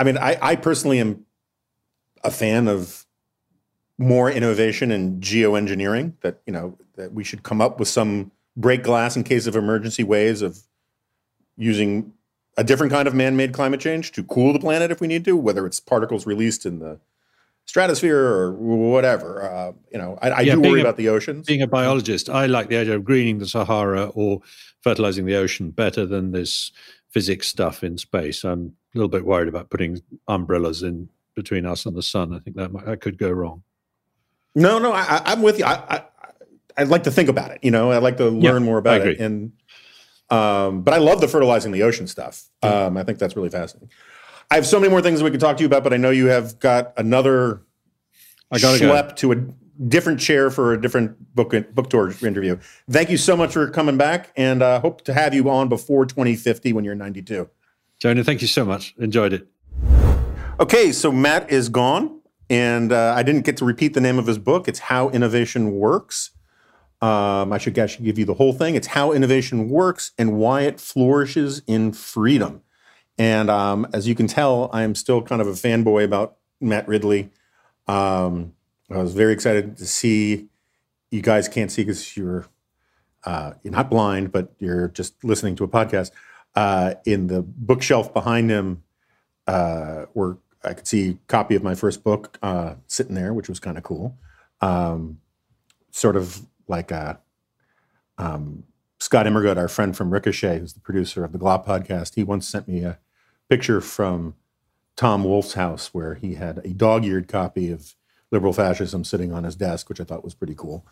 I 0.00 0.04
mean, 0.04 0.18
I, 0.18 0.36
I 0.42 0.56
personally 0.56 0.98
am 0.98 1.26
a 2.24 2.32
fan 2.32 2.66
of 2.66 3.03
more 3.98 4.30
innovation 4.30 4.90
in 4.90 5.20
geoengineering 5.20 6.12
that 6.20 6.40
you 6.46 6.52
know 6.52 6.76
that 6.96 7.12
we 7.12 7.24
should 7.24 7.42
come 7.42 7.60
up 7.60 7.78
with 7.78 7.88
some 7.88 8.30
break 8.56 8.82
glass 8.82 9.16
in 9.16 9.24
case 9.24 9.46
of 9.46 9.56
emergency 9.56 10.02
ways 10.02 10.42
of 10.42 10.58
using 11.56 12.12
a 12.56 12.64
different 12.64 12.92
kind 12.92 13.08
of 13.08 13.14
man-made 13.14 13.52
climate 13.52 13.80
change 13.80 14.12
to 14.12 14.22
cool 14.24 14.52
the 14.52 14.58
planet 14.58 14.90
if 14.90 15.00
we 15.00 15.06
need 15.06 15.24
to 15.24 15.36
whether 15.36 15.66
it's 15.66 15.80
particles 15.80 16.26
released 16.26 16.66
in 16.66 16.78
the 16.78 16.98
stratosphere 17.66 18.18
or 18.18 18.52
whatever. 18.52 19.42
Uh, 19.42 19.72
you 19.92 19.98
know 19.98 20.18
i, 20.22 20.30
I 20.30 20.40
yeah, 20.40 20.54
do 20.54 20.60
worry 20.60 20.80
a, 20.80 20.84
about 20.84 20.96
the 20.96 21.08
oceans. 21.08 21.46
being 21.46 21.62
a 21.62 21.66
biologist 21.66 22.28
i 22.28 22.46
like 22.46 22.68
the 22.68 22.76
idea 22.76 22.96
of 22.96 23.04
greening 23.04 23.38
the 23.38 23.46
sahara 23.46 24.06
or 24.06 24.40
fertilizing 24.82 25.24
the 25.24 25.36
ocean 25.36 25.70
better 25.70 26.04
than 26.04 26.32
this 26.32 26.72
physics 27.14 27.46
stuff 27.46 27.84
in 27.84 27.96
space. 27.96 28.42
I'm 28.42 28.74
a 28.92 28.98
little 28.98 29.08
bit 29.08 29.24
worried 29.24 29.48
about 29.48 29.70
putting 29.70 30.02
umbrellas 30.26 30.82
in 30.82 31.08
between 31.36 31.64
us 31.64 31.86
and 31.86 31.96
the 31.96 32.02
sun. 32.02 32.34
I 32.34 32.40
think 32.40 32.56
that, 32.56 32.72
might, 32.72 32.84
that 32.86 33.00
could 33.00 33.18
go 33.18 33.30
wrong 33.30 33.62
no, 34.54 34.78
no, 34.78 34.92
I, 34.92 35.32
am 35.32 35.42
with 35.42 35.58
you. 35.58 35.64
I, 35.64 35.96
I 35.96 36.04
I'd 36.76 36.88
like 36.88 37.04
to 37.04 37.10
think 37.10 37.28
about 37.28 37.50
it. 37.50 37.60
You 37.62 37.70
know, 37.70 37.92
I'd 37.92 38.02
like 38.02 38.16
to 38.18 38.28
learn 38.28 38.62
yeah, 38.62 38.66
more 38.66 38.78
about 38.78 39.02
it. 39.02 39.20
And 39.20 39.52
um, 40.30 40.82
but 40.82 40.94
I 40.94 40.98
love 40.98 41.20
the 41.20 41.28
fertilizing 41.28 41.72
the 41.72 41.82
ocean 41.82 42.06
stuff. 42.06 42.44
Um, 42.62 42.96
I 42.96 43.04
think 43.04 43.18
that's 43.18 43.36
really 43.36 43.50
fascinating. 43.50 43.90
I 44.50 44.56
have 44.56 44.66
so 44.66 44.78
many 44.78 44.90
more 44.90 45.02
things 45.02 45.18
that 45.18 45.24
we 45.24 45.30
could 45.30 45.40
talk 45.40 45.56
to 45.56 45.62
you 45.62 45.66
about, 45.66 45.84
but 45.84 45.92
I 45.92 45.96
know 45.96 46.10
you 46.10 46.26
have 46.26 46.58
got 46.58 46.92
another 46.96 47.62
I 48.50 48.58
got 48.58 48.78
schlep 48.78 49.08
go. 49.10 49.14
to 49.14 49.32
a 49.32 49.36
different 49.88 50.20
chair 50.20 50.50
for 50.50 50.72
a 50.72 50.80
different 50.80 51.34
book 51.34 51.54
book 51.74 51.90
tour 51.90 52.12
interview. 52.22 52.58
Thank 52.90 53.10
you 53.10 53.16
so 53.16 53.36
much 53.36 53.52
for 53.52 53.68
coming 53.70 53.96
back, 53.96 54.32
and 54.36 54.62
uh, 54.62 54.80
hope 54.80 55.02
to 55.04 55.14
have 55.14 55.34
you 55.34 55.48
on 55.50 55.68
before 55.68 56.06
2050 56.06 56.72
when 56.72 56.84
you're 56.84 56.94
92. 56.94 57.48
Jonah, 57.98 58.24
thank 58.24 58.42
you 58.42 58.48
so 58.48 58.64
much. 58.64 58.94
Enjoyed 58.98 59.32
it. 59.32 59.48
Okay, 60.60 60.92
so 60.92 61.10
Matt 61.10 61.50
is 61.50 61.68
gone. 61.68 62.13
And 62.50 62.92
uh, 62.92 63.14
I 63.16 63.22
didn't 63.22 63.42
get 63.42 63.56
to 63.58 63.64
repeat 63.64 63.94
the 63.94 64.00
name 64.00 64.18
of 64.18 64.26
his 64.26 64.38
book. 64.38 64.68
It's 64.68 64.78
How 64.78 65.08
Innovation 65.10 65.72
Works. 65.72 66.30
Um, 67.00 67.52
I 67.52 67.58
should 67.58 67.78
actually 67.78 68.06
give 68.06 68.18
you 68.18 68.24
the 68.24 68.34
whole 68.34 68.52
thing. 68.52 68.74
It's 68.74 68.88
How 68.88 69.12
Innovation 69.12 69.68
Works 69.68 70.12
and 70.18 70.38
Why 70.38 70.62
It 70.62 70.80
Flourishes 70.80 71.62
in 71.66 71.92
Freedom. 71.92 72.62
And 73.18 73.50
um, 73.50 73.86
as 73.92 74.08
you 74.08 74.14
can 74.14 74.26
tell, 74.26 74.70
I 74.72 74.82
am 74.82 74.94
still 74.94 75.22
kind 75.22 75.40
of 75.40 75.46
a 75.46 75.52
fanboy 75.52 76.04
about 76.04 76.36
Matt 76.60 76.88
Ridley. 76.88 77.30
Um, 77.86 78.54
I 78.90 78.98
was 78.98 79.14
very 79.14 79.32
excited 79.32 79.76
to 79.76 79.86
see. 79.86 80.48
You 81.10 81.22
guys 81.22 81.48
can't 81.48 81.70
see 81.70 81.82
because 81.82 82.16
you're 82.16 82.46
uh, 83.24 83.52
you're 83.62 83.72
not 83.72 83.88
blind, 83.88 84.32
but 84.32 84.52
you're 84.58 84.88
just 84.88 85.22
listening 85.24 85.56
to 85.56 85.64
a 85.64 85.68
podcast. 85.68 86.10
Uh, 86.54 86.94
in 87.04 87.26
the 87.26 87.42
bookshelf 87.42 88.14
behind 88.14 88.48
him 88.48 88.82
uh, 89.46 90.06
were 90.14 90.38
I 90.64 90.74
could 90.74 90.86
see 90.86 91.10
a 91.10 91.18
copy 91.28 91.54
of 91.54 91.62
my 91.62 91.74
first 91.74 92.02
book 92.02 92.38
uh, 92.42 92.74
sitting 92.86 93.14
there, 93.14 93.32
which 93.34 93.48
was 93.48 93.60
kind 93.60 93.76
of 93.76 93.84
cool. 93.84 94.16
Um, 94.60 95.20
sort 95.90 96.16
of 96.16 96.46
like 96.68 96.90
a, 96.90 97.20
uh, 98.18 98.22
um, 98.22 98.64
Scott 99.00 99.26
Immergut, 99.26 99.56
our 99.56 99.68
friend 99.68 99.96
from 99.96 100.10
Ricochet, 100.10 100.58
who's 100.58 100.72
the 100.72 100.80
producer 100.80 101.24
of 101.24 101.32
the 101.32 101.38
GLOP 101.38 101.66
podcast, 101.66 102.14
he 102.14 102.24
once 102.24 102.48
sent 102.48 102.66
me 102.66 102.82
a 102.84 102.98
picture 103.48 103.80
from 103.80 104.34
Tom 104.96 105.24
Wolfe's 105.24 105.54
house 105.54 105.92
where 105.92 106.14
he 106.14 106.34
had 106.34 106.58
a 106.58 106.68
dog-eared 106.68 107.28
copy 107.28 107.70
of 107.70 107.94
liberal 108.30 108.52
fascism 108.52 109.04
sitting 109.04 109.32
on 109.32 109.44
his 109.44 109.56
desk, 109.56 109.88
which 109.88 110.00
I 110.00 110.04
thought 110.04 110.24
was 110.24 110.34
pretty 110.34 110.54
cool. 110.54 110.86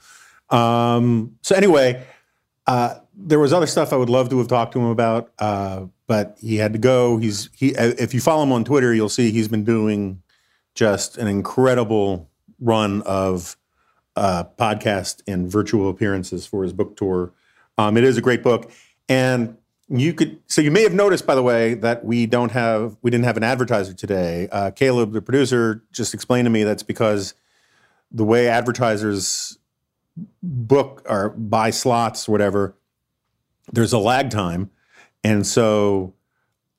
Um, 0.50 1.36
so 1.42 1.54
anyway, 1.54 2.04
uh, 2.66 2.96
there 3.14 3.38
was 3.38 3.52
other 3.52 3.66
stuff 3.66 3.92
I 3.92 3.96
would 3.96 4.10
love 4.10 4.28
to 4.30 4.38
have 4.38 4.48
talked 4.48 4.72
to 4.74 4.80
him 4.80 4.86
about, 4.86 5.32
uh, 5.38 5.86
but 6.12 6.36
he 6.42 6.56
had 6.56 6.74
to 6.74 6.78
go. 6.78 7.16
He's 7.16 7.48
he. 7.56 7.74
Uh, 7.74 7.94
if 7.98 8.12
you 8.12 8.20
follow 8.20 8.42
him 8.42 8.52
on 8.52 8.64
Twitter, 8.64 8.92
you'll 8.92 9.08
see 9.08 9.30
he's 9.30 9.48
been 9.48 9.64
doing 9.64 10.22
just 10.74 11.16
an 11.16 11.26
incredible 11.26 12.28
run 12.60 13.00
of 13.06 13.56
uh, 14.14 14.44
podcast 14.58 15.22
and 15.26 15.50
virtual 15.50 15.88
appearances 15.88 16.44
for 16.46 16.64
his 16.64 16.74
book 16.74 16.98
tour. 16.98 17.32
Um, 17.78 17.96
it 17.96 18.04
is 18.04 18.18
a 18.18 18.20
great 18.20 18.42
book, 18.42 18.70
and 19.08 19.56
you 19.88 20.12
could. 20.12 20.38
So 20.48 20.60
you 20.60 20.70
may 20.70 20.82
have 20.82 20.92
noticed, 20.92 21.26
by 21.26 21.34
the 21.34 21.42
way, 21.42 21.72
that 21.76 22.04
we 22.04 22.26
don't 22.26 22.52
have 22.52 22.98
we 23.00 23.10
didn't 23.10 23.24
have 23.24 23.38
an 23.38 23.42
advertiser 23.42 23.94
today. 23.94 24.50
Uh, 24.52 24.70
Caleb, 24.70 25.12
the 25.12 25.22
producer, 25.22 25.82
just 25.92 26.12
explained 26.12 26.44
to 26.44 26.50
me 26.50 26.62
that's 26.62 26.82
because 26.82 27.32
the 28.10 28.24
way 28.24 28.48
advertisers 28.48 29.56
book 30.42 31.06
or 31.08 31.30
buy 31.30 31.70
slots 31.70 32.28
or 32.28 32.32
whatever, 32.32 32.76
there's 33.72 33.94
a 33.94 33.98
lag 33.98 34.28
time, 34.28 34.70
and 35.24 35.46
so 35.46 36.14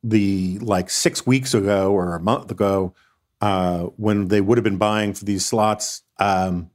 the 0.04 0.60
like 0.60 0.90
six 0.90 1.26
weeks 1.26 1.54
ago 1.54 1.92
or 1.92 2.16
a 2.16 2.20
month 2.20 2.52
ago, 2.52 2.94
uh, 3.42 3.84
when 3.98 4.28
they 4.28 4.42
would 4.42 4.58
have 4.58 4.64
been 4.64 4.78
buying 4.78 5.14
for 5.14 5.26
these 5.26 5.46
slots. 5.46 6.04
Um, 6.20 6.70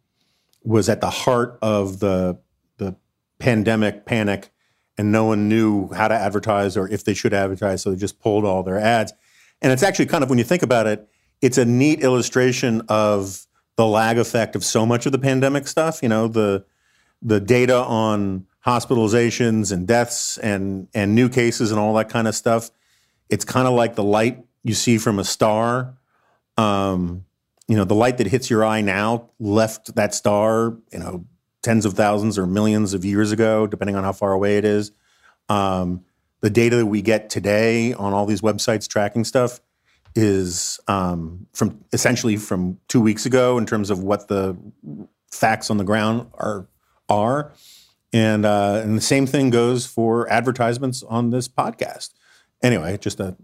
was 0.68 0.88
at 0.88 1.00
the 1.00 1.10
heart 1.10 1.58
of 1.62 1.98
the 2.00 2.38
the 2.76 2.94
pandemic 3.38 4.04
panic, 4.04 4.52
and 4.96 5.10
no 5.10 5.24
one 5.24 5.48
knew 5.48 5.88
how 5.92 6.08
to 6.08 6.14
advertise 6.14 6.76
or 6.76 6.88
if 6.88 7.04
they 7.04 7.14
should 7.14 7.32
advertise, 7.32 7.82
so 7.82 7.90
they 7.90 7.96
just 7.96 8.20
pulled 8.20 8.44
all 8.44 8.62
their 8.62 8.78
ads. 8.78 9.12
And 9.62 9.72
it's 9.72 9.82
actually 9.82 10.06
kind 10.06 10.22
of 10.22 10.30
when 10.30 10.38
you 10.38 10.44
think 10.44 10.62
about 10.62 10.86
it, 10.86 11.08
it's 11.40 11.58
a 11.58 11.64
neat 11.64 12.02
illustration 12.02 12.82
of 12.88 13.46
the 13.76 13.86
lag 13.86 14.18
effect 14.18 14.54
of 14.54 14.64
so 14.64 14.84
much 14.84 15.06
of 15.06 15.12
the 15.12 15.18
pandemic 15.18 15.66
stuff. 15.66 16.02
You 16.02 16.08
know, 16.08 16.28
the 16.28 16.64
the 17.22 17.40
data 17.40 17.76
on 17.76 18.46
hospitalizations 18.68 19.72
and 19.72 19.86
deaths 19.86 20.36
and 20.38 20.88
and 20.94 21.14
new 21.14 21.28
cases 21.28 21.70
and 21.70 21.80
all 21.80 21.94
that 21.94 22.08
kind 22.08 22.28
of 22.28 22.34
stuff. 22.34 22.70
It's 23.28 23.44
kind 23.44 23.66
of 23.66 23.74
like 23.74 23.94
the 23.94 24.04
light 24.04 24.44
you 24.62 24.74
see 24.74 24.98
from 24.98 25.18
a 25.18 25.24
star. 25.24 25.96
Um, 26.56 27.24
you 27.66 27.76
know, 27.76 27.84
the 27.84 27.94
light 27.94 28.18
that 28.18 28.26
hits 28.26 28.50
your 28.50 28.64
eye 28.64 28.80
now 28.80 29.30
left 29.38 29.94
that 29.94 30.14
star, 30.14 30.76
you 30.92 30.98
know, 30.98 31.24
tens 31.62 31.84
of 31.84 31.94
thousands 31.94 32.38
or 32.38 32.46
millions 32.46 32.94
of 32.94 33.04
years 33.04 33.32
ago, 33.32 33.66
depending 33.66 33.96
on 33.96 34.04
how 34.04 34.12
far 34.12 34.32
away 34.32 34.58
it 34.58 34.64
is. 34.64 34.92
Um, 35.48 36.04
the 36.40 36.50
data 36.50 36.76
that 36.76 36.86
we 36.86 37.02
get 37.02 37.30
today 37.30 37.92
on 37.94 38.12
all 38.12 38.26
these 38.26 38.40
websites 38.40 38.88
tracking 38.88 39.24
stuff 39.24 39.60
is 40.14 40.80
um, 40.88 41.46
from 41.52 41.84
essentially 41.92 42.36
from 42.36 42.78
two 42.88 43.00
weeks 43.00 43.26
ago 43.26 43.58
in 43.58 43.66
terms 43.66 43.90
of 43.90 44.02
what 44.02 44.28
the 44.28 44.56
facts 45.30 45.70
on 45.70 45.76
the 45.76 45.84
ground 45.84 46.28
are 46.34 46.66
are, 47.08 47.52
and 48.12 48.44
uh, 48.44 48.80
and 48.82 48.96
the 48.96 49.02
same 49.02 49.26
thing 49.26 49.50
goes 49.50 49.86
for 49.86 50.30
advertisements 50.30 51.02
on 51.02 51.30
this 51.30 51.48
podcast. 51.48 52.10
Anyway, 52.62 52.96
just 52.98 53.20
a 53.20 53.36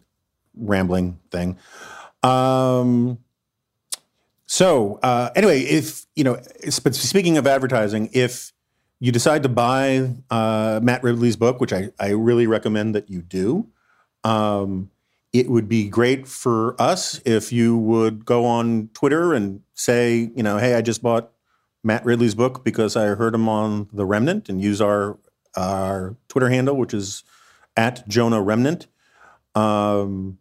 rambling 0.57 1.19
thing. 1.31 1.59
Um, 2.23 3.19
so 4.47 4.99
uh, 5.03 5.31
anyway, 5.35 5.61
if 5.61 6.07
you 6.15 6.25
know, 6.25 6.39
but 6.83 6.95
speaking 6.95 7.37
of 7.37 7.47
advertising, 7.47 8.11
if 8.13 8.53
you 9.01 9.13
decide 9.13 9.43
to 9.43 9.49
buy 9.49 10.11
uh, 10.31 10.81
Matt 10.83 11.03
Ridley's 11.03 11.37
book, 11.37 11.61
which 11.61 11.73
I, 11.73 11.91
I 11.99 12.11
really 12.11 12.47
recommend 12.47 12.95
that 12.95 13.11
you 13.11 13.21
do, 13.21 13.69
um, 14.23 14.91
it 15.33 15.51
would 15.51 15.69
be 15.69 15.89
great 15.89 16.27
for 16.27 16.81
us 16.81 17.21
if 17.27 17.53
you 17.53 17.77
would 17.77 18.25
go 18.25 18.47
on 18.47 18.89
Twitter 18.95 19.35
and 19.35 19.61
say, 19.75 20.31
you 20.35 20.43
know, 20.43 20.59
hey, 20.59 20.75
I 20.75 20.81
just 20.81 21.03
bought 21.03 21.33
Matt 21.85 22.05
Ridley's 22.05 22.35
book 22.35 22.65
because 22.65 22.97
I 22.97 23.09
heard 23.09 23.35
him 23.35 23.49
on 23.49 23.89
The 23.93 24.07
Remnant, 24.07 24.49
and 24.49 24.61
use 24.61 24.81
our 24.81 25.19
our 25.57 26.17
Twitter 26.29 26.49
handle, 26.49 26.77
which 26.77 26.95
is 26.95 27.23
at 27.77 28.09
Jonah 28.09 28.43
Remnant. 28.43 28.89
Um, 29.55 30.39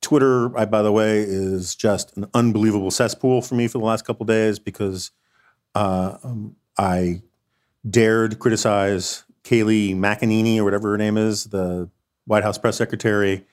Twitter, 0.00 0.56
I, 0.56 0.66
by 0.66 0.82
the 0.82 0.92
way, 0.92 1.20
is 1.20 1.74
just 1.74 2.16
an 2.16 2.26
unbelievable 2.34 2.90
cesspool 2.90 3.40
for 3.40 3.54
me 3.54 3.66
for 3.68 3.78
the 3.78 3.84
last 3.84 4.04
couple 4.04 4.26
days 4.26 4.58
because 4.58 5.10
uh, 5.74 6.18
um, 6.22 6.56
I 6.76 7.22
dared 7.88 8.38
criticize 8.38 9.24
Kayleigh 9.44 9.96
McEnany 9.96 10.58
or 10.58 10.64
whatever 10.64 10.90
her 10.90 10.98
name 10.98 11.16
is, 11.16 11.44
the 11.44 11.88
White 12.26 12.44
House 12.44 12.58
press 12.58 12.76
secretary, 12.76 13.44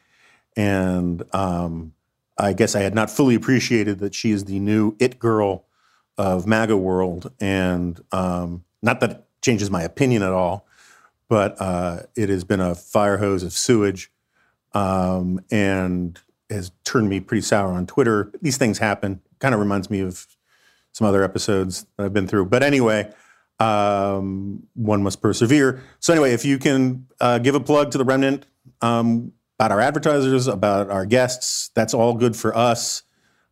and 0.55 1.23
um, 1.33 1.93
I 2.37 2.53
guess 2.53 2.75
I 2.75 2.81
had 2.81 2.93
not 2.93 3.09
fully 3.09 3.35
appreciated 3.35 3.99
that 3.99 4.13
she 4.13 4.31
is 4.31 4.45
the 4.45 4.59
new 4.59 4.95
it 4.99 5.19
girl 5.19 5.65
of 6.19 6.45
MAGA 6.45 6.75
world, 6.75 7.31
and 7.39 7.99
um, 8.11 8.65
not 8.81 8.99
that 8.99 9.11
it 9.11 9.25
changes 9.41 9.71
my 9.71 9.83
opinion 9.83 10.21
at 10.21 10.33
all, 10.33 10.67
but 11.29 11.55
uh, 11.61 12.01
it 12.13 12.27
has 12.27 12.43
been 12.43 12.59
a 12.59 12.75
fire 12.75 13.17
hose 13.17 13.41
of 13.41 13.53
sewage, 13.53 14.11
um, 14.73 15.39
and 15.49 16.19
has 16.49 16.71
turned 16.83 17.07
me 17.07 17.21
pretty 17.21 17.41
sour 17.41 17.71
on 17.71 17.87
Twitter. 17.87 18.33
These 18.41 18.57
things 18.57 18.79
happen. 18.79 19.21
Kind 19.39 19.53
of 19.53 19.61
reminds 19.61 19.89
me 19.89 20.01
of 20.01 20.27
some 20.91 21.07
other 21.07 21.23
episodes 21.23 21.85
that 21.95 22.03
I've 22.03 22.13
been 22.13 22.27
through. 22.27 22.47
But 22.47 22.63
anyway, 22.63 23.13
um, 23.61 24.67
one 24.73 25.01
must 25.01 25.21
persevere. 25.21 25.81
So 26.01 26.11
anyway, 26.11 26.33
if 26.33 26.43
you 26.43 26.57
can 26.57 27.07
uh, 27.21 27.37
give 27.39 27.55
a 27.55 27.61
plug 27.61 27.91
to 27.91 27.97
the 27.97 28.03
Remnant 28.03 28.45
um, 28.81 29.31
about 29.57 29.71
our 29.71 29.79
advertisers, 29.79 30.47
about 30.47 30.89
our 30.89 31.05
guests, 31.05 31.69
that's 31.75 31.93
all 31.93 32.13
good 32.13 32.35
for 32.35 32.57
us. 32.57 33.03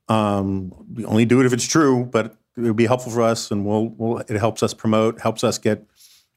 Um, 0.10 0.74
we 0.94 1.06
only 1.06 1.24
do 1.24 1.40
it 1.40 1.46
if 1.46 1.54
it's 1.54 1.66
true, 1.68 2.04
but 2.04 2.36
it 2.58 2.62
would 2.62 2.76
be 2.76 2.88
helpful 2.88 3.12
for 3.12 3.22
us, 3.22 3.52
and 3.52 3.66
we'll, 3.66 3.90
we'll 3.90 4.18
it 4.20 4.32
helps 4.32 4.64
us 4.64 4.74
promote, 4.74 5.22
helps 5.22 5.44
us 5.44 5.58
get 5.58 5.86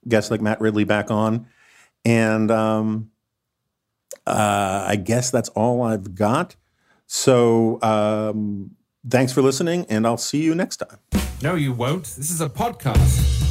guests 0.07 0.31
like 0.31 0.41
Matt 0.41 0.61
Ridley 0.61 0.85
back 0.85 1.11
on, 1.11 1.47
and 2.05 2.51
um, 2.51 3.11
uh, 4.27 4.85
I 4.87 4.97
guess 4.97 5.31
that's 5.31 5.49
all 5.51 5.83
I've 5.83 6.15
got. 6.15 6.57
So 7.07 7.81
um, 7.83 8.77
thanks 9.09 9.33
for 9.33 9.43
listening, 9.43 9.87
and 9.89 10.07
I'll 10.07 10.17
see 10.17 10.43
you 10.43 10.55
next 10.55 10.77
time. 10.77 10.99
No, 11.43 11.55
you 11.55 11.73
won't. 11.73 12.05
This 12.05 12.31
is 12.31 12.41
a 12.41 12.49
podcast. 12.49 13.50